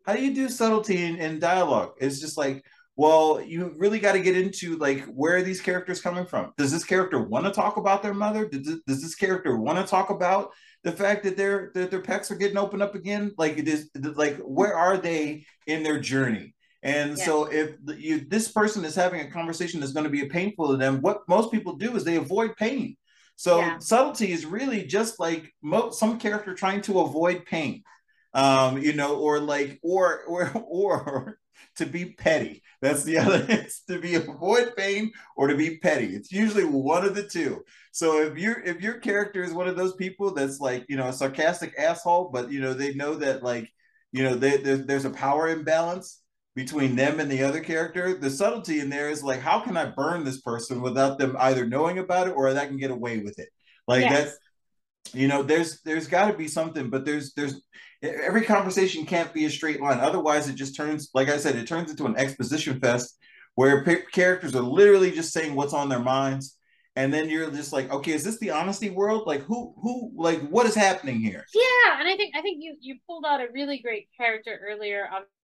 how 0.06 0.14
do 0.14 0.22
you 0.22 0.34
do 0.34 0.48
subtlety 0.48 1.04
in, 1.04 1.16
in 1.16 1.38
dialogue? 1.38 1.92
It's 2.00 2.20
just 2.20 2.36
like, 2.36 2.64
well, 2.96 3.40
you 3.40 3.74
really 3.78 3.98
got 3.98 4.12
to 4.12 4.20
get 4.20 4.36
into 4.36 4.76
like 4.76 5.04
where 5.06 5.36
are 5.36 5.42
these 5.42 5.60
characters 5.60 6.00
coming 6.00 6.26
from? 6.26 6.52
Does 6.58 6.70
this 6.70 6.84
character 6.84 7.22
want 7.22 7.46
to 7.46 7.52
talk 7.52 7.76
about 7.76 8.02
their 8.02 8.14
mother? 8.14 8.46
Does 8.46 8.66
this, 8.66 8.78
does 8.86 9.02
this 9.02 9.14
character 9.14 9.56
want 9.56 9.78
to 9.78 9.84
talk 9.84 10.10
about 10.10 10.50
the 10.84 10.92
fact 10.92 11.22
that 11.24 11.36
their 11.36 11.70
that 11.74 11.90
their 11.90 12.02
pecs 12.02 12.30
are 12.30 12.36
getting 12.36 12.58
opened 12.58 12.82
up 12.82 12.94
again? 12.94 13.32
Like 13.38 13.56
it 13.56 13.66
is 13.66 13.90
like 13.94 14.36
where 14.38 14.74
are 14.76 14.98
they 14.98 15.46
in 15.66 15.82
their 15.82 16.00
journey? 16.00 16.54
And 16.82 17.16
yeah. 17.16 17.24
so 17.24 17.44
if 17.44 17.76
you 17.96 18.26
this 18.28 18.52
person 18.52 18.84
is 18.84 18.94
having 18.94 19.20
a 19.20 19.30
conversation 19.30 19.80
that's 19.80 19.92
going 19.92 20.04
to 20.04 20.10
be 20.10 20.26
painful 20.26 20.68
to 20.68 20.76
them, 20.76 21.00
what 21.00 21.20
most 21.28 21.50
people 21.50 21.76
do 21.76 21.96
is 21.96 22.04
they 22.04 22.16
avoid 22.16 22.56
pain. 22.56 22.96
So 23.36 23.58
yeah. 23.58 23.78
subtlety 23.78 24.32
is 24.32 24.44
really 24.44 24.84
just 24.84 25.18
like 25.18 25.50
mo- 25.62 25.90
some 25.90 26.18
character 26.18 26.54
trying 26.54 26.82
to 26.82 27.00
avoid 27.00 27.46
pain 27.46 27.82
um, 28.34 28.78
you 28.78 28.92
know, 28.92 29.16
or 29.16 29.40
like, 29.40 29.78
or 29.82 30.22
or 30.24 30.50
or 30.54 31.38
to 31.76 31.86
be 31.86 32.06
petty. 32.12 32.62
That's 32.80 33.04
the 33.04 33.18
other. 33.18 33.46
It's 33.48 33.84
to 33.84 34.00
be 34.00 34.14
avoid 34.14 34.76
pain 34.76 35.12
or 35.36 35.48
to 35.48 35.56
be 35.56 35.78
petty. 35.78 36.14
It's 36.14 36.32
usually 36.32 36.64
one 36.64 37.04
of 37.04 37.14
the 37.14 37.22
two. 37.22 37.62
So 37.92 38.22
if 38.22 38.38
your 38.38 38.60
if 38.62 38.80
your 38.80 38.94
character 38.94 39.42
is 39.42 39.52
one 39.52 39.68
of 39.68 39.76
those 39.76 39.94
people 39.94 40.32
that's 40.34 40.60
like 40.60 40.84
you 40.88 40.96
know 40.96 41.08
a 41.08 41.12
sarcastic 41.12 41.74
asshole, 41.78 42.30
but 42.32 42.50
you 42.50 42.60
know 42.60 42.74
they 42.74 42.94
know 42.94 43.14
that 43.16 43.42
like 43.42 43.70
you 44.12 44.22
know 44.22 44.34
they, 44.34 44.56
there's 44.56 44.86
there's 44.86 45.04
a 45.04 45.10
power 45.10 45.48
imbalance 45.48 46.20
between 46.54 46.96
them 46.96 47.20
and 47.20 47.30
the 47.30 47.42
other 47.42 47.60
character. 47.60 48.14
The 48.14 48.30
subtlety 48.30 48.80
in 48.80 48.90
there 48.90 49.08
is 49.10 49.22
like, 49.22 49.40
how 49.40 49.60
can 49.60 49.76
I 49.76 49.86
burn 49.86 50.24
this 50.24 50.40
person 50.40 50.82
without 50.82 51.18
them 51.18 51.34
either 51.38 51.66
knowing 51.66 51.98
about 51.98 52.28
it 52.28 52.36
or 52.36 52.52
that 52.52 52.68
can 52.68 52.76
get 52.76 52.90
away 52.90 53.18
with 53.18 53.38
it? 53.38 53.48
Like 53.86 54.02
yes. 54.02 54.32
that 54.32 55.18
you 55.18 55.28
know 55.28 55.42
there's 55.42 55.80
there's 55.82 56.06
got 56.06 56.30
to 56.30 56.36
be 56.36 56.48
something 56.48 56.88
but 56.88 57.04
there's 57.04 57.34
there's 57.34 57.60
every 58.02 58.42
conversation 58.42 59.06
can't 59.06 59.32
be 59.32 59.44
a 59.44 59.50
straight 59.50 59.80
line. 59.80 60.00
Otherwise 60.00 60.48
it 60.48 60.54
just 60.54 60.76
turns 60.76 61.10
like 61.14 61.28
i 61.28 61.36
said 61.36 61.56
it 61.56 61.66
turns 61.66 61.90
into 61.90 62.06
an 62.06 62.16
exposition 62.16 62.80
fest 62.80 63.18
where 63.54 63.84
p- 63.84 64.02
characters 64.12 64.54
are 64.56 64.62
literally 64.62 65.10
just 65.10 65.32
saying 65.32 65.54
what's 65.54 65.74
on 65.74 65.88
their 65.88 66.00
minds. 66.00 66.58
And 66.94 67.12
then 67.12 67.30
you're 67.30 67.50
just 67.50 67.72
like 67.72 67.90
okay 67.90 68.12
is 68.12 68.24
this 68.24 68.38
the 68.38 68.50
honesty 68.50 68.90
world? 68.90 69.26
Like 69.26 69.42
who 69.42 69.74
who 69.80 70.12
like 70.14 70.40
what 70.48 70.66
is 70.66 70.74
happening 70.74 71.20
here? 71.20 71.44
Yeah 71.54 72.00
and 72.00 72.08
i 72.08 72.16
think 72.16 72.34
i 72.36 72.42
think 72.42 72.58
you 72.60 72.76
you 72.80 72.96
pulled 73.06 73.24
out 73.26 73.40
a 73.40 73.46
really 73.52 73.78
great 73.78 74.08
character 74.16 74.58
earlier 74.68 75.08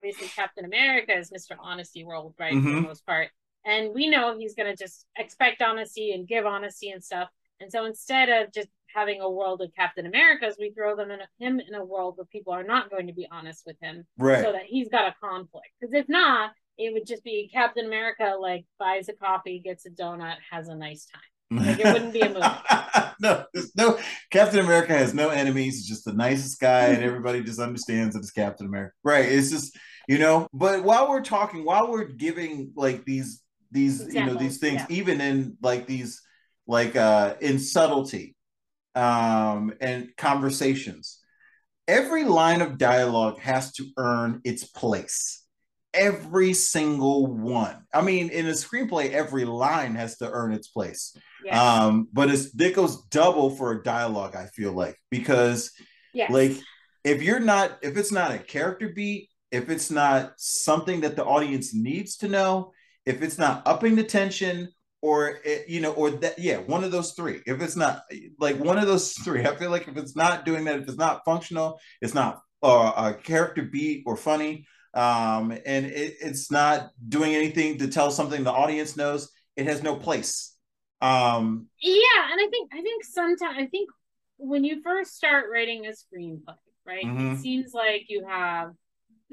obviously 0.01 0.27
captain 0.27 0.65
america 0.65 1.17
is 1.17 1.31
mr 1.31 1.55
honesty 1.61 2.03
world 2.03 2.33
right 2.39 2.53
mm-hmm. 2.53 2.67
for 2.67 2.75
the 2.75 2.81
most 2.81 3.05
part. 3.05 3.29
And 3.65 3.93
we 3.93 4.09
know 4.09 4.37
he's 4.37 4.55
going 4.55 4.69
to 4.69 4.75
just 4.75 5.05
expect 5.17 5.61
honesty 5.61 6.11
and 6.11 6.27
give 6.27 6.45
honesty 6.45 6.89
and 6.89 7.01
stuff. 7.01 7.29
And 7.59 7.71
so 7.71 7.85
instead 7.85 8.27
of 8.29 8.51
just 8.51 8.67
having 8.93 9.21
a 9.21 9.29
world 9.29 9.61
of 9.61 9.71
Captain 9.75 10.05
Americas, 10.05 10.55
we 10.59 10.71
throw 10.71 10.95
them 10.95 11.11
in 11.11 11.19
a, 11.21 11.27
him 11.39 11.59
in 11.59 11.75
a 11.75 11.83
world 11.83 12.17
where 12.17 12.25
people 12.25 12.53
are 12.53 12.63
not 12.63 12.89
going 12.89 13.07
to 13.07 13.13
be 13.13 13.27
honest 13.31 13.63
with 13.65 13.77
him, 13.81 14.05
right? 14.17 14.43
So 14.43 14.51
that 14.51 14.63
he's 14.65 14.89
got 14.89 15.07
a 15.07 15.15
conflict. 15.21 15.69
Because 15.79 15.93
if 15.93 16.07
not, 16.07 16.51
it 16.77 16.93
would 16.93 17.05
just 17.05 17.23
be 17.23 17.49
Captain 17.53 17.85
America 17.85 18.35
like 18.39 18.65
buys 18.79 19.09
a 19.09 19.13
coffee, 19.13 19.59
gets 19.59 19.85
a 19.85 19.89
donut, 19.89 20.35
has 20.51 20.67
a 20.67 20.75
nice 20.75 21.05
time. 21.05 21.21
Like 21.51 21.79
it 21.79 21.85
wouldn't 21.85 22.13
be 22.13 22.21
a 22.21 22.29
movie. 22.29 22.41
no, 23.21 23.45
no 23.75 23.99
Captain 24.31 24.59
America 24.59 24.93
has 24.93 25.13
no 25.13 25.29
enemies. 25.29 25.75
He's 25.75 25.87
just 25.87 26.05
the 26.05 26.13
nicest 26.13 26.59
guy, 26.59 26.85
and 26.85 27.03
everybody 27.03 27.43
just 27.43 27.59
understands 27.59 28.15
that 28.15 28.19
it's 28.19 28.31
Captain 28.31 28.65
America. 28.65 28.93
Right? 29.03 29.25
It's 29.25 29.51
just 29.51 29.77
you 30.07 30.17
know. 30.17 30.47
But 30.53 30.83
while 30.83 31.09
we're 31.09 31.21
talking, 31.21 31.63
while 31.63 31.91
we're 31.91 32.05
giving 32.05 32.71
like 32.75 33.05
these 33.05 33.43
these 33.71 34.01
Examples, 34.01 34.33
you 34.33 34.33
know 34.33 34.39
these 34.39 34.57
things, 34.57 34.81
yeah. 34.81 34.95
even 34.95 35.21
in 35.21 35.57
like 35.61 35.85
these 35.85 36.21
like 36.65 36.95
uh 36.95 37.35
in 37.41 37.59
subtlety 37.59 38.35
um, 38.95 39.73
and 39.79 40.09
conversations. 40.17 41.19
Every 41.87 42.23
line 42.23 42.61
of 42.61 42.77
dialogue 42.77 43.39
has 43.39 43.73
to 43.73 43.87
earn 43.97 44.41
its 44.43 44.63
place. 44.63 45.43
Every 45.93 46.53
single 46.53 47.27
one. 47.27 47.85
I 47.93 48.01
mean, 48.01 48.29
in 48.29 48.47
a 48.47 48.51
screenplay, 48.51 49.11
every 49.11 49.45
line 49.45 49.95
has 49.95 50.17
to 50.17 50.29
earn 50.31 50.53
its 50.53 50.69
place. 50.69 51.15
Yes. 51.45 51.55
Um, 51.55 52.07
but 52.11 52.29
it's 52.29 52.55
it 52.59 52.73
goes 52.73 53.03
double 53.05 53.51
for 53.51 53.73
a 53.73 53.83
dialogue, 53.83 54.35
I 54.35 54.47
feel 54.47 54.71
like, 54.71 54.97
because 55.11 55.71
yes. 56.13 56.31
like 56.31 56.53
if 57.03 57.21
you're 57.21 57.39
not, 57.39 57.77
if 57.83 57.97
it's 57.97 58.11
not 58.11 58.31
a 58.31 58.39
character 58.39 58.89
beat, 58.95 59.29
if 59.51 59.69
it's 59.69 59.91
not 59.91 60.33
something 60.37 61.01
that 61.01 61.15
the 61.15 61.25
audience 61.25 61.73
needs 61.75 62.17
to 62.17 62.27
know, 62.27 62.71
if 63.05 63.21
it's 63.21 63.37
not 63.37 63.61
upping 63.67 63.95
the 63.95 64.03
tension 64.03 64.69
or 65.03 65.39
it, 65.43 65.67
you 65.67 65.81
know, 65.81 65.91
or 65.91 66.11
that, 66.11 66.39
yeah, 66.39 66.55
one 66.59 66.81
of 66.85 66.91
those 66.91 67.11
three. 67.11 67.41
If 67.45 67.61
it's 67.61 67.75
not 67.75 68.03
like 68.39 68.57
one 68.57 68.77
of 68.77 68.87
those 68.87 69.11
three, 69.11 69.45
I 69.45 69.53
feel 69.53 69.69
like 69.69 69.89
if 69.89 69.97
it's 69.97 70.15
not 70.15 70.45
doing 70.45 70.63
that, 70.63 70.79
if 70.79 70.87
it's 70.87 70.97
not 70.97 71.25
functional, 71.25 71.77
it's 72.01 72.13
not 72.13 72.39
uh, 72.63 72.93
a 72.95 73.13
character 73.13 73.63
beat 73.63 74.03
or 74.05 74.15
funny, 74.15 74.65
um, 74.93 75.51
and 75.65 75.85
it, 75.85 76.15
it's 76.21 76.49
not 76.49 76.91
doing 77.09 77.35
anything 77.35 77.79
to 77.79 77.89
tell 77.89 78.11
something 78.11 78.45
the 78.45 78.51
audience 78.53 78.95
knows, 78.95 79.29
it 79.57 79.65
has 79.65 79.83
no 79.83 79.97
place. 79.97 80.55
Um, 81.01 81.67
yeah, 81.81 82.31
and 82.31 82.39
I 82.39 82.47
think 82.49 82.71
I 82.71 82.81
think 82.81 83.03
sometimes 83.03 83.57
I 83.59 83.65
think 83.65 83.89
when 84.37 84.63
you 84.63 84.81
first 84.81 85.17
start 85.17 85.47
writing 85.51 85.85
a 85.85 85.89
screenplay, 85.89 86.55
right, 86.87 87.03
mm-hmm. 87.03 87.33
it 87.33 87.39
seems 87.39 87.73
like 87.73 88.05
you 88.07 88.25
have 88.25 88.71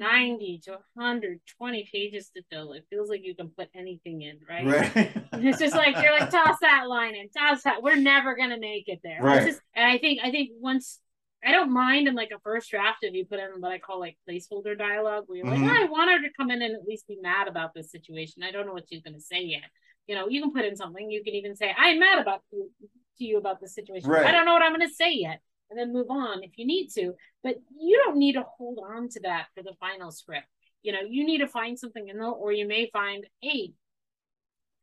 90 0.01 0.61
to 0.65 0.71
120 0.95 1.89
pages 1.93 2.31
to 2.35 2.41
fill. 2.51 2.73
It 2.73 2.85
feels 2.89 3.07
like 3.07 3.21
you 3.23 3.35
can 3.35 3.49
put 3.49 3.69
anything 3.75 4.23
in, 4.23 4.39
right? 4.49 4.65
Right. 4.65 5.11
it's 5.33 5.59
just 5.59 5.75
like 5.75 5.95
you're 6.01 6.19
like 6.19 6.31
toss 6.31 6.57
that 6.61 6.89
line 6.89 7.15
in, 7.15 7.29
toss 7.29 7.61
that. 7.63 7.83
We're 7.83 7.95
never 7.95 8.35
gonna 8.35 8.59
make 8.59 8.87
it 8.87 8.99
there. 9.03 9.19
Right. 9.21 9.45
Just, 9.45 9.61
and 9.75 9.85
I 9.85 9.99
think 9.99 10.19
I 10.23 10.31
think 10.31 10.49
once 10.59 10.99
I 11.45 11.51
don't 11.51 11.71
mind 11.71 12.07
in 12.07 12.15
like 12.15 12.31
a 12.35 12.39
first 12.39 12.71
draft 12.71 12.99
if 13.03 13.13
you 13.13 13.25
put 13.25 13.39
in 13.39 13.61
what 13.61 13.71
I 13.71 13.77
call 13.77 13.99
like 13.99 14.17
placeholder 14.27 14.77
dialogue, 14.77 15.25
where 15.27 15.37
you're 15.37 15.45
mm-hmm. 15.45 15.67
like, 15.67 15.79
oh, 15.79 15.83
I 15.83 15.85
want 15.85 16.09
her 16.09 16.27
to 16.27 16.33
come 16.35 16.49
in 16.49 16.63
and 16.63 16.75
at 16.75 16.87
least 16.87 17.07
be 17.07 17.19
mad 17.21 17.47
about 17.47 17.75
this 17.75 17.91
situation. 17.91 18.41
I 18.41 18.51
don't 18.51 18.65
know 18.65 18.73
what 18.73 18.85
she's 18.89 19.03
gonna 19.03 19.21
say 19.21 19.41
yet. 19.41 19.69
You 20.07 20.15
know, 20.15 20.27
you 20.27 20.41
can 20.41 20.51
put 20.51 20.65
in 20.65 20.75
something. 20.75 21.11
You 21.11 21.23
can 21.23 21.35
even 21.35 21.55
say, 21.55 21.73
I'm 21.77 21.99
mad 21.99 22.17
about 22.17 22.41
you 22.51 22.71
to 23.19 23.23
you 23.23 23.37
about 23.37 23.61
this 23.61 23.75
situation. 23.75 24.09
Right. 24.09 24.25
I 24.25 24.31
don't 24.31 24.45
know 24.45 24.53
what 24.53 24.63
I'm 24.63 24.73
gonna 24.73 24.89
say 24.89 25.13
yet 25.13 25.41
and 25.71 25.79
then 25.79 25.93
move 25.93 26.11
on 26.11 26.43
if 26.43 26.51
you 26.57 26.67
need 26.67 26.89
to. 26.89 27.13
But 27.43 27.55
you 27.79 27.99
don't 28.05 28.17
need 28.17 28.33
to 28.33 28.43
hold 28.57 28.79
on 28.85 29.09
to 29.09 29.21
that 29.21 29.47
for 29.55 29.63
the 29.63 29.73
final 29.79 30.11
script. 30.11 30.45
You 30.83 30.91
know, 30.91 30.99
you 31.07 31.25
need 31.25 31.39
to 31.39 31.47
find 31.47 31.79
something 31.79 32.07
in 32.07 32.17
there, 32.17 32.27
or 32.27 32.51
you 32.51 32.67
may 32.67 32.89
find, 32.91 33.25
hey, 33.41 33.73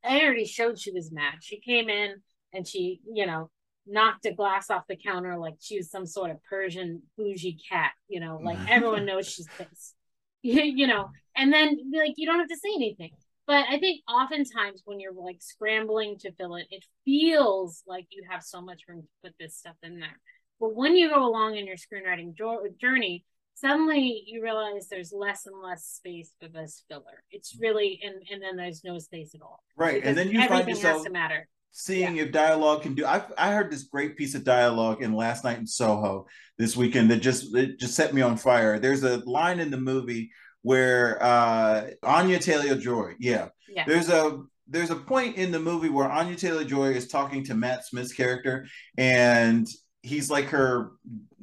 I 0.05 0.21
already 0.23 0.47
showed 0.47 0.79
she 0.79 0.93
was 0.93 1.13
mad. 1.13 1.35
She 1.43 1.61
came 1.61 1.89
in 1.89 2.17
and 2.53 2.67
she, 2.67 3.01
you 3.13 3.27
know, 3.27 3.51
knocked 3.87 4.27
a 4.27 4.33
glass 4.33 4.71
off 4.71 4.87
the 4.89 4.97
counter 4.97 5.37
like 5.39 5.55
she 5.61 5.77
was 5.77 5.91
some 5.91 6.07
sort 6.07 6.31
of 6.31 6.43
Persian 6.49 7.03
bougie 7.17 7.59
cat, 7.69 7.93
you 8.09 8.21
know, 8.21 8.39
like 8.43 8.59
everyone 8.69 9.07
knows 9.07 9.29
she's 9.29 9.49
pissed. 9.57 9.95
you 10.43 10.87
know, 10.87 11.11
and 11.37 11.53
then 11.53 11.79
like 11.93 12.15
you 12.17 12.27
don't 12.27 12.39
have 12.39 12.49
to 12.49 12.57
say 12.57 12.71
anything. 12.75 13.11
But 13.47 13.65
I 13.71 13.79
think 13.79 14.03
oftentimes 14.07 14.83
when 14.85 15.01
you're 15.01 15.15
like 15.15 15.39
scrambling 15.41 16.19
to 16.19 16.33
fill 16.33 16.57
it, 16.57 16.67
it 16.71 16.85
feels 17.05 17.83
like 17.87 18.07
you 18.11 18.23
have 18.31 18.43
so 18.43 18.61
much 18.61 18.83
room 18.87 19.03
to 19.03 19.09
put 19.25 19.35
this 19.41 19.57
stuff 19.57 19.77
in 19.83 19.99
there. 19.99 20.21
But 20.61 20.75
when 20.75 20.97
you 20.97 21.11
go 21.11 21.25
along 21.25 21.57
in 21.57 21.67
your 21.67 21.77
screenwriting 21.77 22.35
journey, 22.79 23.25
suddenly 23.55 24.25
you 24.27 24.43
realize 24.43 24.89
there's 24.89 25.13
less 25.13 25.47
and 25.47 25.61
less 25.63 25.85
space 25.85 26.33
for 26.41 26.49
this 26.49 26.85
filler. 26.89 27.25
It's 27.31 27.57
really 27.61 28.01
and 28.05 28.17
and 28.31 28.43
then 28.43 28.57
there's 28.57 28.83
no 28.85 28.99
space 28.99 29.35
at 29.35 29.43
all. 29.43 29.63
Right, 29.77 30.03
and 30.05 30.17
then 30.17 30.31
you 30.31 30.47
find 30.47 30.69
yourself 30.69 31.05
to 31.05 31.11
matter. 31.11 31.49
Seeing 31.71 32.17
yeah. 32.17 32.25
if 32.25 32.33
dialogue 32.33 32.83
can 32.83 32.95
do. 32.95 33.05
I 33.05 33.23
I 33.37 33.53
heard 33.53 33.71
this 33.71 33.85
great 33.85 34.17
piece 34.17 34.35
of 34.35 34.45
dialogue 34.45 35.03
in 35.03 35.13
last 35.15 35.45
night 35.45 35.59
in 35.59 35.67
Soho 35.67 36.27
this 36.57 36.77
weekend 36.77 37.11
that 37.11 37.19
just 37.19 37.55
it 37.55 37.79
just 37.79 37.95
set 37.95 38.15
me 38.15 38.23
on 38.23 38.37
fire. 38.37 38.79
There's 38.79 39.05
a 39.05 39.19
line 39.19 39.61
in 39.61 39.71
the 39.71 39.77
movie 39.77 40.31
where 40.63 41.23
uh 41.23 41.91
Anya 42.03 42.39
Taylor 42.39 42.77
Joy, 42.77 43.15
yeah. 43.19 43.49
Yeah. 43.69 43.85
There's 43.87 44.09
a 44.09 44.43
there's 44.67 44.91
a 44.91 44.97
point 44.97 45.37
in 45.37 45.51
the 45.51 45.59
movie 45.59 45.89
where 45.89 46.11
Anya 46.11 46.37
Taylor 46.37 46.65
Joy 46.65 46.91
is 46.93 47.09
talking 47.09 47.45
to 47.45 47.55
Matt 47.55 47.87
Smith's 47.87 48.13
character, 48.13 48.67
and 48.97 49.67
he's 50.03 50.31
like 50.31 50.47
her 50.47 50.93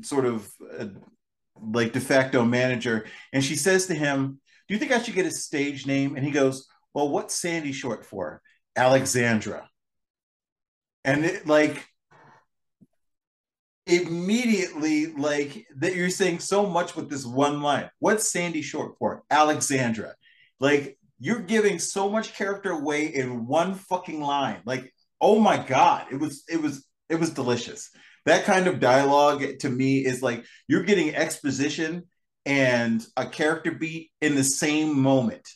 sort 0.01 0.25
of 0.25 0.49
uh, 0.77 0.87
like 1.61 1.93
de 1.93 1.99
facto 1.99 2.43
manager, 2.43 3.05
and 3.33 3.43
she 3.43 3.55
says 3.55 3.87
to 3.87 3.95
him, 3.95 4.39
"Do 4.67 4.73
you 4.73 4.79
think 4.79 4.91
I 4.91 5.01
should 5.01 5.15
get 5.15 5.25
a 5.25 5.31
stage 5.31 5.85
name?" 5.85 6.15
And 6.15 6.25
he 6.25 6.31
goes, 6.31 6.67
"Well, 6.93 7.09
what's 7.09 7.35
Sandy 7.35 7.71
short 7.71 8.05
for? 8.05 8.41
Alexandra." 8.75 9.69
And 11.03 11.25
it, 11.25 11.47
like 11.47 11.85
immediately, 13.87 15.07
like 15.07 15.67
that 15.77 15.95
you're 15.95 16.09
saying 16.09 16.39
so 16.39 16.65
much 16.65 16.95
with 16.95 17.09
this 17.09 17.25
one 17.25 17.61
line. 17.61 17.89
What's 17.99 18.31
Sandy 18.31 18.61
short 18.61 18.97
for? 18.97 19.23
Alexandra. 19.29 20.15
Like 20.59 20.97
you're 21.19 21.39
giving 21.39 21.79
so 21.79 22.09
much 22.09 22.33
character 22.33 22.71
away 22.71 23.07
in 23.07 23.45
one 23.47 23.75
fucking 23.75 24.21
line. 24.21 24.61
Like, 24.65 24.93
oh 25.21 25.39
my 25.39 25.57
god, 25.57 26.07
it 26.11 26.19
was 26.19 26.43
it 26.49 26.61
was 26.61 26.85
it 27.09 27.19
was 27.19 27.29
delicious. 27.31 27.89
That 28.25 28.43
kind 28.45 28.67
of 28.67 28.79
dialogue 28.79 29.43
to 29.59 29.69
me 29.69 30.05
is 30.05 30.21
like 30.21 30.43
you're 30.67 30.83
getting 30.83 31.15
exposition 31.15 32.03
and 32.45 33.05
a 33.17 33.25
character 33.27 33.71
beat 33.71 34.11
in 34.21 34.35
the 34.35 34.43
same 34.43 34.99
moment. 34.99 35.47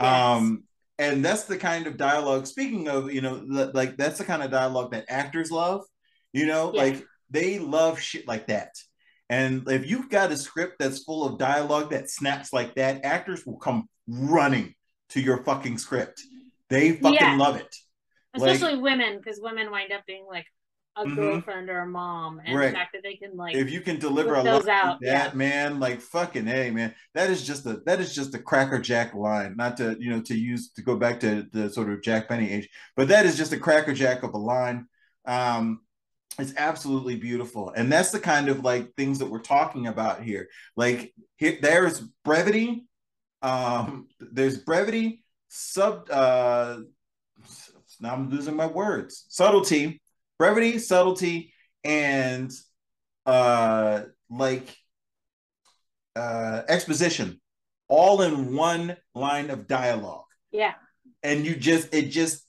Yes. 0.00 0.36
Um 0.36 0.64
and 0.98 1.24
that's 1.24 1.44
the 1.44 1.58
kind 1.58 1.86
of 1.86 1.96
dialogue 1.98 2.46
speaking 2.46 2.88
of, 2.88 3.12
you 3.12 3.20
know, 3.20 3.42
like 3.74 3.96
that's 3.96 4.18
the 4.18 4.24
kind 4.24 4.42
of 4.42 4.50
dialogue 4.50 4.92
that 4.92 5.04
actors 5.08 5.50
love, 5.50 5.82
you 6.32 6.46
know, 6.46 6.72
Yeah. 6.74 6.82
like 6.82 7.04
they 7.30 7.58
love 7.58 8.00
shit 8.00 8.26
like 8.26 8.46
that. 8.48 8.72
And 9.28 9.68
if 9.68 9.86
you've 9.90 10.08
got 10.08 10.30
a 10.32 10.36
script 10.36 10.76
that's 10.78 11.02
full 11.02 11.24
of 11.24 11.38
dialogue 11.38 11.90
that 11.90 12.08
snaps 12.10 12.52
like 12.52 12.76
that, 12.76 13.04
actors 13.04 13.44
will 13.44 13.58
come 13.58 13.88
running 14.08 14.74
to 15.10 15.20
your 15.20 15.42
fucking 15.44 15.78
script. 15.78 16.22
They 16.70 16.92
fucking 16.92 17.14
Yeah. 17.14 17.36
love 17.36 17.56
it. 17.56 17.74
Like- 18.36 18.52
especially 18.52 18.78
women 18.78 19.18
because 19.18 19.40
women 19.40 19.70
wind 19.70 19.92
up 19.92 20.04
being 20.06 20.26
like 20.28 20.46
a 20.96 21.04
Mhm. 21.04 21.14
girlfriend 21.14 21.68
or 21.70 21.80
a 21.80 21.86
mom 21.86 22.40
and 22.44 22.56
Right. 22.56 22.68
the 22.68 22.72
fact 22.76 22.92
that 22.94 23.02
they 23.02 23.16
can 23.16 23.36
like 23.36 23.54
if 23.54 23.70
you 23.70 23.80
can 23.80 23.98
deliver 23.98 24.34
a 24.34 24.42
those 24.42 24.66
out, 24.66 25.00
that, 25.02 25.30
yeah. 25.32 25.34
man, 25.36 25.78
like 25.78 26.00
fucking 26.00 26.46
hey, 26.46 26.70
man, 26.70 26.94
that 27.14 27.28
is 27.30 27.46
just 27.46 27.66
a 27.66 27.82
that 27.86 28.00
is 28.00 28.14
just 28.14 28.34
a 28.34 28.38
crackerjack 28.38 29.14
line. 29.14 29.56
Not 29.56 29.76
to 29.78 29.96
you 30.00 30.10
know 30.10 30.20
to 30.22 30.34
use 30.34 30.70
to 30.72 30.82
go 30.82 30.96
back 30.96 31.20
to 31.20 31.46
the 31.52 31.68
sort 31.70 31.90
of 31.90 32.02
Jack 32.02 32.28
Benny 32.28 32.50
age, 32.50 32.68
but 32.96 33.08
that 33.08 33.26
is 33.26 33.36
just 33.36 33.52
a 33.52 33.58
crackerjack 33.58 34.22
of 34.22 34.32
a 34.34 34.38
line. 34.38 34.86
Um, 35.26 35.80
it's 36.38 36.54
absolutely 36.56 37.16
beautiful, 37.16 37.70
and 37.70 37.90
that's 37.92 38.10
the 38.10 38.20
kind 38.20 38.48
of 38.48 38.60
like 38.64 38.94
things 38.94 39.18
that 39.18 39.26
we're 39.26 39.40
talking 39.40 39.86
about 39.86 40.22
here. 40.22 40.48
Like 40.76 41.14
here, 41.36 41.58
there's 41.60 42.00
brevity. 42.24 42.86
Um, 43.42 44.08
there's 44.18 44.58
brevity. 44.58 45.24
Sub. 45.48 46.08
Uh, 46.10 46.80
now 48.00 48.12
I'm 48.14 48.28
losing 48.28 48.56
my 48.56 48.66
words. 48.66 49.24
Subtlety, 49.28 50.02
brevity, 50.38 50.78
subtlety, 50.78 51.52
and 51.84 52.50
uh 53.26 54.02
like 54.30 54.76
uh 56.14 56.62
exposition 56.68 57.40
all 57.88 58.22
in 58.22 58.54
one 58.54 58.96
line 59.14 59.50
of 59.50 59.66
dialogue. 59.68 60.24
Yeah. 60.50 60.74
And 61.22 61.44
you 61.46 61.54
just 61.56 61.92
it 61.94 62.06
just 62.10 62.44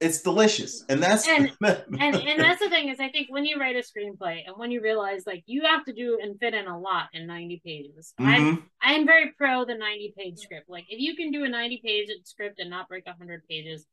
it's 0.00 0.22
delicious. 0.22 0.84
And 0.88 1.02
that's 1.02 1.26
And- 1.26 1.50
and 1.60 2.14
and 2.14 2.40
that's 2.40 2.60
the 2.60 2.68
thing 2.70 2.88
is 2.88 3.00
i 3.00 3.08
think 3.08 3.26
when 3.30 3.44
you 3.44 3.58
write 3.58 3.74
a 3.74 3.80
screenplay 3.80 4.42
and 4.46 4.56
when 4.56 4.70
you 4.70 4.80
realize 4.80 5.24
like 5.26 5.42
you 5.46 5.62
have 5.62 5.84
to 5.86 5.92
do 5.92 6.20
and 6.22 6.38
fit 6.38 6.54
in 6.54 6.68
a 6.68 6.78
lot 6.78 7.08
in 7.12 7.26
90 7.26 7.60
pages. 7.64 8.12
I'm 8.18 8.56
Mhm. 8.58 8.62
i'm 8.82 9.06
very 9.06 9.32
pro 9.36 9.64
the 9.64 9.74
90 9.74 10.14
page 10.16 10.38
script. 10.38 10.68
Like 10.68 10.84
if 10.88 11.00
you 11.00 11.16
can 11.16 11.32
do 11.32 11.44
a 11.44 11.48
90 11.48 11.80
page 11.84 12.08
script 12.24 12.60
and 12.60 12.70
not 12.70 12.88
break 12.88 13.06
100 13.06 13.42
pages 13.48 13.86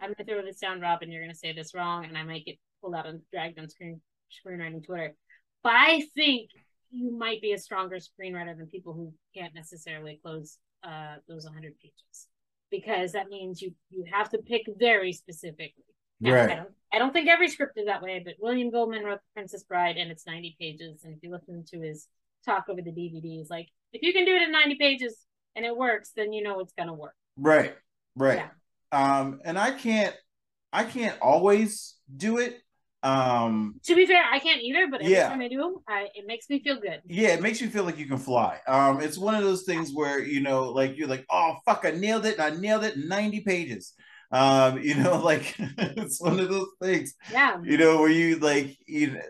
i'm 0.00 0.12
gonna 0.12 0.24
throw 0.28 0.44
this 0.44 0.58
down 0.58 0.80
rob 0.80 1.02
and 1.02 1.12
you're 1.12 1.22
gonna 1.22 1.34
say 1.34 1.52
this 1.52 1.74
wrong 1.74 2.04
and 2.04 2.16
i 2.16 2.22
might 2.22 2.44
get 2.44 2.58
pulled 2.80 2.94
out 2.94 3.06
and 3.06 3.20
dragged 3.32 3.58
on 3.58 3.68
screen 3.68 4.00
screenwriting 4.44 4.84
twitter. 4.84 5.14
But 5.62 5.72
i 5.74 6.02
think 6.14 6.50
you 6.90 7.16
might 7.16 7.42
be 7.42 7.52
a 7.52 7.58
stronger 7.58 7.96
screenwriter 7.96 8.56
than 8.56 8.66
people 8.66 8.92
who 8.92 9.12
can't 9.34 9.54
necessarily 9.54 10.20
close 10.22 10.58
uh 10.84 11.16
those 11.28 11.44
100 11.44 11.74
pages. 11.80 12.28
Because 12.70 13.12
that 13.12 13.28
means 13.28 13.62
you 13.62 13.72
you 13.90 14.04
have 14.12 14.28
to 14.30 14.38
pick 14.38 14.62
very 14.78 15.12
specifically. 15.12 15.84
Now, 16.20 16.30
I 16.30 16.34
right 16.34 16.56
don't, 16.56 16.70
I 16.92 16.98
don't 16.98 17.12
think 17.12 17.28
every 17.28 17.48
script 17.48 17.78
is 17.78 17.86
that 17.86 18.02
way, 18.02 18.22
but 18.24 18.34
William 18.40 18.70
Goldman 18.70 19.04
wrote 19.04 19.18
The 19.18 19.34
Princess 19.34 19.64
Bride 19.64 19.96
and 19.96 20.10
it's 20.10 20.26
90 20.26 20.56
pages. 20.58 21.04
And 21.04 21.14
if 21.14 21.22
you 21.22 21.30
listen 21.30 21.64
to 21.72 21.80
his 21.80 22.08
talk 22.44 22.64
over 22.68 22.80
the 22.80 22.90
DVDs, 22.90 23.50
like 23.50 23.68
if 23.92 24.02
you 24.02 24.12
can 24.12 24.24
do 24.24 24.34
it 24.34 24.42
in 24.42 24.50
90 24.50 24.76
pages 24.76 25.16
and 25.54 25.64
it 25.64 25.76
works, 25.76 26.12
then 26.16 26.32
you 26.32 26.42
know 26.42 26.60
it's 26.60 26.72
gonna 26.72 26.94
work. 26.94 27.14
right 27.36 27.74
right 28.16 28.50
um 28.92 29.40
and 29.44 29.58
i 29.58 29.70
can't 29.70 30.14
i 30.72 30.84
can't 30.84 31.20
always 31.20 31.96
do 32.16 32.38
it 32.38 32.58
um 33.02 33.80
To 33.84 33.94
be 33.94 34.04
fair, 34.04 34.22
I 34.22 34.38
can't 34.38 34.60
either, 34.62 34.86
but 34.88 35.00
every 35.00 35.18
Yeah. 35.18 35.28
time 35.28 35.40
I 35.40 35.48
do, 35.48 35.82
I, 35.88 36.08
it 36.14 36.26
makes 36.26 36.50
me 36.50 36.62
feel 36.62 36.78
good. 36.78 37.02
yeah, 37.08 37.28
it 37.28 37.40
makes 37.40 37.60
you 37.60 37.70
feel 37.70 37.84
like 37.84 37.98
you 37.98 38.06
can 38.06 38.18
fly. 38.18 38.58
Um, 38.66 39.00
it's 39.00 39.16
one 39.16 39.34
of 39.36 39.44
those 39.44 39.62
things 39.62 39.92
where 39.94 40.18
you 40.20 40.40
know, 40.40 40.70
like 40.70 40.96
you're 40.96 41.06
like, 41.08 41.24
oh 41.30 41.56
fuck, 41.64 41.84
I 41.84 41.92
nailed 41.92 42.26
it, 42.26 42.38
and 42.38 42.42
I 42.56 42.58
nailed 42.60 42.84
it 42.84 42.96
90 42.98 43.40
pages. 43.40 43.92
Um, 44.32 44.78
you 44.82 44.96
know, 44.96 45.18
like 45.20 45.54
it's 45.58 46.20
one 46.20 46.40
of 46.40 46.48
those 46.48 46.68
things, 46.82 47.14
Yeah. 47.28 47.58
you 47.62 47.78
know, 47.78 48.00
where 48.00 48.10
you 48.10 48.36
like, 48.38 48.76
you 48.86 49.12
know, 49.12 49.20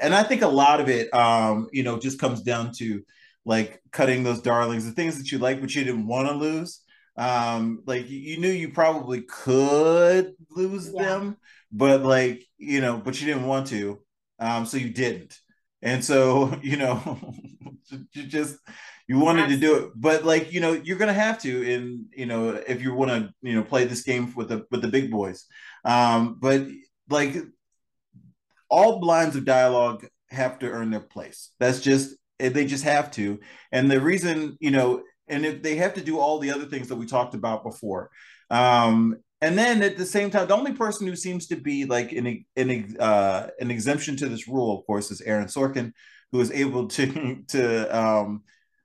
and 0.00 0.14
I 0.14 0.22
think 0.22 0.42
a 0.42 0.48
lot 0.48 0.80
of 0.80 0.88
it, 0.88 1.12
um, 1.14 1.68
you 1.72 1.82
know, 1.82 1.98
just 1.98 2.18
comes 2.18 2.40
down 2.42 2.72
to 2.78 3.02
like 3.44 3.80
cutting 3.90 4.22
those 4.22 4.40
darlings, 4.40 4.86
the 4.86 4.92
things 4.92 5.18
that 5.18 5.30
you 5.32 5.38
like 5.38 5.60
but 5.60 5.74
you 5.74 5.84
didn't 5.84 6.06
want 6.06 6.28
to 6.28 6.34
lose. 6.34 6.80
Um, 7.16 7.82
like 7.86 8.08
you, 8.08 8.38
knew 8.38 8.50
you 8.50 8.70
probably 8.70 9.22
could 9.22 10.34
lose 10.50 10.92
Yeah. 10.92 11.02
them, 11.04 11.36
but 11.70 12.02
like 12.02 12.42
you 12.58 12.80
know, 12.80 12.96
but 12.98 13.20
you 13.20 13.26
didn't 13.26 13.46
want 13.46 13.66
to, 13.68 14.00
um, 14.38 14.66
so 14.66 14.76
you 14.76 14.90
didn't. 14.90 15.38
And 15.82 16.04
so, 16.04 16.58
you 16.62 16.76
know, 16.76 17.34
you 18.12 18.22
just 18.24 18.56
you 19.08 19.18
wanted 19.18 19.48
to 19.48 19.56
do 19.56 19.76
it, 19.76 19.92
but 19.94 20.24
like 20.24 20.52
you 20.52 20.60
know, 20.60 20.72
you're 20.72 20.98
gonna 20.98 21.12
have 21.12 21.38
to, 21.42 21.62
in 21.62 22.06
you 22.16 22.26
know, 22.26 22.50
if 22.66 22.82
you 22.82 22.94
want 22.94 23.10
to, 23.10 23.34
you 23.42 23.54
know, 23.54 23.62
play 23.62 23.84
this 23.84 24.02
game 24.02 24.32
with 24.34 24.48
the 24.48 24.66
with 24.70 24.82
the 24.82 24.88
big 24.88 25.10
boys. 25.10 25.46
Um, 25.84 26.38
but 26.40 26.66
like 27.10 27.34
all 28.70 29.04
lines 29.04 29.36
of 29.36 29.44
dialogue 29.44 30.06
have 30.30 30.58
to 30.60 30.70
earn 30.70 30.90
their 30.90 31.00
place. 31.00 31.50
That's 31.60 31.80
just 31.80 32.16
they 32.38 32.64
just 32.64 32.84
have 32.84 33.10
to. 33.12 33.38
And 33.70 33.90
the 33.90 34.00
reason, 34.00 34.56
you 34.60 34.70
know, 34.70 35.02
and 35.28 35.44
if 35.46 35.62
they 35.62 35.76
have 35.76 35.94
to 35.94 36.00
do 36.00 36.18
all 36.18 36.38
the 36.38 36.50
other 36.50 36.64
things 36.64 36.88
that 36.88 36.96
we 36.96 37.06
talked 37.06 37.34
about 37.34 37.62
before. 37.62 38.10
Um, 38.50 39.16
and 39.40 39.58
then 39.58 39.82
at 39.82 39.96
the 39.96 40.06
same 40.06 40.30
time, 40.30 40.46
the 40.46 40.54
only 40.54 40.72
person 40.72 41.06
who 41.06 41.16
seems 41.16 41.48
to 41.48 41.56
be 41.56 41.84
like 41.84 42.12
an 42.12 42.44
an 42.56 42.96
uh, 43.00 43.48
an 43.58 43.70
exemption 43.70 44.16
to 44.18 44.28
this 44.28 44.46
rule, 44.46 44.78
of 44.78 44.86
course, 44.86 45.10
is 45.10 45.20
Aaron 45.20 45.48
Sorkin, 45.48 45.92
who 46.30 46.40
is 46.40 46.52
able 46.52 46.86
to 46.88 47.42
to 47.48 47.98
um, 47.98 48.42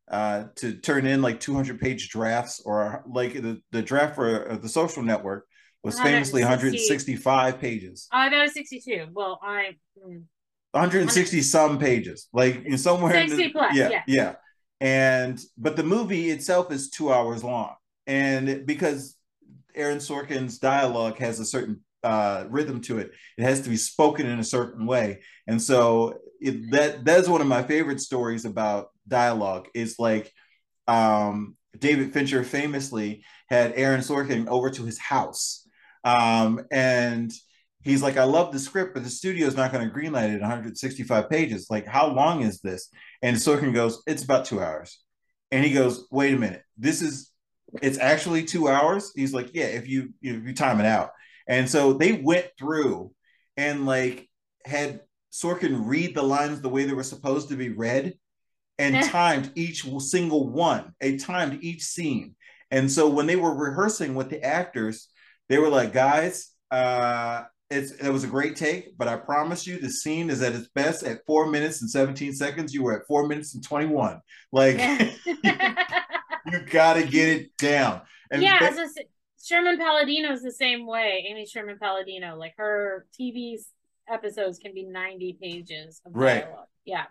uh, 0.10 0.46
to 0.56 0.74
turn 0.78 1.06
in 1.06 1.22
like 1.22 1.40
200 1.40 1.80
page 1.80 2.10
drafts, 2.10 2.62
or 2.66 3.04
like 3.08 3.34
the 3.34 3.62
the 3.72 3.84
draft 3.84 4.16
for 4.16 4.52
uh, 4.52 4.58
the 4.58 4.70
Social 4.70 5.04
Network 5.04 5.46
was 5.84 6.00
famously 6.00 6.42
165 6.42 7.60
pages. 7.60 8.08
Oh, 8.12 8.18
I 8.18 8.30
thought 8.30 8.40
it 8.40 8.42
was 8.42 8.54
62. 8.54 9.08
Well, 9.14 9.40
I. 9.42 9.76
mm, 10.04 10.24
160 10.72 11.42
some 11.42 11.80
pages, 11.80 12.28
like 12.34 12.64
somewhere 12.78 13.16
in 13.16 13.30
60 13.30 13.44
the, 13.44 13.52
plus, 13.52 13.76
yeah, 13.76 13.90
yeah. 13.90 14.04
yeah. 14.08 14.36
And 14.80 15.40
but 15.58 15.76
the 15.76 15.84
movie 15.84 16.30
itself 16.30 16.72
is 16.72 16.90
two 16.90 17.12
hours 17.12 17.44
long, 17.44 17.76
and 18.06 18.66
because 18.66 19.16
Aaron 19.76 19.98
Sorkin's 19.98 20.60
dialogue 20.60 21.18
has 21.18 21.40
a 21.40 21.46
certain 21.46 21.82
uh, 22.04 22.46
rhythm 22.50 22.82
to 22.82 23.00
it, 23.00 23.12
it 23.38 23.44
has 23.44 23.62
to 23.62 23.70
be 23.70 23.78
spoken 23.78 24.28
in 24.28 24.40
a 24.40 24.44
certain 24.44 24.86
way, 24.86 25.22
and 25.48 25.60
so 25.60 26.20
it, 26.40 26.72
that 26.72 27.04
that's 27.04 27.28
one 27.28 27.42
of 27.42 27.48
my 27.48 27.64
favorite 27.64 28.02
stories 28.02 28.46
about 28.46 28.90
dialogue. 29.08 29.68
Is 29.74 29.96
like 29.98 30.32
um, 30.88 31.56
David 31.78 32.14
Fincher 32.14 32.44
famously 32.44 33.24
had 33.50 33.74
Aaron 33.76 34.02
Sorkin 34.02 34.48
over 34.48 34.70
to 34.70 34.84
his 34.84 35.00
house, 35.00 35.68
um, 36.04 36.62
and 36.72 37.32
he's 37.82 38.04
like, 38.04 38.18
I 38.18 38.26
love 38.26 38.52
the 38.52 38.60
script, 38.60 38.94
but 38.94 39.04
the 39.04 39.10
studio's 39.10 39.56
not 39.56 39.72
going 39.72 39.88
to 39.88 39.94
greenlight 39.94 40.36
it 40.36 40.42
165 40.42 41.30
pages. 41.30 41.68
Like, 41.70 41.88
how 41.88 42.08
long 42.08 42.42
is 42.42 42.60
this? 42.60 42.90
And 43.22 43.38
Sorkin 43.38 43.74
goes, 43.74 44.02
It's 44.08 44.24
about 44.24 44.46
two 44.46 44.62
hours. 44.62 45.00
And 45.52 45.64
he 45.64 45.74
goes, 45.74 46.08
Wait 46.12 46.34
a 46.34 46.38
minute, 46.38 46.64
this 46.78 47.02
is 47.02 47.32
it's 47.82 48.00
actually 48.00 48.46
two 48.46 48.68
hours. 48.68 49.12
He's 49.16 49.34
like, 49.34 49.54
Yeah, 49.54 49.66
if 49.66 49.88
you 49.88 50.14
if 50.22 50.44
you 50.46 50.54
time 50.54 50.80
it 50.80 50.86
out. 50.86 51.12
And 51.48 51.70
so 51.70 51.94
they 51.94 52.14
went 52.14 52.48
through 52.58 53.12
and 53.56 53.86
like 53.86 54.30
had 54.66 55.02
Sorkin 55.32 55.86
read 55.86 56.16
the 56.16 56.24
lines 56.24 56.62
the 56.62 56.70
way 56.70 56.86
they 56.86 56.94
were 56.94 57.04
supposed 57.04 57.50
to 57.50 57.56
be 57.56 57.70
read 57.70 58.14
and 58.78 59.04
timed 59.10 59.52
each 59.56 59.86
single 60.00 60.50
one. 60.50 60.94
a 61.02 61.18
timed 61.18 61.64
each 61.64 61.84
scene. 61.84 62.36
And 62.70 62.92
so 62.92 63.10
when 63.10 63.28
they 63.28 63.36
were 63.36 63.56
rehearsing 63.56 64.16
with 64.16 64.30
the 64.30 64.44
actors, 64.44 65.08
they 65.50 65.58
were 65.58 65.70
like, 65.70 65.94
guys, 65.94 66.52
uh, 66.70 67.44
it's 67.70 67.92
it 67.92 68.10
was 68.10 68.24
a 68.24 68.28
great 68.28 68.56
take, 68.56 68.98
but 68.98 69.08
I 69.08 69.18
promise 69.18 69.68
you, 69.68 69.80
the 69.80 69.90
scene 69.90 70.30
is 70.30 70.42
at 70.42 70.54
its 70.54 70.68
best 70.70 71.04
at 71.04 71.26
four 71.26 71.48
minutes 71.48 71.82
and 71.82 71.90
seventeen 71.90 72.34
seconds. 72.34 72.74
You 72.74 72.84
were 72.84 73.00
at 73.00 73.08
four 73.08 73.28
minutes 73.28 73.56
and 73.56 73.64
twenty 73.64 73.88
one. 73.88 74.22
Like 74.52 74.78
you 75.26 76.60
got 76.72 76.94
to 76.94 77.04
get 77.04 77.30
it 77.30 77.58
down. 77.58 78.02
And 78.32 78.42
yeah, 78.42 78.60
ba- 78.60 78.82
a, 78.82 78.88
Sherman 79.44 79.78
Palladino 79.78 80.32
is 80.32 80.42
the 80.42 80.52
same 80.52 80.88
way. 80.88 81.26
Amy 81.30 81.46
Sherman 81.46 81.78
Palladino, 81.78 82.38
like 82.38 82.54
her 82.58 83.06
TV 83.20 83.58
episodes 84.10 84.60
can 84.60 84.74
be 84.74 84.84
ninety 84.84 85.38
pages 85.40 86.02
of 86.06 86.16
right. 86.16 86.46
dialogue. 86.46 86.68
Yeah. 86.86 87.06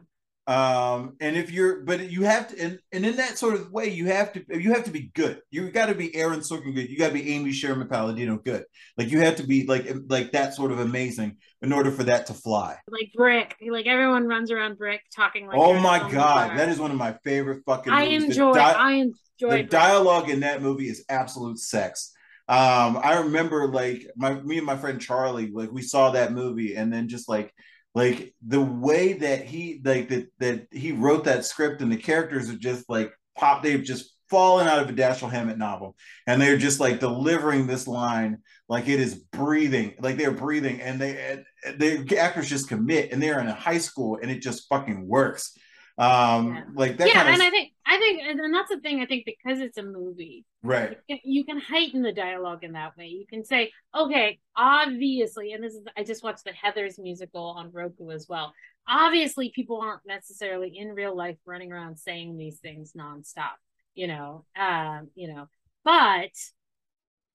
Um, 0.46 1.16
and 1.20 1.36
if 1.36 1.50
you're, 1.50 1.80
but 1.80 2.08
you 2.08 2.22
have 2.22 2.48
to, 2.48 2.60
and, 2.60 2.78
and 2.92 3.04
in 3.04 3.16
that 3.16 3.36
sort 3.36 3.54
of 3.54 3.72
way, 3.72 3.88
you 3.88 4.06
have 4.06 4.32
to, 4.34 4.44
you 4.48 4.72
have 4.74 4.84
to 4.84 4.92
be 4.92 5.10
good. 5.14 5.40
You 5.50 5.70
got 5.70 5.86
to 5.86 5.94
be 5.94 6.14
Aaron 6.14 6.40
Sorkin 6.40 6.72
good. 6.72 6.88
You 6.88 6.96
got 6.96 7.08
to 7.08 7.14
be 7.14 7.32
Amy 7.32 7.50
Sherman 7.50 7.88
Palladino 7.88 8.36
good. 8.36 8.64
Like 8.96 9.10
you 9.10 9.20
have 9.20 9.36
to 9.36 9.42
be 9.42 9.66
like, 9.66 9.88
like 10.08 10.32
that 10.32 10.54
sort 10.54 10.70
of 10.70 10.78
amazing 10.78 11.38
in 11.62 11.72
order 11.72 11.90
for 11.90 12.04
that 12.04 12.26
to 12.26 12.34
fly. 12.34 12.76
Like 12.88 13.10
Brick, 13.14 13.56
like 13.68 13.86
everyone 13.86 14.28
runs 14.28 14.52
around 14.52 14.78
Brick 14.78 15.00
talking 15.14 15.48
like. 15.48 15.56
Oh 15.58 15.78
my 15.80 15.98
god, 16.10 16.56
that 16.56 16.68
is 16.68 16.78
one 16.78 16.92
of 16.92 16.96
my 16.96 17.14
favorite 17.24 17.62
fucking. 17.66 17.92
I 17.92 18.04
movies. 18.04 18.24
enjoy. 18.24 18.52
Di- 18.52 18.72
I 18.72 18.92
enjoy. 18.92 19.14
The 19.40 19.46
Brick. 19.48 19.70
dialogue 19.70 20.30
in 20.30 20.40
that 20.40 20.62
movie 20.62 20.88
is 20.88 21.04
absolute 21.08 21.58
sex. 21.58 22.12
Um, 22.48 23.00
I 23.02 23.22
remember 23.22 23.66
like 23.66 24.06
my 24.16 24.34
me 24.34 24.58
and 24.58 24.66
my 24.66 24.76
friend 24.76 25.00
Charlie, 25.00 25.50
like 25.50 25.72
we 25.72 25.82
saw 25.82 26.12
that 26.12 26.32
movie 26.32 26.76
and 26.76 26.92
then 26.92 27.08
just 27.08 27.28
like 27.28 27.52
like 27.96 28.34
the 28.46 28.60
way 28.60 29.14
that 29.14 29.46
he 29.46 29.80
like 29.82 30.10
that 30.10 30.28
that 30.38 30.66
he 30.70 30.92
wrote 30.92 31.24
that 31.24 31.46
script 31.46 31.80
and 31.80 31.90
the 31.90 31.96
characters 31.96 32.50
are 32.50 32.58
just 32.58 32.90
like 32.90 33.10
pop 33.38 33.62
they've 33.62 33.82
just 33.82 34.14
fallen 34.28 34.66
out 34.66 34.80
of 34.80 34.90
a 34.90 34.92
Dashiell 34.92 35.30
Hammett 35.30 35.56
novel. 35.56 35.96
And 36.26 36.40
they're 36.40 36.58
just 36.58 36.78
like 36.78 37.00
delivering 37.00 37.66
this 37.66 37.88
line 37.88 38.42
like 38.68 38.86
it 38.86 39.00
is 39.00 39.14
breathing 39.14 39.94
like 39.98 40.18
they're 40.18 40.30
breathing 40.30 40.82
and 40.82 41.00
they 41.00 41.42
the 41.78 42.18
actors 42.18 42.50
just 42.50 42.68
commit 42.68 43.12
and 43.12 43.22
they're 43.22 43.40
in 43.40 43.46
a 43.46 43.54
high 43.54 43.78
school 43.78 44.18
and 44.20 44.30
it 44.30 44.42
just 44.42 44.68
fucking 44.68 45.08
works. 45.08 45.56
Um 45.96 46.74
like 46.74 46.98
that 46.98 47.08
yeah 47.08 47.22
and 47.24 47.40
of... 47.40 47.46
i 47.46 47.50
think 47.50 47.72
i 47.86 47.98
think 47.98 48.22
and 48.22 48.54
that's 48.54 48.68
the 48.68 48.80
thing 48.80 49.00
i 49.00 49.06
think 49.06 49.24
because 49.24 49.60
it's 49.60 49.78
a 49.78 49.82
movie 49.82 50.44
right 50.62 50.98
you 51.08 51.16
can, 51.16 51.30
you 51.30 51.44
can 51.44 51.58
heighten 51.58 52.02
the 52.02 52.12
dialogue 52.12 52.64
in 52.64 52.72
that 52.72 52.96
way 52.96 53.06
you 53.06 53.26
can 53.26 53.44
say 53.44 53.70
okay 53.96 54.38
obviously 54.56 55.52
and 55.52 55.62
this 55.62 55.74
is 55.74 55.84
i 55.96 56.02
just 56.02 56.22
watched 56.22 56.44
the 56.44 56.52
heathers 56.52 56.98
musical 56.98 57.44
on 57.56 57.70
roku 57.72 58.10
as 58.10 58.26
well 58.28 58.52
obviously 58.88 59.52
people 59.54 59.80
aren't 59.80 60.06
necessarily 60.06 60.76
in 60.76 60.88
real 60.88 61.16
life 61.16 61.36
running 61.44 61.72
around 61.72 61.96
saying 61.96 62.36
these 62.36 62.58
things 62.58 62.92
nonstop 62.96 63.56
you 63.94 64.06
know 64.06 64.44
um 64.58 65.08
you 65.14 65.32
know 65.32 65.48
but 65.84 66.30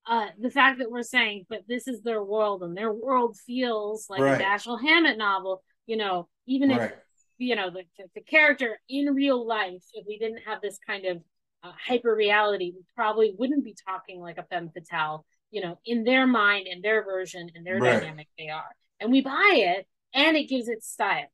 uh 0.07 0.27
the 0.39 0.49
fact 0.49 0.79
that 0.79 0.91
we're 0.91 1.03
saying 1.03 1.45
but 1.49 1.61
this 1.67 1.87
is 1.87 2.01
their 2.01 2.23
world 2.23 2.63
and 2.63 2.75
their 2.75 2.91
world 2.91 3.37
feels 3.45 4.07
like 4.09 4.21
right. 4.21 4.41
a 4.41 4.43
dashiell 4.43 4.81
hammett 4.81 5.17
novel 5.17 5.63
you 5.85 5.97
know 5.97 6.27
even 6.47 6.69
right. 6.69 6.91
if 6.91 6.93
you 7.41 7.55
know 7.55 7.69
the, 7.69 7.83
the 8.15 8.21
character 8.21 8.79
in 8.89 9.13
real 9.13 9.45
life 9.45 9.83
if 9.93 10.05
we 10.07 10.17
didn't 10.17 10.41
have 10.45 10.61
this 10.61 10.77
kind 10.85 11.05
of 11.05 11.17
uh, 11.63 11.71
hyper 11.87 12.15
reality 12.15 12.71
we 12.75 12.83
probably 12.95 13.33
wouldn't 13.37 13.63
be 13.63 13.75
talking 13.87 14.19
like 14.19 14.37
a 14.37 14.43
femme 14.43 14.69
fatale 14.73 15.25
you 15.51 15.61
know 15.61 15.77
in 15.85 16.03
their 16.03 16.25
mind 16.25 16.67
and 16.67 16.83
their 16.83 17.03
version 17.03 17.49
and 17.53 17.65
their 17.65 17.77
right. 17.77 17.99
dynamic 17.99 18.27
they 18.37 18.49
are. 18.49 18.71
And 18.99 19.11
we 19.11 19.21
buy 19.21 19.53
it 19.55 19.87
and 20.13 20.37
it 20.37 20.47
gives 20.47 20.67
it 20.67 20.83
style. 20.83 21.25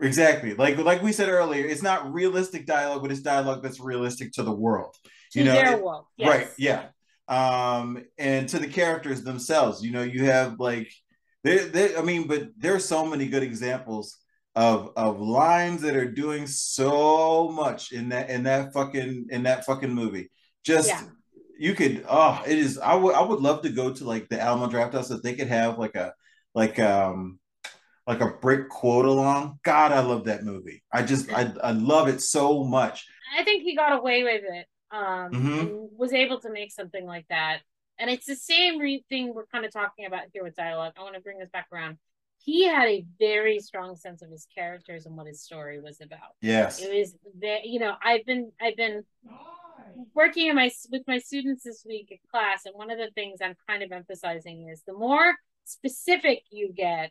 Exactly. 0.00 0.54
Like 0.54 0.78
like 0.78 1.02
we 1.02 1.12
said 1.12 1.28
earlier 1.28 1.66
it's 1.66 1.82
not 1.82 2.12
realistic 2.12 2.66
dialogue 2.66 3.02
but 3.02 3.12
it's 3.12 3.20
dialogue 3.20 3.62
that's 3.62 3.80
realistic 3.80 4.32
to 4.32 4.42
the 4.42 4.52
world. 4.52 4.96
To 5.32 5.38
you 5.38 5.44
know 5.44 5.52
their 5.52 5.82
world 5.82 6.06
yes. 6.16 6.28
right 6.28 6.48
yeah. 6.58 6.86
Um 7.28 8.02
and 8.16 8.48
to 8.48 8.58
the 8.58 8.68
characters 8.68 9.22
themselves 9.22 9.84
you 9.84 9.92
know 9.92 10.02
you 10.02 10.24
have 10.24 10.58
like 10.58 10.90
they, 11.44 11.96
i 11.96 12.02
mean 12.02 12.26
but 12.26 12.48
there 12.58 12.74
are 12.74 12.80
so 12.80 13.06
many 13.06 13.26
good 13.26 13.42
examples 13.42 14.18
of 14.58 14.90
of 14.96 15.20
lines 15.20 15.82
that 15.82 15.94
are 15.94 16.10
doing 16.10 16.48
so 16.48 17.48
much 17.48 17.92
in 17.92 18.08
that 18.08 18.28
in 18.28 18.42
that 18.42 18.72
fucking 18.72 19.28
in 19.30 19.44
that 19.44 19.64
fucking 19.64 19.94
movie. 19.94 20.32
Just 20.64 20.88
yeah. 20.88 21.02
you 21.56 21.74
could 21.74 22.04
oh 22.08 22.42
it 22.44 22.58
is 22.58 22.76
I 22.76 22.96
would 22.96 23.14
I 23.14 23.22
would 23.22 23.38
love 23.38 23.62
to 23.62 23.68
go 23.68 23.92
to 23.92 24.04
like 24.04 24.28
the 24.28 24.40
Alamo 24.40 24.66
Draft 24.66 24.94
House 24.94 25.12
if 25.12 25.22
they 25.22 25.34
could 25.34 25.46
have 25.46 25.78
like 25.78 25.94
a 25.94 26.12
like 26.56 26.80
um 26.80 27.38
like 28.04 28.20
a 28.20 28.34
brick 28.42 28.68
quote 28.68 29.04
along. 29.04 29.60
God, 29.62 29.92
I 29.92 30.00
love 30.00 30.24
that 30.24 30.42
movie. 30.42 30.82
I 30.92 31.04
just 31.04 31.32
I 31.32 31.52
I 31.62 31.70
love 31.70 32.08
it 32.08 32.20
so 32.20 32.64
much. 32.64 33.06
I 33.38 33.44
think 33.44 33.62
he 33.62 33.76
got 33.76 33.96
away 33.96 34.24
with 34.24 34.42
it. 34.42 34.66
Um 34.90 35.30
mm-hmm. 35.30 35.96
was 35.96 36.12
able 36.12 36.40
to 36.40 36.50
make 36.50 36.72
something 36.72 37.06
like 37.06 37.26
that. 37.30 37.60
And 37.96 38.10
it's 38.10 38.26
the 38.26 38.34
same 38.34 38.80
re- 38.80 39.04
thing 39.08 39.32
we're 39.32 39.46
kind 39.46 39.64
of 39.64 39.72
talking 39.72 40.06
about 40.06 40.22
here 40.32 40.42
with 40.42 40.56
dialogue. 40.56 40.94
I 40.98 41.02
want 41.02 41.14
to 41.14 41.20
bring 41.20 41.38
this 41.38 41.50
back 41.50 41.68
around 41.72 41.98
he 42.48 42.66
had 42.66 42.88
a 42.88 43.04
very 43.18 43.60
strong 43.60 43.94
sense 43.94 44.22
of 44.22 44.30
his 44.30 44.46
characters 44.54 45.04
and 45.04 45.14
what 45.14 45.26
his 45.26 45.42
story 45.42 45.82
was 45.82 46.00
about. 46.00 46.30
Yes, 46.40 46.80
it 46.80 46.98
was. 46.98 47.14
The, 47.38 47.58
you 47.62 47.78
know, 47.78 47.92
I've 48.02 48.24
been 48.24 48.52
I've 48.58 48.76
been 48.76 49.04
working 50.14 50.46
in 50.46 50.56
my 50.56 50.70
with 50.90 51.02
my 51.06 51.18
students 51.18 51.64
this 51.64 51.84
week 51.86 52.08
at 52.10 52.30
class, 52.30 52.64
and 52.64 52.74
one 52.74 52.90
of 52.90 52.96
the 52.96 53.10
things 53.14 53.40
I'm 53.42 53.54
kind 53.68 53.82
of 53.82 53.92
emphasizing 53.92 54.66
is 54.70 54.82
the 54.86 54.94
more 54.94 55.34
specific 55.64 56.42
you 56.50 56.72
get, 56.74 57.10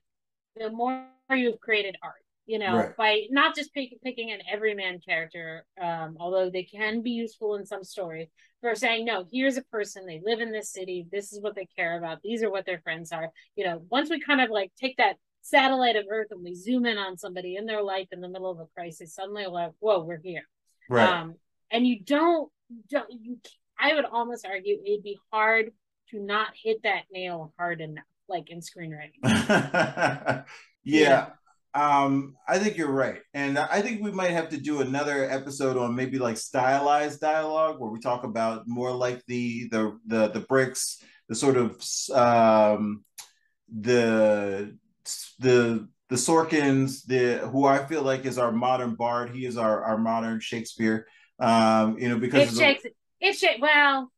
the 0.55 0.71
more 0.71 1.05
you've 1.29 1.59
created 1.59 1.97
art. 2.01 2.23
You 2.47 2.59
know, 2.59 2.77
right. 2.77 2.97
by 2.97 3.21
not 3.29 3.55
just 3.55 3.73
pick, 3.73 4.01
picking 4.01 4.31
an 4.31 4.39
everyman 4.49 5.01
character, 5.05 5.65
um, 5.79 6.15
although 6.17 6.49
they 6.49 6.63
can 6.63 7.01
be 7.01 7.11
useful 7.11 7.55
in 7.55 7.65
some 7.65 7.83
stories, 7.83 8.29
for 8.61 8.73
saying, 8.73 9.05
no, 9.05 9.25
here's 9.29 9.57
a 9.57 9.63
person, 9.63 10.05
they 10.05 10.21
live 10.23 10.39
in 10.39 10.53
this 10.53 10.71
city, 10.71 11.05
this 11.11 11.33
is 11.33 11.41
what 11.41 11.55
they 11.55 11.67
care 11.75 11.97
about, 11.97 12.21
these 12.23 12.41
are 12.43 12.49
what 12.49 12.65
their 12.65 12.79
friends 12.79 13.11
are. 13.11 13.29
You 13.57 13.65
know, 13.65 13.83
once 13.91 14.09
we 14.09 14.21
kind 14.21 14.39
of 14.39 14.49
like 14.49 14.71
take 14.79 14.95
that 14.95 15.17
satellite 15.47 15.95
of 15.95 16.05
Earth 16.11 16.27
and 16.31 16.43
we 16.43 16.53
zoom 16.53 16.85
in 16.85 16.97
on 16.97 17.17
somebody 17.17 17.55
in 17.55 17.65
their 17.65 17.81
life 17.81 18.07
in 18.11 18.21
the 18.21 18.27
middle 18.27 18.51
of 18.51 18.59
a 18.59 18.65
crisis, 18.75 19.15
suddenly 19.15 19.43
we're 19.45 19.53
like, 19.53 19.71
whoa, 19.79 20.03
we're 20.03 20.21
here. 20.21 20.43
Right. 20.89 21.07
Um, 21.07 21.35
and 21.71 21.87
you 21.87 21.99
don't, 22.01 22.51
don't 22.89 23.09
you? 23.09 23.37
I 23.79 23.93
would 23.93 24.05
almost 24.05 24.45
argue 24.45 24.79
it'd 24.85 25.03
be 25.03 25.19
hard 25.31 25.71
to 26.11 26.19
not 26.19 26.49
hit 26.61 26.83
that 26.83 27.03
nail 27.11 27.53
hard 27.57 27.81
enough, 27.81 28.03
like 28.27 28.49
in 28.49 28.59
screenwriting. 28.59 29.21
yeah. 29.23 30.43
yeah. 30.83 31.27
Um, 31.73 32.35
I 32.47 32.57
think 32.57 32.75
you're 32.75 32.91
right, 32.91 33.19
and 33.35 33.59
I 33.59 33.83
think 33.83 34.01
we 34.01 34.11
might 34.11 34.31
have 34.31 34.49
to 34.49 34.57
do 34.57 34.81
another 34.81 35.29
episode 35.29 35.77
on 35.77 35.93
maybe 35.93 36.17
like 36.17 36.37
stylized 36.37 37.19
dialogue, 37.19 37.79
where 37.79 37.91
we 37.91 37.99
talk 37.99 38.23
about 38.23 38.67
more 38.67 38.91
like 38.91 39.23
the 39.27 39.67
the 39.69 39.99
the 40.07 40.29
the 40.29 40.39
bricks, 40.39 41.03
the 41.29 41.35
sort 41.35 41.55
of 41.55 41.79
um, 42.15 43.03
the 43.69 44.75
the 45.39 45.87
the 46.09 46.15
Sorkins, 46.15 47.05
the 47.05 47.47
who 47.49 47.65
I 47.65 47.85
feel 47.85 48.01
like 48.01 48.25
is 48.25 48.37
our 48.37 48.51
modern 48.51 48.95
bard. 48.95 49.31
He 49.31 49.45
is 49.45 49.57
our 49.57 49.83
our 49.83 49.97
modern 49.97 50.39
Shakespeare. 50.39 51.07
Um, 51.39 51.97
you 51.99 52.09
know, 52.09 52.17
because 52.17 52.53
if 52.53 52.57
Shakespeare, 52.57 52.91
if 53.19 53.37
Shakespeare, 53.37 53.59
well, 53.61 54.11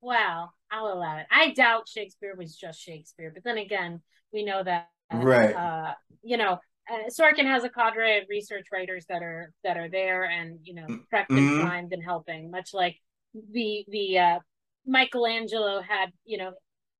well, 0.00 0.52
I'll 0.70 0.92
allow 0.92 1.18
it. 1.18 1.26
I 1.30 1.50
doubt 1.50 1.88
Shakespeare 1.88 2.34
was 2.36 2.56
just 2.56 2.80
Shakespeare, 2.80 3.30
but 3.32 3.44
then 3.44 3.58
again, 3.58 4.02
we 4.32 4.44
know 4.44 4.62
that 4.62 4.88
right. 5.12 5.54
Uh, 5.54 5.94
you 6.22 6.36
know, 6.36 6.58
uh, 6.90 7.08
Sorkin 7.08 7.46
has 7.46 7.64
a 7.64 7.68
cadre 7.68 8.18
of 8.18 8.24
research 8.28 8.66
writers 8.72 9.06
that 9.08 9.22
are 9.22 9.52
that 9.64 9.76
are 9.76 9.88
there 9.88 10.24
and 10.24 10.58
you 10.62 10.74
know 10.74 10.86
prepped 11.12 11.28
mm-hmm. 11.30 11.66
and 11.66 12.02
helping, 12.04 12.50
much 12.50 12.70
like 12.74 12.96
the 13.34 13.84
the 13.88 14.18
uh, 14.18 14.38
Michelangelo 14.86 15.80
had 15.80 16.10
you 16.24 16.38
know 16.38 16.52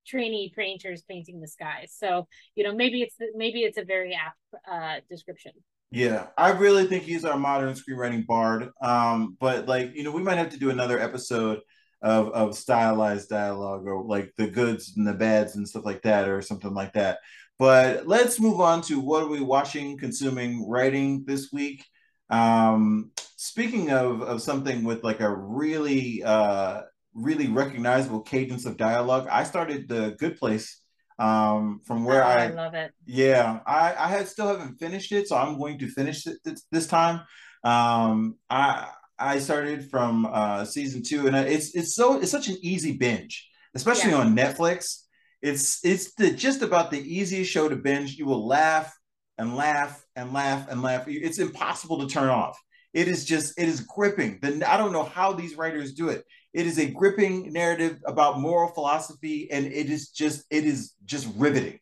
trainee 0.05 0.51
painters 0.55 1.03
painting 1.03 1.41
the 1.41 1.47
skies. 1.47 1.95
So 1.97 2.27
you 2.55 2.63
know 2.63 2.73
maybe 2.73 3.01
it's 3.01 3.15
maybe 3.35 3.61
it's 3.61 3.77
a 3.77 3.83
very 3.83 4.13
apt 4.13 4.37
uh, 4.69 5.01
description. 5.09 5.53
Yeah, 5.91 6.27
I 6.39 6.53
really 6.53 6.87
think 6.87 7.03
he's 7.03 7.23
our 7.23 7.37
modern 7.37 7.75
screenwriting 7.75 8.25
bard. 8.25 8.71
Um, 8.81 9.37
but 9.39 9.67
like 9.67 9.95
you 9.95 10.03
know, 10.03 10.11
we 10.11 10.23
might 10.23 10.39
have 10.39 10.49
to 10.49 10.59
do 10.59 10.71
another 10.71 10.99
episode 10.99 11.59
of 12.01 12.29
of 12.29 12.57
stylized 12.57 13.29
dialogue 13.29 13.85
or 13.85 14.03
like 14.03 14.33
the 14.35 14.47
goods 14.47 14.93
and 14.97 15.07
the 15.07 15.13
bads 15.13 15.55
and 15.55 15.67
stuff 15.67 15.85
like 15.85 16.01
that, 16.01 16.27
or 16.27 16.41
something 16.41 16.73
like 16.73 16.93
that. 16.93 17.19
But 17.59 18.07
let's 18.07 18.39
move 18.39 18.59
on 18.59 18.81
to 18.83 18.99
what 18.99 19.23
are 19.23 19.29
we 19.29 19.39
watching, 19.39 19.97
consuming, 19.99 20.67
writing 20.67 21.25
this 21.27 21.51
week. 21.53 21.85
Um, 22.29 23.11
speaking 23.37 23.91
of 23.91 24.23
of 24.23 24.41
something 24.41 24.83
with 24.83 25.03
like 25.03 25.19
a 25.19 25.29
really 25.29 26.23
uh 26.23 26.81
really 27.13 27.47
recognizable 27.47 28.21
cadence 28.21 28.65
of 28.65 28.77
dialogue. 28.77 29.27
I 29.31 29.43
started 29.43 29.87
the 29.87 30.15
Good 30.19 30.37
Place 30.37 30.79
um 31.19 31.79
from 31.85 32.05
where 32.05 32.23
oh, 32.23 32.27
I, 32.27 32.45
I, 32.45 32.47
love 32.47 32.73
it. 32.73 32.91
Yeah, 33.05 33.59
I 33.67 33.93
I 33.93 34.07
had 34.07 34.27
still 34.27 34.47
haven't 34.47 34.77
finished 34.77 35.11
it, 35.11 35.27
so 35.27 35.37
I'm 35.37 35.59
going 35.59 35.77
to 35.79 35.87
finish 35.87 36.25
it 36.25 36.37
this, 36.43 36.63
this 36.71 36.87
time. 36.87 37.21
Um, 37.63 38.35
I 38.49 38.87
I 39.19 39.39
started 39.39 39.89
from 39.91 40.25
uh 40.25 40.65
season 40.65 41.03
two, 41.03 41.27
and 41.27 41.35
it's 41.35 41.75
it's 41.75 41.95
so 41.95 42.19
it's 42.19 42.31
such 42.31 42.47
an 42.47 42.57
easy 42.61 42.97
binge, 42.97 43.47
especially 43.75 44.11
yeah. 44.11 44.17
on 44.17 44.35
Netflix. 44.35 45.03
It's 45.41 45.83
it's 45.85 46.15
the, 46.15 46.31
just 46.31 46.61
about 46.61 46.89
the 46.89 47.01
easiest 47.01 47.51
show 47.51 47.69
to 47.69 47.75
binge. 47.75 48.17
You 48.17 48.25
will 48.25 48.47
laugh 48.47 48.91
and 49.37 49.55
laugh 49.55 50.03
and 50.15 50.33
laugh 50.33 50.67
and 50.69 50.81
laugh. 50.81 51.03
It's 51.07 51.39
impossible 51.39 51.99
to 51.99 52.07
turn 52.07 52.29
off. 52.29 52.57
It 52.93 53.07
is 53.07 53.25
just 53.25 53.59
it 53.59 53.67
is 53.67 53.81
gripping. 53.81 54.39
Then 54.41 54.63
I 54.63 54.77
don't 54.77 54.93
know 54.93 55.03
how 55.03 55.33
these 55.33 55.55
writers 55.55 55.93
do 55.93 56.09
it. 56.09 56.23
It 56.53 56.67
is 56.67 56.77
a 56.79 56.85
gripping 56.89 57.51
narrative 57.51 57.99
about 58.05 58.39
moral 58.39 58.69
philosophy, 58.69 59.49
and 59.51 59.65
it 59.65 59.89
is 59.89 60.09
just 60.09 60.45
it 60.49 60.65
is 60.65 60.93
just 61.05 61.27
riveting. 61.35 61.79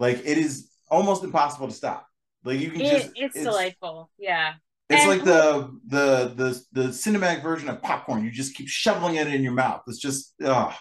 Like 0.00 0.18
it 0.24 0.38
is 0.38 0.70
almost 0.90 1.22
impossible 1.24 1.68
to 1.68 1.74
stop. 1.74 2.06
Like 2.44 2.60
you 2.60 2.70
can 2.70 2.80
It- 2.80 2.90
just 2.90 3.10
it's, 3.16 3.34
delightful. 3.34 4.10
Yeah. 4.18 4.54
It's 4.90 5.02
And- 5.02 5.10
like 5.10 5.24
the 5.24 5.78
the 5.86 6.32
the 6.34 6.62
the 6.72 6.88
cinematic 6.88 7.42
version 7.42 7.68
of 7.68 7.82
popcorn. 7.82 8.24
You 8.24 8.30
just 8.30 8.54
keep 8.54 8.68
shoveling 8.68 9.16
it 9.16 9.26
in 9.28 9.42
your 9.42 9.52
mouth. 9.52 9.82
It's 9.86 9.98
just 9.98 10.34
oh 10.42 10.74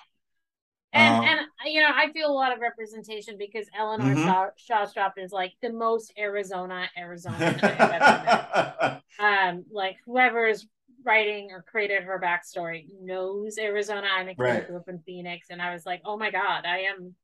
And 0.94 1.16
Um, 1.16 1.26
and 1.26 1.74
you 1.74 1.82
know, 1.82 1.90
I 1.94 2.12
feel 2.12 2.30
a 2.30 2.34
lot 2.34 2.54
of 2.54 2.60
representation 2.60 3.36
because 3.38 3.68
Eleanor 3.78 4.14
Mhm. 4.16 4.26
Shaw, 4.26 4.86
Shellstrop 4.86 5.14
is 5.18 5.32
like 5.32 5.54
the 5.62 5.72
most 5.72 6.14
Arizona 6.18 6.90
Arizona 6.98 7.38
I've 7.64 7.64
ever 7.64 8.74
met. 8.80 9.02
Um, 9.20 9.66
like 9.72 9.98
whoever 10.06 10.48
is 10.48 10.68
writing 11.06 11.50
or 11.52 11.64
created 11.64 12.04
her 12.04 12.20
backstory 12.24 12.86
knows 13.02 13.58
Arizona. 13.58 14.08
I'm 14.12 14.28
a 14.28 14.36
kid 14.36 14.40
Right. 14.42 14.62
who 14.64 14.68
grew 14.68 14.78
up 14.78 14.90
in 14.90 15.00
Phoenix, 15.00 15.48
and 15.50 15.62
I 15.62 15.74
was 15.74 15.86
like, 15.86 16.02
oh 16.06 16.18
my 16.18 16.32
god, 16.32 16.66
I 16.66 16.80
am 16.92 17.16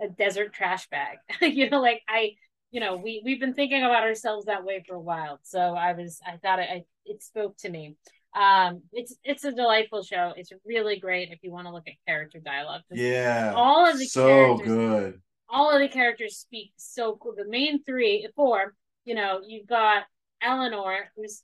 a 0.00 0.08
desert 0.08 0.52
trash 0.52 0.88
bag. 0.88 1.18
you 1.40 1.68
know, 1.70 1.80
like 1.80 2.02
I, 2.08 2.32
you 2.70 2.80
know, 2.80 2.96
we 2.96 3.22
we've 3.24 3.40
been 3.40 3.54
thinking 3.54 3.82
about 3.82 4.04
ourselves 4.04 4.46
that 4.46 4.64
way 4.64 4.84
for 4.86 4.94
a 4.94 5.00
while. 5.00 5.40
So 5.42 5.58
I 5.58 5.92
was, 5.94 6.20
I 6.26 6.36
thought 6.36 6.58
it, 6.60 6.68
I, 6.70 6.82
it 7.04 7.22
spoke 7.22 7.56
to 7.58 7.68
me. 7.70 7.96
Um, 8.38 8.82
it's 8.92 9.16
it's 9.24 9.44
a 9.44 9.52
delightful 9.52 10.02
show. 10.02 10.34
It's 10.36 10.52
really 10.64 10.98
great 11.00 11.30
if 11.32 11.38
you 11.42 11.50
want 11.50 11.66
to 11.66 11.72
look 11.72 11.88
at 11.88 11.94
character 12.06 12.38
dialogue. 12.38 12.82
yeah. 12.90 13.54
All 13.56 13.86
of 13.90 13.98
the 13.98 14.04
so 14.04 14.56
good. 14.58 15.20
all 15.48 15.70
of 15.70 15.80
the 15.80 15.88
characters 15.88 16.36
speak 16.36 16.72
so 16.76 17.18
cool. 17.20 17.32
The 17.36 17.48
main 17.48 17.82
three, 17.84 18.28
four, 18.36 18.74
you 19.06 19.14
know, 19.14 19.40
you've 19.46 19.66
got 19.66 20.02
Eleanor, 20.42 21.10
who's 21.16 21.42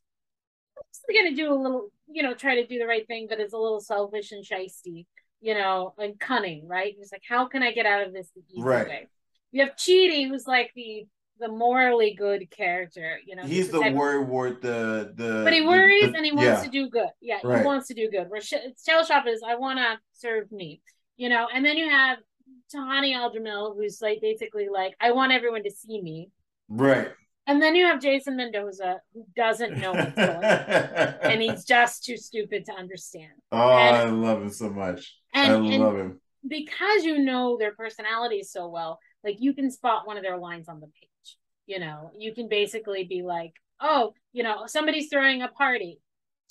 going 1.13 1.31
to 1.31 1.37
do 1.37 1.53
a 1.53 1.55
little, 1.55 1.91
you 2.11 2.23
know, 2.23 2.35
try 2.35 2.57
to 2.57 2.67
do 2.67 2.79
the 2.79 2.87
right 2.87 3.07
thing, 3.07 3.27
but 3.29 3.41
it's 3.41 3.53
a 3.55 3.59
little 3.59 3.81
selfish 3.81 4.33
and 4.33 4.45
shisty, 4.45 5.07
you 5.41 5.55
know, 5.55 5.95
and 5.99 6.19
cunning, 6.19 6.67
right? 6.67 6.95
He's 6.99 7.13
like, 7.13 7.23
how 7.29 7.47
can 7.47 7.63
I 7.63 7.73
get 7.73 7.87
out 7.87 8.07
of 8.07 8.13
this 8.13 8.31
the 8.35 8.43
easy 8.53 8.63
Right. 8.63 8.87
way? 8.89 9.09
You 9.53 9.63
have 9.65 9.77
Chidi, 9.77 10.29
who's 10.29 10.47
like 10.47 10.73
the 10.75 11.07
the 11.41 11.49
morally 11.49 12.15
good 12.15 12.49
character, 12.53 13.19
you 13.27 13.35
know. 13.35 13.43
He's 13.43 13.69
the 13.69 13.81
type 13.81 13.91
of- 13.91 13.99
worry 13.99 14.25
wart. 14.25 14.63
The 14.63 15.13
the 15.17 15.43
but 15.45 15.53
he 15.53 15.63
worries 15.63 16.13
the- 16.13 16.17
and 16.17 16.25
he 16.25 16.31
wants 16.31 16.61
yeah. 16.61 16.65
to 16.65 16.71
do 16.71 16.89
good. 16.89 17.09
Yeah, 17.21 17.41
Right. 17.43 17.59
he 17.59 17.65
wants 17.67 17.89
to 17.89 17.95
do 17.95 18.09
good. 18.09 18.31
Where 18.31 18.41
Sh- 18.41 18.55
Shellstrop 18.89 19.27
is, 19.27 19.43
I 19.45 19.57
want 19.57 19.79
to 19.81 19.99
serve 20.13 20.51
me, 20.53 20.81
you 21.17 21.29
know. 21.29 21.49
And 21.53 21.65
then 21.65 21.77
you 21.77 21.89
have 21.91 22.19
Tahani 22.73 23.15
Al-Jamil, 23.17 23.75
who's 23.77 24.01
like 24.01 24.21
basically 24.21 24.69
like, 24.69 24.95
I 25.01 25.11
want 25.11 25.33
everyone 25.33 25.65
to 25.65 25.71
see 25.73 26.01
me. 26.01 26.31
right. 26.69 27.09
And 27.47 27.61
then 27.61 27.75
you 27.75 27.85
have 27.87 28.01
Jason 28.01 28.37
Mendoza, 28.37 29.01
who 29.13 29.27
doesn't 29.37 29.77
know 29.79 29.93
what's 29.93 30.15
going 30.15 30.31
on, 30.31 30.45
and 31.23 31.43
he's 31.43 31.65
just 31.65 32.05
too 32.05 32.17
stupid 32.17 32.65
to 32.67 32.73
understand. 32.73 33.33
oh, 33.53 33.69
and- 33.71 33.97
I 33.97 34.05
love 34.05 34.43
him 34.43 34.49
so 34.51 34.71
much. 34.71 35.15
And, 35.35 35.53
I 35.53 35.77
love 35.77 35.97
him. 35.97 36.21
because 36.47 37.05
you 37.05 37.19
know 37.19 37.57
their 37.59 37.75
personalities 37.75 38.51
so 38.51 38.69
well, 38.69 38.99
like 39.23 39.37
you 39.41 39.53
can 39.53 39.71
spot 39.71 40.07
one 40.07 40.17
of 40.17 40.23
their 40.23 40.39
lines 40.39 40.69
on 40.69 40.81
the 40.81 40.87
page. 40.87 41.37
You 41.67 41.81
know, 41.81 42.11
you 42.17 42.35
can 42.35 42.49
basically 42.49 43.05
be 43.05 43.23
like, 43.23 43.53
oh, 43.81 44.15
you 44.33 44.43
know, 44.43 44.67
somebody's 44.67 45.09
throwing 45.09 45.43
a 45.43 45.49
party. 45.49 45.99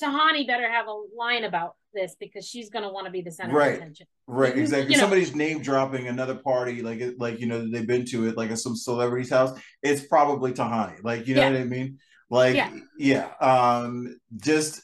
Tahani 0.01 0.45
better 0.45 0.69
have 0.69 0.87
a 0.87 1.01
line 1.17 1.43
about 1.43 1.75
this 1.93 2.15
because 2.19 2.45
she's 2.47 2.69
going 2.69 2.83
to 2.83 2.89
want 2.89 3.05
to 3.05 3.11
be 3.11 3.21
the 3.21 3.31
center 3.31 3.53
Right. 3.55 3.73
of 3.73 3.77
attention. 3.77 4.07
Right, 4.27 4.57
exactly. 4.57 4.91
you 4.91 4.97
know- 4.97 5.01
Somebody's 5.03 5.35
name 5.35 5.61
dropping 5.61 6.07
another 6.07 6.35
party, 6.35 6.81
like 6.81 7.01
like 7.17 7.39
you 7.39 7.45
know 7.47 7.69
they've 7.69 7.87
been 7.87 8.05
to 8.07 8.27
it, 8.27 8.37
like 8.37 8.51
at 8.51 8.59
some 8.59 8.75
celebrity's 8.75 9.29
house. 9.29 9.57
It's 9.81 10.05
probably 10.05 10.51
Tahani. 10.53 11.03
Like 11.03 11.27
you 11.27 11.35
know 11.35 11.41
Yeah. 11.41 11.51
what 11.51 11.61
I 11.61 11.65
mean? 11.65 11.99
Like 12.29 12.55
Yeah. 12.55 12.71
yeah. 12.97 13.27
Um, 13.39 14.17
just 14.37 14.81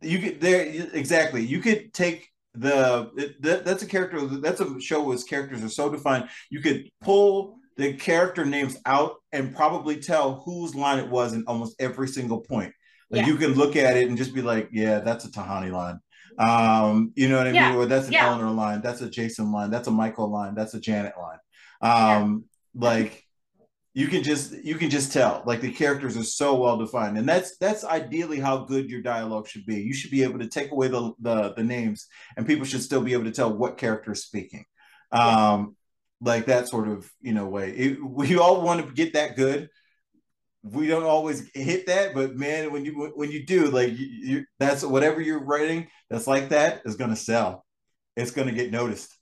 you 0.00 0.18
could 0.18 0.40
there 0.40 0.62
exactly. 0.92 1.42
You 1.44 1.60
could 1.60 1.92
take 1.92 2.28
the 2.54 3.10
that, 3.40 3.64
that's 3.64 3.82
a 3.82 3.86
character. 3.86 4.26
That's 4.26 4.60
a 4.60 4.80
show 4.80 5.02
whose 5.04 5.24
characters 5.24 5.62
are 5.64 5.68
so 5.68 5.88
defined. 5.90 6.28
You 6.50 6.60
could 6.60 6.90
pull 7.00 7.56
the 7.78 7.94
character 7.94 8.44
names 8.44 8.76
out 8.84 9.14
and 9.32 9.54
probably 9.56 9.96
tell 9.96 10.42
whose 10.44 10.74
line 10.74 10.98
it 10.98 11.08
was 11.08 11.32
in 11.32 11.44
almost 11.46 11.74
every 11.80 12.06
single 12.08 12.40
point. 12.40 12.74
Like 13.12 13.22
Yeah. 13.22 13.28
you 13.28 13.36
can 13.36 13.52
look 13.52 13.76
at 13.76 13.96
it 13.96 14.08
and 14.08 14.16
just 14.16 14.34
be 14.34 14.42
like, 14.42 14.70
yeah, 14.72 15.00
that's 15.00 15.24
a 15.26 15.30
Tahani 15.30 15.70
line. 15.70 16.00
Um, 16.38 17.12
you 17.14 17.28
know 17.28 17.36
what 17.36 17.46
I 17.46 17.50
Yeah. 17.50 17.68
mean? 17.68 17.78
Or 17.78 17.86
that's 17.86 18.08
an 18.08 18.14
Yeah. 18.14 18.26
Eleanor 18.28 18.50
line, 18.50 18.80
that's 18.80 19.02
a 19.02 19.10
Jason 19.10 19.52
line, 19.52 19.70
that's 19.70 19.86
a 19.86 19.90
Michael 19.90 20.30
line, 20.30 20.54
that's 20.54 20.74
a 20.74 20.80
Janet 20.80 21.14
line. 21.18 21.38
Um, 21.82 22.44
like 22.74 23.22
you 23.94 24.06
can 24.08 24.22
just 24.22 24.52
you 24.64 24.76
can 24.76 24.88
just 24.88 25.12
tell 25.12 25.42
like 25.44 25.60
the 25.60 25.70
characters 25.70 26.16
are 26.16 26.22
so 26.22 26.54
well 26.54 26.78
defined 26.78 27.18
and 27.18 27.28
that's 27.28 27.58
that's 27.58 27.84
ideally 27.84 28.40
how 28.40 28.56
good 28.64 28.88
your 28.88 29.02
dialogue 29.02 29.46
should 29.46 29.66
be 29.66 29.82
you 29.82 29.92
should 29.92 30.10
be 30.10 30.22
able 30.22 30.38
to 30.38 30.48
take 30.48 30.70
away 30.70 30.88
the 30.88 31.12
the, 31.20 31.52
the 31.52 31.62
names 31.62 32.06
and 32.38 32.46
people 32.46 32.64
should 32.64 32.80
still 32.82 33.02
be 33.02 33.12
able 33.12 33.24
to 33.24 33.30
tell 33.30 33.52
what 33.52 33.76
character 33.76 34.12
is 34.12 34.22
speaking 34.22 34.64
um 35.12 35.76
like 36.22 36.46
that 36.46 36.66
sort 36.68 36.88
of 36.88 37.10
you 37.20 37.34
know 37.34 37.46
way 37.46 37.70
it, 37.72 38.02
we 38.02 38.38
all 38.38 38.62
want 38.62 38.82
to 38.82 38.90
get 38.94 39.12
that 39.12 39.36
good 39.36 39.68
we 40.62 40.86
don't 40.86 41.02
always 41.04 41.50
hit 41.54 41.86
that 41.86 42.14
but 42.14 42.36
man 42.36 42.72
when 42.72 42.84
you 42.84 43.12
when 43.16 43.30
you 43.30 43.44
do 43.44 43.66
like 43.66 43.90
you, 43.98 44.06
you 44.06 44.44
that's 44.60 44.84
whatever 44.84 45.20
you're 45.20 45.42
writing 45.44 45.88
that's 46.08 46.26
like 46.26 46.50
that 46.50 46.82
is 46.84 46.94
going 46.96 47.10
to 47.10 47.16
sell 47.16 47.64
it's 48.16 48.30
going 48.30 48.46
to 48.48 48.54
get 48.54 48.70
noticed 48.70 49.12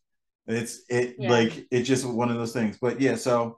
it's 0.46 0.82
it 0.90 1.16
Yeah. 1.18 1.30
like 1.30 1.66
it's 1.70 1.88
just 1.88 2.04
one 2.04 2.30
of 2.30 2.36
those 2.36 2.52
things 2.52 2.76
but 2.80 3.00
yeah 3.00 3.14
so 3.14 3.56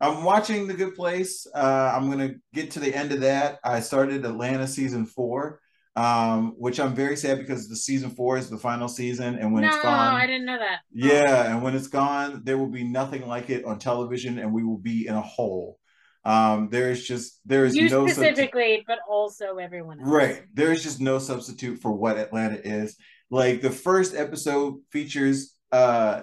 i'm 0.00 0.22
watching 0.22 0.66
the 0.68 0.74
good 0.74 0.94
place 0.94 1.46
uh 1.54 1.92
i'm 1.94 2.10
going 2.10 2.28
to 2.28 2.36
get 2.52 2.70
to 2.72 2.80
the 2.80 2.94
end 2.94 3.10
of 3.12 3.20
that 3.22 3.58
i 3.64 3.80
started 3.80 4.24
atlanta 4.24 4.66
season 4.68 5.04
four 5.06 5.60
um 5.96 6.54
which 6.58 6.78
i'm 6.80 6.94
very 6.94 7.16
sad 7.16 7.38
because 7.38 7.68
the 7.68 7.76
season 7.76 8.10
four 8.10 8.36
is 8.36 8.50
the 8.50 8.58
final 8.58 8.88
season 8.88 9.38
and 9.38 9.52
when 9.52 9.62
no, 9.62 9.68
it's 9.68 9.82
gone 9.82 10.14
I 10.14 10.26
didn't 10.26 10.46
know 10.46 10.58
that. 10.58 10.80
yeah, 10.92 11.52
and 11.52 11.62
when 11.62 11.74
it's 11.74 11.86
gone, 11.88 12.42
there 12.44 12.58
will 12.58 12.66
be 12.70 12.84
nothing 12.84 13.26
like 13.26 13.48
it 13.50 13.64
on 13.64 13.78
television, 13.78 14.38
and 14.38 14.52
we 14.52 14.64
will 14.64 14.78
be 14.78 15.06
in 15.06 15.14
a 15.14 15.20
hole. 15.20 15.78
Um, 16.24 16.68
there 16.70 16.90
is 16.90 17.06
just 17.06 17.40
there 17.44 17.66
is 17.66 17.74
you 17.76 17.88
no 17.90 18.06
specifically, 18.06 18.82
but 18.86 18.98
also 19.08 19.56
everyone 19.58 20.00
else. 20.00 20.08
right. 20.08 20.42
There 20.54 20.72
is 20.72 20.82
just 20.82 21.00
no 21.00 21.18
substitute 21.18 21.80
for 21.80 21.92
what 21.92 22.16
Atlanta 22.16 22.56
is. 22.66 22.96
Like 23.30 23.60
the 23.60 23.70
first 23.70 24.14
episode 24.14 24.76
features 24.90 25.54
uh 25.72 26.22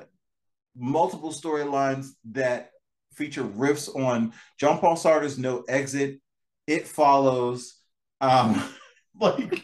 multiple 0.76 1.32
storylines 1.32 2.08
that 2.32 2.72
feature 3.14 3.44
riffs 3.44 3.94
on 3.96 4.34
John 4.60 4.80
Paul 4.80 4.96
Sartre's 4.96 5.38
No 5.38 5.64
Exit. 5.68 6.20
It 6.66 6.88
follows 6.88 7.76
um 8.22 8.64
like 9.20 9.64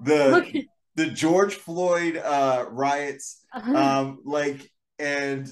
the 0.00 0.28
Look, 0.28 0.46
the 0.94 1.06
George 1.06 1.54
Floyd 1.54 2.16
uh 2.16 2.66
riots 2.70 3.44
um 3.52 4.20
like 4.24 4.70
and 5.00 5.48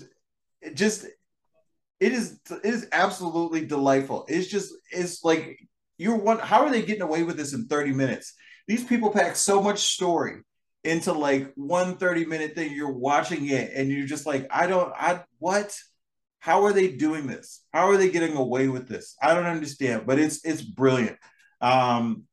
just 0.74 1.06
it 2.00 2.12
is 2.12 2.38
it 2.50 2.64
is 2.64 2.88
absolutely 2.92 3.66
delightful. 3.66 4.24
It's 4.28 4.48
just 4.48 4.72
it's 4.90 5.24
like 5.24 5.58
you're 5.96 6.16
one 6.16 6.38
how 6.38 6.64
are 6.64 6.70
they 6.70 6.82
getting 6.82 7.02
away 7.02 7.22
with 7.24 7.36
this 7.36 7.52
in 7.52 7.66
30 7.66 7.92
minutes? 7.92 8.34
These 8.66 8.84
people 8.84 9.10
pack 9.10 9.36
so 9.36 9.62
much 9.62 9.80
story 9.80 10.42
into 10.84 11.12
like 11.12 11.52
one 11.56 11.96
30 11.96 12.26
minute 12.26 12.54
thing. 12.54 12.72
You're 12.72 12.92
watching 12.92 13.48
it 13.48 13.72
and 13.74 13.90
you're 13.90 14.06
just 14.06 14.26
like 14.26 14.46
i 14.50 14.66
don't 14.66 14.92
i 14.96 15.22
what? 15.38 15.76
How 16.40 16.64
are 16.64 16.72
they 16.72 16.92
doing 16.92 17.26
this? 17.26 17.64
How 17.72 17.90
are 17.90 17.96
they 17.96 18.10
getting 18.10 18.36
away 18.36 18.68
with 18.68 18.88
this? 18.88 19.16
I 19.20 19.34
don't 19.34 19.46
understand 19.46 20.06
but 20.06 20.18
it's 20.18 20.44
it's 20.44 20.62
brilliant. 20.62 21.16
Um 21.60 22.24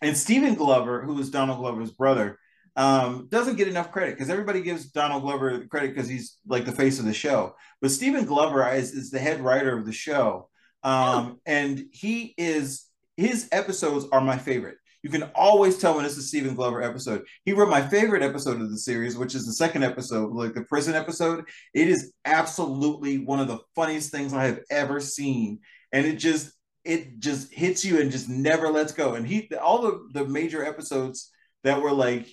and 0.00 0.16
Stephen 0.16 0.54
Glover, 0.54 1.02
who 1.02 1.18
is 1.20 1.30
Donald 1.30 1.58
Glover's 1.58 1.92
brother, 1.92 2.38
um, 2.76 3.28
doesn't 3.30 3.56
get 3.56 3.68
enough 3.68 3.92
credit 3.92 4.14
because 4.14 4.30
everybody 4.30 4.62
gives 4.62 4.86
Donald 4.86 5.22
Glover 5.22 5.66
credit 5.66 5.94
because 5.94 6.08
he's 6.08 6.38
like 6.46 6.64
the 6.64 6.72
face 6.72 6.98
of 6.98 7.04
the 7.04 7.12
show. 7.12 7.54
But 7.80 7.90
Stephen 7.90 8.24
Glover 8.24 8.66
is, 8.72 8.92
is 8.92 9.10
the 9.10 9.18
head 9.18 9.40
writer 9.40 9.76
of 9.76 9.84
the 9.84 9.92
show. 9.92 10.48
Um, 10.82 11.40
and 11.46 11.84
he 11.92 12.34
is 12.36 12.86
his 13.16 13.48
episodes 13.52 14.06
are 14.10 14.20
my 14.20 14.38
favorite. 14.38 14.78
You 15.02 15.10
can 15.10 15.24
always 15.34 15.78
tell 15.78 15.96
when 15.96 16.04
it's 16.04 16.16
a 16.16 16.22
Stephen 16.22 16.54
Glover 16.54 16.80
episode. 16.80 17.24
He 17.44 17.52
wrote 17.52 17.68
my 17.68 17.82
favorite 17.82 18.22
episode 18.22 18.60
of 18.60 18.70
the 18.70 18.78
series, 18.78 19.16
which 19.16 19.34
is 19.34 19.46
the 19.46 19.52
second 19.52 19.82
episode, 19.82 20.32
like 20.32 20.54
the 20.54 20.62
prison 20.62 20.94
episode. 20.94 21.44
It 21.74 21.88
is 21.88 22.12
absolutely 22.24 23.18
one 23.18 23.40
of 23.40 23.48
the 23.48 23.58
funniest 23.74 24.12
things 24.12 24.32
I 24.32 24.44
have 24.44 24.60
ever 24.70 25.00
seen. 25.00 25.58
And 25.92 26.06
it 26.06 26.16
just 26.16 26.52
it 26.84 27.18
just 27.18 27.52
hits 27.52 27.84
you 27.84 28.00
and 28.00 28.10
just 28.10 28.28
never 28.28 28.70
lets 28.70 28.92
go. 28.92 29.14
And 29.14 29.26
he 29.26 29.50
all 29.60 29.82
the 29.82 30.08
the 30.12 30.24
major 30.24 30.64
episodes 30.64 31.30
that 31.64 31.82
were 31.82 31.92
like 31.92 32.32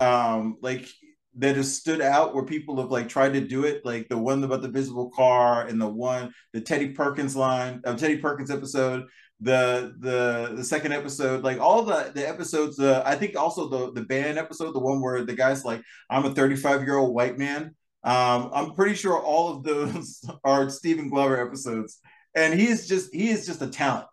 um 0.00 0.56
like 0.60 0.88
that 1.36 1.56
has 1.56 1.76
stood 1.76 2.00
out 2.00 2.34
where 2.34 2.44
people 2.44 2.80
have 2.80 2.90
like 2.90 3.08
tried 3.08 3.32
to 3.34 3.40
do 3.40 3.64
it, 3.64 3.84
like 3.84 4.08
the 4.08 4.18
one 4.18 4.42
about 4.42 4.62
the 4.62 4.68
visible 4.68 5.10
car 5.10 5.66
and 5.66 5.80
the 5.80 5.88
one 5.88 6.32
the 6.52 6.60
Teddy 6.60 6.90
Perkins 6.90 7.36
line, 7.36 7.80
uh, 7.84 7.96
Teddy 7.96 8.18
Perkins 8.18 8.50
episode, 8.50 9.06
the 9.40 9.94
the 10.00 10.54
the 10.56 10.64
second 10.64 10.92
episode, 10.92 11.42
like 11.44 11.60
all 11.60 11.82
the 11.82 12.12
the 12.14 12.28
episodes. 12.28 12.78
Uh, 12.78 13.02
I 13.06 13.14
think 13.14 13.36
also 13.36 13.68
the 13.68 13.92
the 13.92 14.06
band 14.06 14.38
episode, 14.38 14.72
the 14.72 14.80
one 14.80 15.00
where 15.00 15.24
the 15.24 15.34
guy's 15.34 15.64
like, 15.64 15.82
"I'm 16.10 16.24
a 16.24 16.34
35 16.34 16.82
year 16.82 16.96
old 16.96 17.14
white 17.14 17.38
man." 17.38 17.74
Um, 18.02 18.50
I'm 18.52 18.74
pretty 18.74 18.94
sure 18.94 19.18
all 19.18 19.56
of 19.56 19.62
those 19.62 20.22
are 20.44 20.68
Stephen 20.70 21.10
Glover 21.10 21.44
episodes, 21.46 21.98
and 22.34 22.58
he 22.58 22.66
is 22.68 22.88
just 22.88 23.14
he 23.14 23.30
is 23.30 23.46
just 23.46 23.62
a 23.62 23.68
talent. 23.68 24.06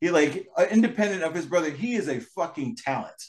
He 0.00 0.10
like 0.10 0.46
uh, 0.56 0.66
independent 0.70 1.22
of 1.24 1.34
his 1.34 1.46
brother, 1.46 1.70
he 1.70 1.94
is 1.94 2.08
a 2.08 2.20
fucking 2.20 2.76
talent. 2.76 3.20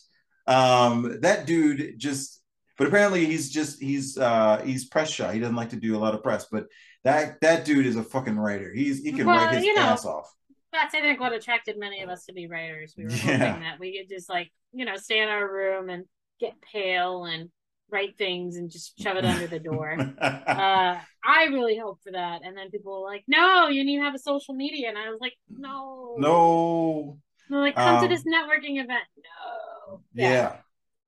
Um, 0.49 1.19
that 1.21 1.45
dude 1.45 1.97
just 1.97 2.41
but 2.77 2.87
apparently 2.87 3.25
he's 3.25 3.49
just 3.49 3.81
he's 3.81 4.17
uh 4.17 4.61
he's 4.65 4.85
press 4.87 5.11
shy. 5.11 5.33
He 5.33 5.39
doesn't 5.39 5.55
like 5.55 5.69
to 5.71 5.75
do 5.75 5.95
a 5.95 5.99
lot 5.99 6.15
of 6.15 6.23
press, 6.23 6.47
but 6.51 6.65
that 7.03 7.39
that 7.41 7.65
dude 7.65 7.85
is 7.85 7.97
a 7.97 8.03
fucking 8.03 8.37
writer. 8.37 8.73
He's 8.73 9.03
he 9.03 9.11
can 9.11 9.27
Well, 9.27 9.41
write 9.41 9.53
his 9.53 9.65
you 9.65 9.75
know, 9.75 9.81
ass 9.81 10.05
off. 10.05 10.33
That's 10.71 10.95
I 10.95 11.01
think 11.01 11.19
what 11.19 11.33
attracted 11.33 11.77
many 11.77 12.01
of 12.01 12.09
us 12.09 12.25
to 12.25 12.33
be 12.33 12.47
writers. 12.47 12.93
We 12.97 13.05
were 13.05 13.11
Yeah. 13.11 13.55
hoping 13.55 13.61
that 13.61 13.79
we 13.79 13.97
could 13.97 14.09
just 14.09 14.29
like, 14.29 14.51
you 14.71 14.85
know, 14.85 14.95
stay 14.95 15.19
in 15.19 15.27
our 15.29 15.51
room 15.51 15.89
and 15.89 16.05
get 16.39 16.61
pale 16.61 17.25
and 17.25 17.49
write 17.91 18.17
things 18.17 18.55
and 18.55 18.69
just 18.71 18.99
shove 18.99 19.17
it 19.17 19.25
under 19.25 19.47
the 19.47 19.59
door. 19.59 19.97
uh 20.55 20.95
I 21.21 21.43
really 21.45 21.77
hope 21.77 21.99
for 22.03 22.11
that. 22.13 22.41
And 22.43 22.55
then 22.57 22.69
people 22.71 23.01
were 23.01 23.07
like, 23.09 23.23
No, 23.27 23.67
you 23.67 23.83
need 23.83 23.97
to 23.97 24.03
have 24.03 24.15
a 24.15 24.19
social 24.19 24.53
media. 24.53 24.89
And 24.89 24.97
I 24.97 25.09
was 25.09 25.19
like, 25.19 25.33
No. 25.57 26.15
no, 26.17 27.19
Like, 27.49 27.75
come 27.75 27.97
to 27.97 28.05
Um, 28.05 28.09
this 28.09 28.23
networking 28.23 28.81
event. 28.81 29.03
No. 29.17 30.01
yeah. 30.13 30.57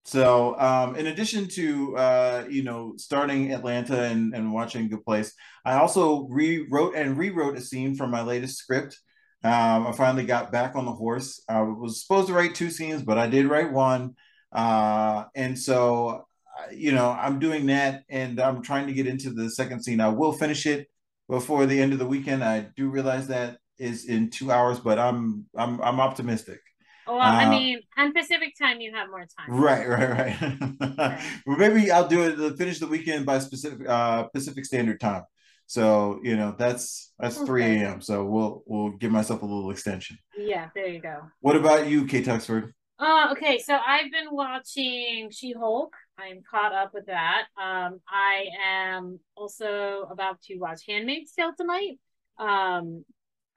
So, 0.04 0.60
um, 0.60 0.96
in 0.96 1.08
addition 1.08 1.48
to 1.50 1.96
uh, 1.98 2.46
you 2.50 2.64
know 2.64 2.94
starting 2.98 3.54
Atlanta 3.54 4.04
and, 4.04 4.34
and 4.34 4.52
watching 4.52 4.90
Good 4.90 5.06
Place, 5.06 5.34
I 5.64 5.76
also 5.76 6.28
rewrote 6.28 6.96
and 6.96 7.18
rewrote 7.18 7.58
a 7.58 7.62
scene 7.62 7.96
from 7.96 8.10
my 8.12 8.22
latest 8.24 8.58
script. 8.58 9.00
Um, 9.44 9.88
I 9.88 9.92
finally 9.94 10.26
got 10.26 10.52
back 10.52 10.76
on 10.76 10.86
the 10.86 10.92
horse. 10.92 11.42
I 11.50 11.62
was 11.62 12.02
supposed 12.02 12.28
to 12.28 12.34
write 12.34 12.56
two 12.56 12.70
scenes, 12.72 13.02
but 13.04 13.18
I 13.18 13.28
did 13.28 13.48
write 13.48 13.72
one, 13.72 14.16
uh, 14.52 15.26
and 15.36 15.58
so 15.58 16.26
you 16.72 16.92
know 16.92 17.12
I'm 17.12 17.40
doing 17.40 17.68
that, 17.68 18.04
and 18.10 18.40
I'm 18.40 18.62
trying 18.64 18.88
to 18.88 18.94
get 18.94 19.08
into 19.08 19.30
the 19.32 19.50
second 19.50 19.84
scene. 19.84 20.02
I 20.02 20.10
will 20.10 20.32
finish 20.34 20.66
it 20.66 20.88
before 21.30 21.66
the 21.66 21.80
end 21.80 21.94
of 21.94 22.00
the 22.00 22.06
weekend. 22.08 22.44
I 22.44 22.68
do 22.76 22.90
realize 22.90 23.28
that 23.28 23.58
is 23.82 24.06
in 24.06 24.30
two 24.30 24.52
hours, 24.52 24.80
but 24.80 25.00
I'm 25.00 25.46
I'm 25.56 25.82
I'm 25.82 26.00
optimistic. 26.00 26.60
Well, 27.08 27.20
I 27.20 27.46
Uh, 27.46 27.50
mean, 27.50 27.82
on 27.98 28.14
Pacific 28.14 28.54
time, 28.58 28.80
you 28.80 28.94
have 28.94 29.10
more 29.10 29.26
time. 29.38 29.50
Right, 29.50 29.88
right, 29.90 30.10
right. 30.10 31.20
well, 31.46 31.58
maybe 31.58 31.92
I'll 31.92 32.08
do 32.08 32.22
it. 32.24 32.58
Finish 32.58 32.80
the 32.80 32.88
weekend 32.88 33.26
by 33.26 33.40
specific 33.40 33.88
uh, 33.90 34.24
Pacific 34.34 34.66
Standard 34.66 35.00
Time. 35.00 35.24
So 35.66 36.20
you 36.24 36.36
know 36.36 36.56
that's 36.58 37.14
that's 37.20 37.38
three 37.38 37.64
a.m. 37.64 38.02
So 38.02 38.26
we'll 38.26 38.64
we'll 38.66 38.92
give 38.92 39.12
myself 39.12 39.42
a 39.42 39.46
little 39.46 39.72
extension. 39.72 40.18
Yeah, 40.38 40.70
there 40.76 40.88
you 40.88 41.02
go. 41.02 41.22
What 41.42 41.56
about 41.56 41.88
you, 41.88 42.06
Kay 42.06 42.24
Tuxford? 42.24 42.72
Uh, 43.00 43.30
okay, 43.32 43.58
so 43.58 43.74
I've 43.76 44.12
been 44.12 44.28
watching 44.32 45.30
She 45.32 45.54
Hulk. 45.54 45.94
I'm 46.20 46.44
caught 46.50 46.74
up 46.74 46.94
with 46.94 47.08
that. 47.08 47.48
Um, 47.60 48.00
I 48.08 48.46
am 48.64 49.20
also 49.36 50.08
about 50.12 50.40
to 50.44 50.58
watch 50.58 50.82
Handmaid's 50.88 51.32
Tale 51.32 51.54
tonight. 51.58 52.00
Um, 52.38 53.04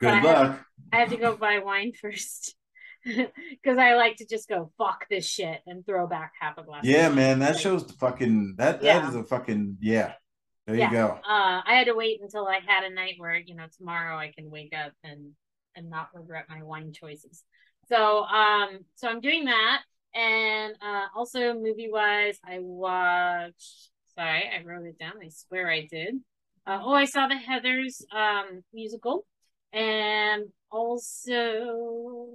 Good 0.00 0.10
have- 0.10 0.24
luck. 0.24 0.64
I 0.92 0.98
have 0.98 1.10
to 1.10 1.16
go 1.16 1.36
buy 1.36 1.58
wine 1.60 1.92
first 2.00 2.54
because 3.04 3.78
I 3.78 3.94
like 3.94 4.16
to 4.16 4.26
just 4.26 4.48
go 4.48 4.70
fuck 4.78 5.08
this 5.08 5.26
shit 5.26 5.60
and 5.66 5.84
throw 5.84 6.06
back 6.06 6.32
half 6.40 6.58
a 6.58 6.62
glass. 6.62 6.84
Yeah, 6.84 7.08
man, 7.08 7.38
that 7.40 7.52
Like, 7.54 7.60
shows 7.62 7.86
the 7.86 7.92
fucking 7.94 8.54
that 8.58 8.80
that 8.80 8.84
Yeah. 8.84 9.08
is 9.08 9.14
a 9.14 9.24
fucking 9.24 9.78
yeah. 9.80 10.14
There 10.66 10.76
Yeah. 10.76 10.86
you 10.90 10.92
go. 10.96 11.06
Uh, 11.28 11.60
I 11.66 11.74
had 11.74 11.86
to 11.88 11.94
wait 11.94 12.20
until 12.22 12.46
I 12.46 12.60
had 12.66 12.84
a 12.84 12.90
night 12.94 13.14
where 13.18 13.36
you 13.36 13.54
know 13.54 13.66
tomorrow 13.76 14.16
I 14.16 14.32
can 14.36 14.50
wake 14.50 14.74
up 14.74 14.92
and 15.02 15.32
and 15.76 15.90
not 15.90 16.08
regret 16.14 16.46
my 16.48 16.62
wine 16.62 16.92
choices. 16.92 17.42
So 17.88 18.24
um, 18.24 18.78
so 18.94 19.08
I'm 19.08 19.20
doing 19.20 19.44
that, 19.46 19.82
and 20.14 20.74
uh, 20.80 21.06
also 21.14 21.54
movie 21.54 21.90
wise, 21.90 22.38
I 22.44 22.58
watched. 22.60 23.90
Sorry, 24.16 24.44
I 24.48 24.62
wrote 24.64 24.86
it 24.86 24.98
down. 24.98 25.14
I 25.22 25.28
swear 25.28 25.70
I 25.70 25.86
did. 25.90 26.14
Uh, 26.66 26.78
oh, 26.82 26.94
I 26.94 27.04
saw 27.04 27.26
the 27.26 27.36
Heather's 27.36 28.00
um 28.14 28.62
musical, 28.72 29.26
and 29.74 30.44
also 30.70 32.28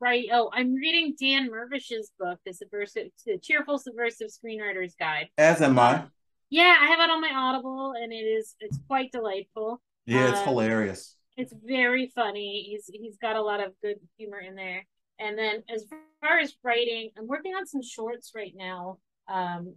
right. 0.00 0.28
Oh, 0.32 0.50
I'm 0.52 0.74
reading 0.74 1.14
Dan 1.20 1.50
Mirvish's 1.50 2.10
book, 2.18 2.38
The 2.46 2.52
Subversive, 2.52 3.08
The 3.26 3.38
Cheerful 3.38 3.78
Subversive 3.78 4.28
Screenwriter's 4.28 4.94
Guide. 4.98 5.28
As 5.36 5.60
am 5.60 5.78
I. 5.78 6.04
Yeah, 6.50 6.76
I 6.80 6.86
have 6.86 7.00
it 7.00 7.10
on 7.10 7.20
my 7.20 7.32
Audible, 7.34 7.94
and 8.00 8.12
it 8.12 8.16
is 8.16 8.54
it's 8.60 8.78
quite 8.86 9.10
delightful. 9.12 9.80
Yeah, 10.06 10.30
it's 10.30 10.40
Uh, 10.40 10.44
hilarious. 10.44 11.16
It's 11.36 11.52
very 11.64 12.12
funny. 12.14 12.66
He's 12.70 12.88
he's 12.92 13.16
got 13.18 13.36
a 13.36 13.42
lot 13.42 13.60
of 13.64 13.72
good 13.82 13.96
humor 14.16 14.38
in 14.38 14.54
there. 14.54 14.86
And 15.18 15.36
then 15.36 15.62
as 15.72 15.86
far 16.20 16.38
as 16.38 16.56
writing, 16.62 17.10
I'm 17.18 17.26
working 17.26 17.54
on 17.54 17.66
some 17.66 17.82
shorts 17.82 18.32
right 18.34 18.52
now. 18.54 18.98
Um, 19.28 19.74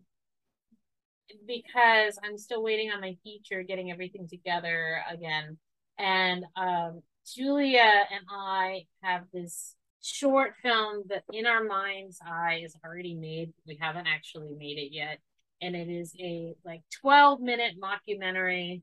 because 1.45 2.17
I'm 2.23 2.37
still 2.37 2.63
waiting 2.63 2.91
on 2.91 3.01
my 3.01 3.17
feature, 3.23 3.63
getting 3.63 3.91
everything 3.91 4.27
together 4.27 5.01
again. 5.09 5.57
And 5.97 6.45
um, 6.55 7.01
Julia 7.35 7.79
and 7.81 8.25
I 8.29 8.85
have 9.01 9.23
this 9.33 9.75
short 10.01 10.53
film 10.61 11.03
that 11.09 11.23
in 11.33 11.45
our 11.45 11.63
mind's 11.63 12.19
eye 12.25 12.61
is 12.63 12.75
already 12.85 13.15
made. 13.15 13.53
We 13.65 13.77
haven't 13.79 14.07
actually 14.07 14.53
made 14.57 14.77
it 14.77 14.93
yet. 14.93 15.19
And 15.61 15.75
it 15.75 15.89
is 15.89 16.13
a 16.19 16.55
like 16.63 16.83
12 17.01 17.41
minute 17.41 17.73
mockumentary 17.81 18.81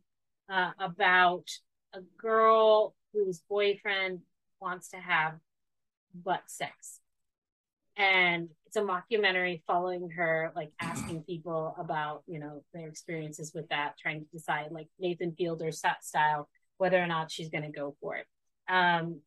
uh, 0.50 0.72
about 0.78 1.44
a 1.94 2.00
girl 2.18 2.94
whose 3.12 3.40
boyfriend 3.48 4.20
wants 4.60 4.88
to 4.88 4.96
have 4.96 5.34
butt 6.14 6.42
sex. 6.46 7.00
And 7.96 8.48
it's 8.66 8.76
a 8.76 8.80
mockumentary 8.80 9.62
following 9.66 10.10
her, 10.10 10.52
like 10.56 10.72
asking 10.80 11.22
people 11.28 11.76
about, 11.78 12.24
you 12.26 12.40
know, 12.40 12.64
their 12.72 12.88
experiences 12.88 13.52
with 13.54 13.68
that, 13.68 13.96
trying 13.98 14.20
to 14.20 14.26
decide, 14.32 14.72
like 14.72 14.88
Nathan 14.98 15.32
Fielder 15.36 15.70
style, 15.70 16.48
whether 16.78 17.02
or 17.02 17.06
not 17.06 17.30
she's 17.30 17.50
going 17.50 17.64
to 17.64 17.70
go 17.70 17.94
for 18.00 18.16
it. 18.16 18.26
Um, 18.68 19.20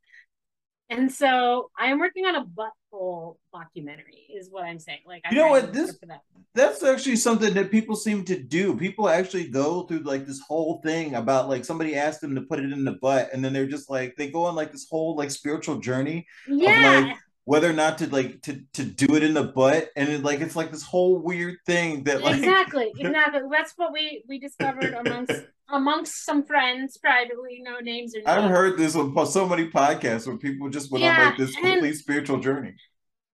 and 0.89 1.11
so 1.11 1.69
I 1.77 1.87
am 1.87 1.99
working 1.99 2.25
on 2.25 2.35
a 2.35 2.45
butthole 2.45 3.37
documentary, 3.53 4.25
is 4.33 4.47
what 4.49 4.63
I'm 4.63 4.79
saying. 4.79 4.99
Like, 5.05 5.21
I'm 5.25 5.35
You 5.35 5.41
know 5.41 5.49
what, 5.49 5.73
this- 5.73 5.97
that. 6.07 6.21
That's 6.55 6.81
actually 6.81 7.17
something 7.17 7.53
that 7.53 7.69
people 7.69 7.95
seem 7.95 8.23
to 8.25 8.41
do. 8.41 8.75
People 8.75 9.09
actually 9.09 9.47
go 9.49 9.83
through 9.83 9.99
like 9.99 10.25
this 10.25 10.39
whole 10.47 10.81
thing 10.83 11.13
about 11.13 11.49
like 11.49 11.63
somebody 11.63 11.95
asked 11.95 12.21
them 12.21 12.33
to 12.33 12.41
put 12.41 12.59
it 12.59 12.71
in 12.71 12.83
the 12.83 12.93
butt, 12.93 13.29
and 13.31 13.45
then 13.45 13.53
they're 13.53 13.67
just 13.67 13.91
like 13.91 14.15
they 14.15 14.31
go 14.31 14.45
on 14.45 14.55
like 14.55 14.71
this 14.71 14.87
whole 14.89 15.15
like 15.15 15.29
spiritual 15.29 15.77
journey 15.77 16.25
Yeah, 16.47 17.03
like, 17.05 17.17
whether 17.47 17.69
or 17.69 17.73
not 17.73 17.97
to 17.97 18.09
like 18.09 18.41
to 18.41 18.59
to 18.73 18.83
do 18.83 19.15
it 19.15 19.23
in 19.23 19.33
the 19.33 19.43
butt, 19.43 19.89
and 19.95 20.09
it, 20.09 20.21
like 20.21 20.41
it's 20.41 20.57
like 20.57 20.69
this 20.69 20.83
whole 20.83 21.17
weird 21.17 21.55
thing 21.65 22.03
that 22.03 22.21
like 22.21 22.35
exactly 22.39 22.91
exactly. 22.99 23.41
That's 23.49 23.71
what 23.77 23.93
we 23.93 24.21
we 24.27 24.37
discovered 24.37 24.93
amongst 24.93 25.31
amongst 25.69 26.25
some 26.25 26.43
friends 26.43 26.97
privately 26.97 27.61
no 27.63 27.79
names 27.79 28.13
or 28.15 28.19
I've 28.29 28.49
heard 28.49 28.77
this 28.77 28.97
on 28.97 29.25
so 29.25 29.47
many 29.47 29.69
podcasts 29.69 30.27
where 30.27 30.35
people 30.37 30.67
just 30.69 30.91
went 30.91 31.05
on 31.05 31.15
Yeah, 31.15 31.25
like 31.29 31.37
this 31.37 31.55
and- 31.55 31.65
complete 31.65 31.93
spiritual 31.95 32.39
journey. 32.41 32.75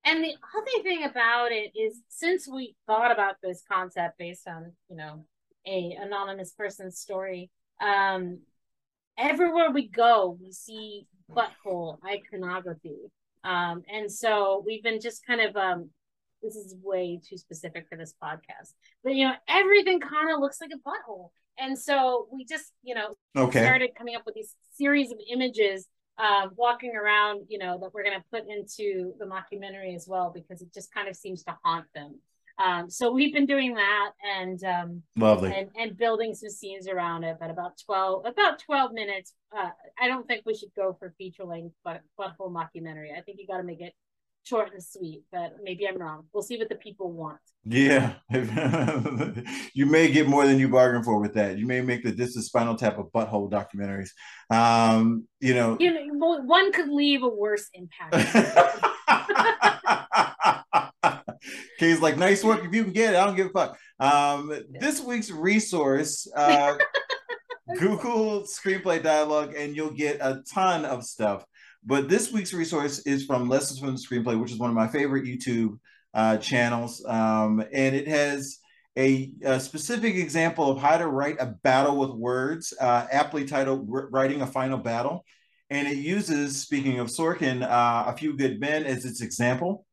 and 0.05 0.24
the 0.24 0.36
other 0.57 0.84
thing 0.84 1.03
about 1.05 1.51
it 1.51 1.72
is 1.76 2.01
since 2.09 2.47
we 2.47 2.76
thought 2.86 3.11
about 3.11 3.36
this 3.41 3.64
concept 3.68 4.20
based 4.20 4.47
on 4.47 4.74
you 4.91 4.95
know 4.95 5.26
a 5.66 5.97
anonymous 5.99 6.51
person's 6.51 6.99
story 6.99 7.49
um 7.82 8.39
everywhere 9.18 9.72
we 9.72 9.88
go 9.88 10.38
we 10.39 10.51
see 10.51 11.07
butthole 11.32 11.97
iconography 12.05 12.97
um 13.44 13.84
and 13.91 14.12
so 14.12 14.64
we've 14.66 14.84
been 14.84 15.00
just 15.02 15.26
kind 15.26 15.41
of 15.41 15.56
um 15.56 15.89
this 16.41 16.56
is 16.56 16.76
way 16.84 17.20
too 17.28 17.38
specific 17.38 17.88
for 17.88 17.98
this 17.98 18.14
podcast 18.22 18.74
but 19.04 19.16
you 19.16 19.26
know 19.26 19.34
everything 19.48 20.00
kind 20.00 20.34
of 20.34 20.39
looks 20.39 20.60
like 20.60 20.72
a 20.74 20.89
butthole 20.89 21.30
and 21.58 21.78
so 21.78 22.28
we 22.32 22.46
just 22.46 22.72
you 22.84 22.96
know 22.96 23.16
Okay. 23.38 23.62
started 23.62 23.91
coming 23.98 24.16
up 24.16 24.24
with 24.26 24.36
these 24.36 24.56
series 24.78 25.12
of 25.12 25.18
images 25.32 25.88
um, 26.20 26.52
walking 26.56 26.96
around, 26.96 27.46
you 27.50 27.58
know, 27.58 27.80
that 27.80 27.91
we're 27.91 28.04
going 28.04 28.16
to 28.16 28.24
put 28.32 28.44
into 28.48 29.14
the 29.18 29.26
mockumentary 29.26 29.96
as 29.96 30.08
well 30.08 30.32
because 30.34 30.62
it 30.62 30.72
just 30.72 30.94
kind 30.94 31.08
of 31.08 31.16
seems 31.16 31.44
to 31.46 31.58
haunt 31.64 31.86
them. 31.96 32.20
Um, 32.60 32.89
so 32.89 33.12
we've 33.12 33.34
been 33.34 33.45
doing 33.45 33.74
that 33.76 34.12
and 34.38 34.64
um, 34.64 35.04
Lovely. 35.16 35.54
and 35.54 35.70
and 35.76 35.97
building 35.97 36.36
some 36.36 36.49
scenes 36.49 36.88
around 36.88 37.24
it. 37.24 37.38
But 37.39 37.49
about 37.49 37.74
twelve 37.84 38.26
about 38.26 38.60
twelve 38.60 38.93
minutes. 38.93 39.34
Uh, 39.56 39.70
I 39.99 40.08
don't 40.08 40.28
think 40.28 40.43
we 40.45 40.56
should 40.56 40.74
go 40.76 40.95
for 40.99 41.14
feature 41.18 41.45
length, 41.45 41.76
but 41.84 42.01
butthole 42.20 42.51
mockumentary. 42.51 43.18
I 43.18 43.22
think 43.22 43.39
you 43.39 43.47
got 43.47 43.58
to 43.58 43.64
make 43.64 43.82
it 43.82 43.93
short 44.43 44.72
and 44.74 44.84
sweet. 44.84 45.24
But 45.32 45.56
maybe 45.64 45.88
I'm 45.88 45.97
wrong. 45.97 46.26
We'll 46.34 46.43
see 46.43 46.58
what 46.58 46.70
the 46.70 46.76
people 46.76 47.12
want. 47.12 47.39
Yeah. 47.66 48.14
you 49.74 49.86
may 49.86 50.12
get 50.12 50.28
more 50.28 50.45
than 50.45 50.60
you 50.60 50.70
bargained 50.70 51.06
for 51.06 51.20
with 51.20 51.34
that. 51.36 51.58
You 51.58 51.66
may 51.66 51.82
make 51.82 52.04
the 52.04 52.12
This 52.12 52.36
is 52.36 52.47
Spinal 52.47 52.76
Tap 52.76 52.97
of 52.97 53.12
Butthole 53.12 53.49
documentaries. 53.49 54.10
Um, 54.49 55.28
you 55.39 55.54
know. 55.54 55.78
You 55.80 55.93
know, 55.93 56.41
one 56.41 56.72
could 56.72 56.89
leave 56.89 57.24
a 57.24 57.30
worse 57.30 57.70
impact. 57.74 58.14
Kay's 61.80 62.02
like, 62.02 62.18
nice 62.18 62.44
work. 62.44 62.64
If 62.64 62.74
you 62.74 62.84
can 62.84 62.94
get 62.94 63.14
it, 63.14 63.18
I 63.18 63.26
don't 63.26 63.36
give 63.36 63.48
a 63.48 63.50
fuck. 63.50 63.78
Um, 64.00 64.54
this 64.80 65.02
week's 65.02 65.32
resource, 65.32 66.28
uh, 66.36 66.78
Google 67.80 68.44
screenplay 68.44 69.02
dialogue, 69.02 69.54
and 69.58 69.76
you'll 69.76 69.91
get 69.91 70.18
a 70.22 70.44
ton 70.54 70.86
of 70.86 71.04
stuff. 71.04 71.46
But 71.86 72.10
this 72.10 72.32
week's 72.32 72.54
resource 72.54 73.00
is 73.00 73.26
from 73.26 73.50
Lessons 73.50 73.80
from 73.80 73.96
the 73.96 74.02
Screenplay, 74.02 74.39
which 74.39 74.52
is 74.52 74.58
one 74.58 74.70
of 74.70 74.76
my 74.76 74.88
favorite 74.88 75.26
YouTube 75.26 75.80
uh, 76.14 76.38
channels. 76.38 77.04
Um, 77.06 77.64
and 77.74 77.96
it 77.96 78.08
has 78.08 78.60
a, 78.98 79.32
a 79.44 79.60
specific 79.60 80.16
example 80.16 80.70
of 80.70 80.80
how 80.80 80.98
to 80.98 81.08
write 81.08 81.38
a 81.39 81.48
battle 81.64 81.98
with 81.98 82.12
words, 82.12 82.74
uh, 82.80 83.08
aptly 83.12 83.46
titled 83.46 83.86
Writing 83.88 84.41
a 84.41 84.48
Final 84.48 84.78
Battle. 84.78 85.26
And 85.70 85.88
it 85.88 85.98
uses, 85.98 86.62
speaking 86.62 87.00
of 87.00 87.08
Sorkin, 87.08 87.64
uh, 87.64 88.04
A 88.08 88.16
Few 88.16 88.38
Good 88.38 88.60
Men 88.60 88.86
as 88.86 89.06
its 89.06 89.22
example. 89.22 89.86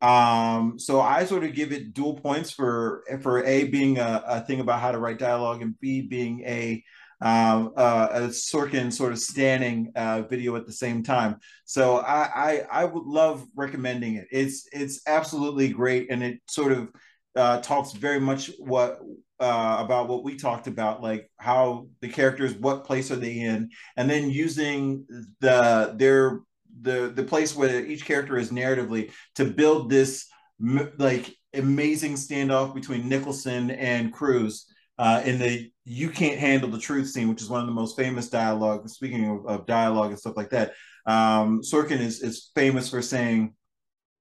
Um, 0.00 0.78
so 0.78 1.00
I 1.00 1.24
sort 1.24 1.44
of 1.44 1.54
give 1.54 1.72
it 1.72 1.94
dual 1.94 2.14
points 2.14 2.50
for 2.50 3.04
for 3.22 3.42
a 3.44 3.64
being 3.64 3.98
a, 3.98 4.22
a 4.26 4.40
thing 4.40 4.60
about 4.60 4.80
how 4.80 4.92
to 4.92 4.98
write 4.98 5.18
dialogue, 5.18 5.62
and 5.62 5.78
b 5.80 6.02
being 6.02 6.40
a 6.40 6.82
um, 7.20 7.72
uh, 7.76 8.08
a 8.12 8.20
Sorkin 8.28 8.92
sort 8.92 9.12
of 9.12 9.18
standing 9.18 9.92
uh, 9.96 10.22
video 10.22 10.56
at 10.56 10.66
the 10.66 10.72
same 10.72 11.02
time. 11.02 11.38
So 11.64 11.98
I, 11.98 12.28
I, 12.34 12.62
I 12.70 12.84
would 12.84 13.04
love 13.04 13.46
recommending 13.54 14.16
it. 14.16 14.26
It's 14.30 14.68
it's 14.72 15.00
absolutely 15.06 15.68
great, 15.68 16.10
and 16.10 16.22
it 16.22 16.40
sort 16.48 16.72
of 16.72 16.90
uh, 17.34 17.60
talks 17.60 17.92
very 17.92 18.20
much 18.20 18.50
what 18.58 18.98
uh, 19.40 19.76
about 19.80 20.08
what 20.08 20.22
we 20.22 20.36
talked 20.36 20.66
about, 20.66 21.02
like 21.02 21.30
how 21.38 21.86
the 22.00 22.08
characters, 22.08 22.54
what 22.54 22.84
place 22.84 23.10
are 23.10 23.16
they 23.16 23.40
in, 23.40 23.70
and 23.96 24.08
then 24.08 24.30
using 24.30 25.06
the 25.40 25.94
their 25.96 26.40
the 26.84 27.12
the 27.14 27.24
place 27.24 27.56
where 27.56 27.84
each 27.84 28.04
character 28.04 28.36
is 28.36 28.50
narratively 28.50 29.10
to 29.34 29.44
build 29.44 29.90
this 29.90 30.26
like 30.98 31.34
amazing 31.52 32.14
standoff 32.14 32.74
between 32.74 33.08
Nicholson 33.08 33.70
and 33.70 34.12
Cruise 34.12 34.66
uh, 34.98 35.22
in 35.24 35.38
the 35.38 35.70
"You 35.84 36.10
Can't 36.10 36.38
Handle 36.38 36.70
the 36.70 36.78
Truth" 36.78 37.08
scene, 37.08 37.28
which 37.28 37.42
is 37.42 37.50
one 37.50 37.60
of 37.60 37.66
the 37.66 37.72
most 37.72 37.96
famous 37.96 38.28
dialogue. 38.28 38.88
Speaking 38.88 39.28
of, 39.28 39.46
of 39.46 39.66
dialogue 39.66 40.10
and 40.10 40.18
stuff 40.18 40.36
like 40.36 40.50
that, 40.50 40.72
um, 41.06 41.62
Sorkin 41.62 42.00
is 42.00 42.22
is 42.22 42.50
famous 42.54 42.90
for 42.90 43.02
saying, 43.02 43.54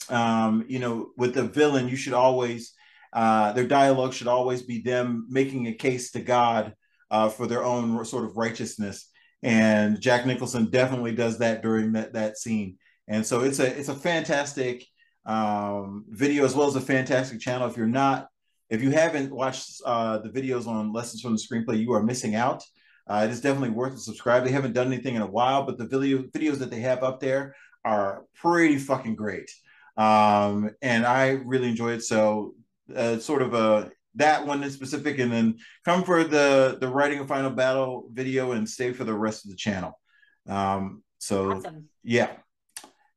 um, 0.09 0.66
you 0.68 0.80
know, 0.80 1.11
with 1.18 1.34
the 1.34 1.43
villain, 1.43 1.88
you 1.88 1.95
should 1.95 2.14
always 2.14 2.74
uh, 3.14 3.51
their 3.53 3.68
dialogue 3.68 4.14
should 4.14 4.28
always 4.28 4.64
be 4.64 4.82
them 4.82 5.28
making 5.30 5.68
a 5.68 5.74
case 5.74 6.11
to 6.11 6.20
God 6.22 6.74
uh, 7.11 7.30
for 7.30 7.45
their 7.45 7.64
own 7.64 8.03
sort 8.05 8.26
of 8.26 8.38
righteousness. 8.38 9.09
And 9.43 9.99
Jack 9.99 10.25
Nicholson 10.25 10.69
definitely 10.69 11.13
does 11.13 11.39
that 11.39 11.61
during 11.61 11.91
that 11.93 12.13
that 12.13 12.37
scene. 12.37 12.77
And 13.07 13.25
so 13.25 13.41
it's 13.41 13.59
a 13.59 13.77
it's 13.77 13.89
a 13.89 13.95
fantastic 13.95 14.85
um, 15.25 16.05
video 16.09 16.45
as 16.45 16.55
well 16.55 16.67
as 16.67 16.75
a 16.75 16.81
fantastic 16.81 17.39
channel. 17.39 17.67
If 17.67 17.77
you're 17.77 17.85
not 17.85 18.29
if 18.69 18.81
you 18.81 18.91
haven't 18.91 19.31
watched 19.31 19.81
uh, 19.85 20.17
the 20.19 20.29
videos 20.29 20.65
on 20.65 20.93
lessons 20.93 21.21
from 21.21 21.33
the 21.33 21.39
screenplay, 21.39 21.79
you 21.79 21.93
are 21.93 22.01
missing 22.01 22.35
out. 22.35 22.63
Uh, 23.05 23.23
it 23.25 23.31
is 23.31 23.41
definitely 23.41 23.69
worth 23.69 23.93
to 23.93 23.99
subscribe. 23.99 24.43
They 24.43 24.51
haven't 24.51 24.73
done 24.73 24.87
anything 24.87 25.15
in 25.15 25.21
a 25.21 25.27
while, 25.27 25.63
but 25.63 25.77
the 25.77 25.85
video 25.85 26.19
videos 26.19 26.57
that 26.59 26.71
they 26.71 26.79
have 26.79 27.03
up 27.03 27.19
there 27.19 27.55
are 27.83 28.23
pretty 28.33 28.77
fucking 28.77 29.15
great. 29.15 29.51
Um, 29.97 30.71
and 30.81 31.05
I 31.05 31.31
really 31.31 31.67
enjoy 31.67 31.91
it. 31.91 32.03
So 32.03 32.55
uh, 32.95 33.19
sort 33.19 33.41
of 33.41 33.53
a 33.53 33.91
that 34.16 34.45
one 34.45 34.64
in 34.64 34.72
specific, 34.72 35.20
and 35.20 35.32
then 35.32 35.57
come 35.86 36.03
for 36.03 36.24
the 36.24 36.78
the 36.80 36.88
writing 36.88 37.20
a 37.20 37.28
final 37.28 37.51
battle 37.51 38.09
video 38.11 38.51
and 38.51 38.70
stay 38.70 38.93
for 38.93 39.03
the 39.03 39.14
rest 39.14 39.45
of 39.45 39.51
the 39.51 39.57
channel. 39.57 39.99
Um, 40.47 41.03
so 41.20 41.53
awesome. 41.53 41.89
yeah. 42.03 42.32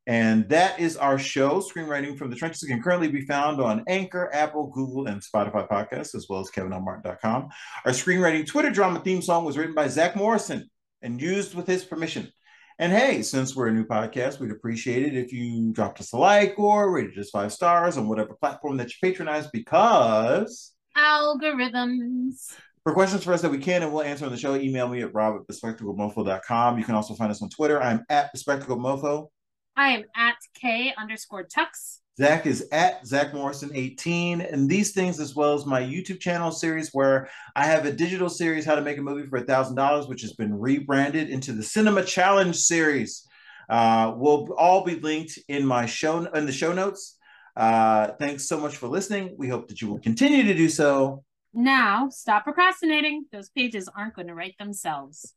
And 0.08 0.48
that 0.50 0.78
is 0.78 0.96
our 0.96 1.18
show. 1.18 1.60
Screenwriting 1.60 2.16
from 2.16 2.30
the 2.30 2.36
Trenches 2.36 2.62
can 2.62 2.80
currently 2.80 3.08
be 3.08 3.22
found 3.22 3.60
on 3.60 3.82
Anchor, 3.88 4.30
Apple, 4.32 4.68
Google, 4.68 5.08
and 5.08 5.20
Spotify 5.20 5.68
podcasts, 5.68 6.14
as 6.14 6.26
well 6.28 6.38
as 6.38 6.48
KevinLMartin.com. 6.50 7.48
Our 7.84 7.90
screenwriting 7.90 8.46
Twitter 8.46 8.70
drama 8.70 9.00
theme 9.00 9.20
song 9.20 9.44
was 9.44 9.58
written 9.58 9.74
by 9.74 9.88
Zach 9.88 10.14
Morrison 10.14 10.70
and 11.02 11.20
used 11.20 11.56
with 11.56 11.66
his 11.66 11.84
permission. 11.84 12.30
And 12.78 12.92
hey, 12.92 13.22
since 13.22 13.56
we're 13.56 13.68
a 13.68 13.72
new 13.72 13.84
podcast, 13.84 14.38
we'd 14.38 14.50
appreciate 14.50 15.02
it 15.02 15.16
if 15.16 15.32
you 15.32 15.72
dropped 15.72 15.98
us 15.98 16.12
a 16.12 16.18
like 16.18 16.54
or 16.58 16.92
rated 16.92 17.18
us 17.18 17.30
five 17.30 17.52
stars 17.52 17.96
on 17.96 18.06
whatever 18.06 18.34
platform 18.34 18.76
that 18.76 18.90
you 18.90 18.96
patronize 19.02 19.48
because 19.48 20.72
algorithms. 20.96 22.52
For 22.84 22.92
questions 22.92 23.24
for 23.24 23.32
us 23.32 23.42
that 23.42 23.50
we 23.50 23.58
can 23.58 23.82
and 23.82 23.92
we'll 23.92 24.02
answer 24.02 24.24
on 24.24 24.30
the 24.30 24.38
show, 24.38 24.54
email 24.54 24.88
me 24.88 25.02
at 25.02 25.12
rob 25.12 25.40
at 25.40 25.46
bespectacledmofo.com. 25.48 26.78
You 26.78 26.84
can 26.84 26.94
also 26.94 27.14
find 27.14 27.30
us 27.30 27.42
on 27.42 27.48
Twitter. 27.48 27.82
I'm 27.82 28.04
at 28.08 28.30
bespectacledmofo. 28.34 29.28
I 29.76 29.88
am 29.88 30.04
at 30.16 30.36
K 30.54 30.94
underscore 30.96 31.44
tux. 31.44 31.98
Zach 32.18 32.46
is 32.46 32.66
at 32.72 33.06
Zach 33.06 33.34
Morrison 33.34 33.70
18. 33.74 34.40
And 34.40 34.70
these 34.70 34.92
things, 34.92 35.20
as 35.20 35.34
well 35.34 35.52
as 35.52 35.66
my 35.66 35.82
YouTube 35.82 36.18
channel 36.20 36.50
series, 36.50 36.90
where 36.92 37.28
I 37.54 37.66
have 37.66 37.84
a 37.84 37.92
digital 37.92 38.30
series, 38.30 38.64
How 38.64 38.74
to 38.74 38.80
Make 38.80 38.96
a 38.96 39.02
Movie 39.02 39.28
for 39.28 39.36
a 39.36 39.44
$1,000, 39.44 40.08
which 40.08 40.22
has 40.22 40.32
been 40.32 40.58
rebranded 40.58 41.28
into 41.28 41.52
the 41.52 41.62
Cinema 41.62 42.04
Challenge 42.04 42.56
series. 42.56 43.26
Uh, 43.68 44.14
will 44.16 44.54
all 44.56 44.84
be 44.84 44.94
linked 45.00 45.38
in 45.48 45.66
my 45.66 45.86
show 45.86 46.24
in 46.24 46.46
the 46.46 46.52
show 46.52 46.72
notes. 46.72 47.15
Uh, 47.56 48.08
thanks 48.18 48.46
so 48.46 48.60
much 48.60 48.76
for 48.76 48.88
listening. 48.88 49.34
We 49.38 49.48
hope 49.48 49.68
that 49.68 49.80
you 49.80 49.88
will 49.88 49.98
continue 49.98 50.42
to 50.44 50.54
do 50.54 50.68
so. 50.68 51.24
Now, 51.54 52.10
stop 52.10 52.44
procrastinating. 52.44 53.24
Those 53.32 53.48
pages 53.48 53.88
aren't 53.88 54.14
going 54.14 54.28
to 54.28 54.34
write 54.34 54.56
themselves. 54.58 55.34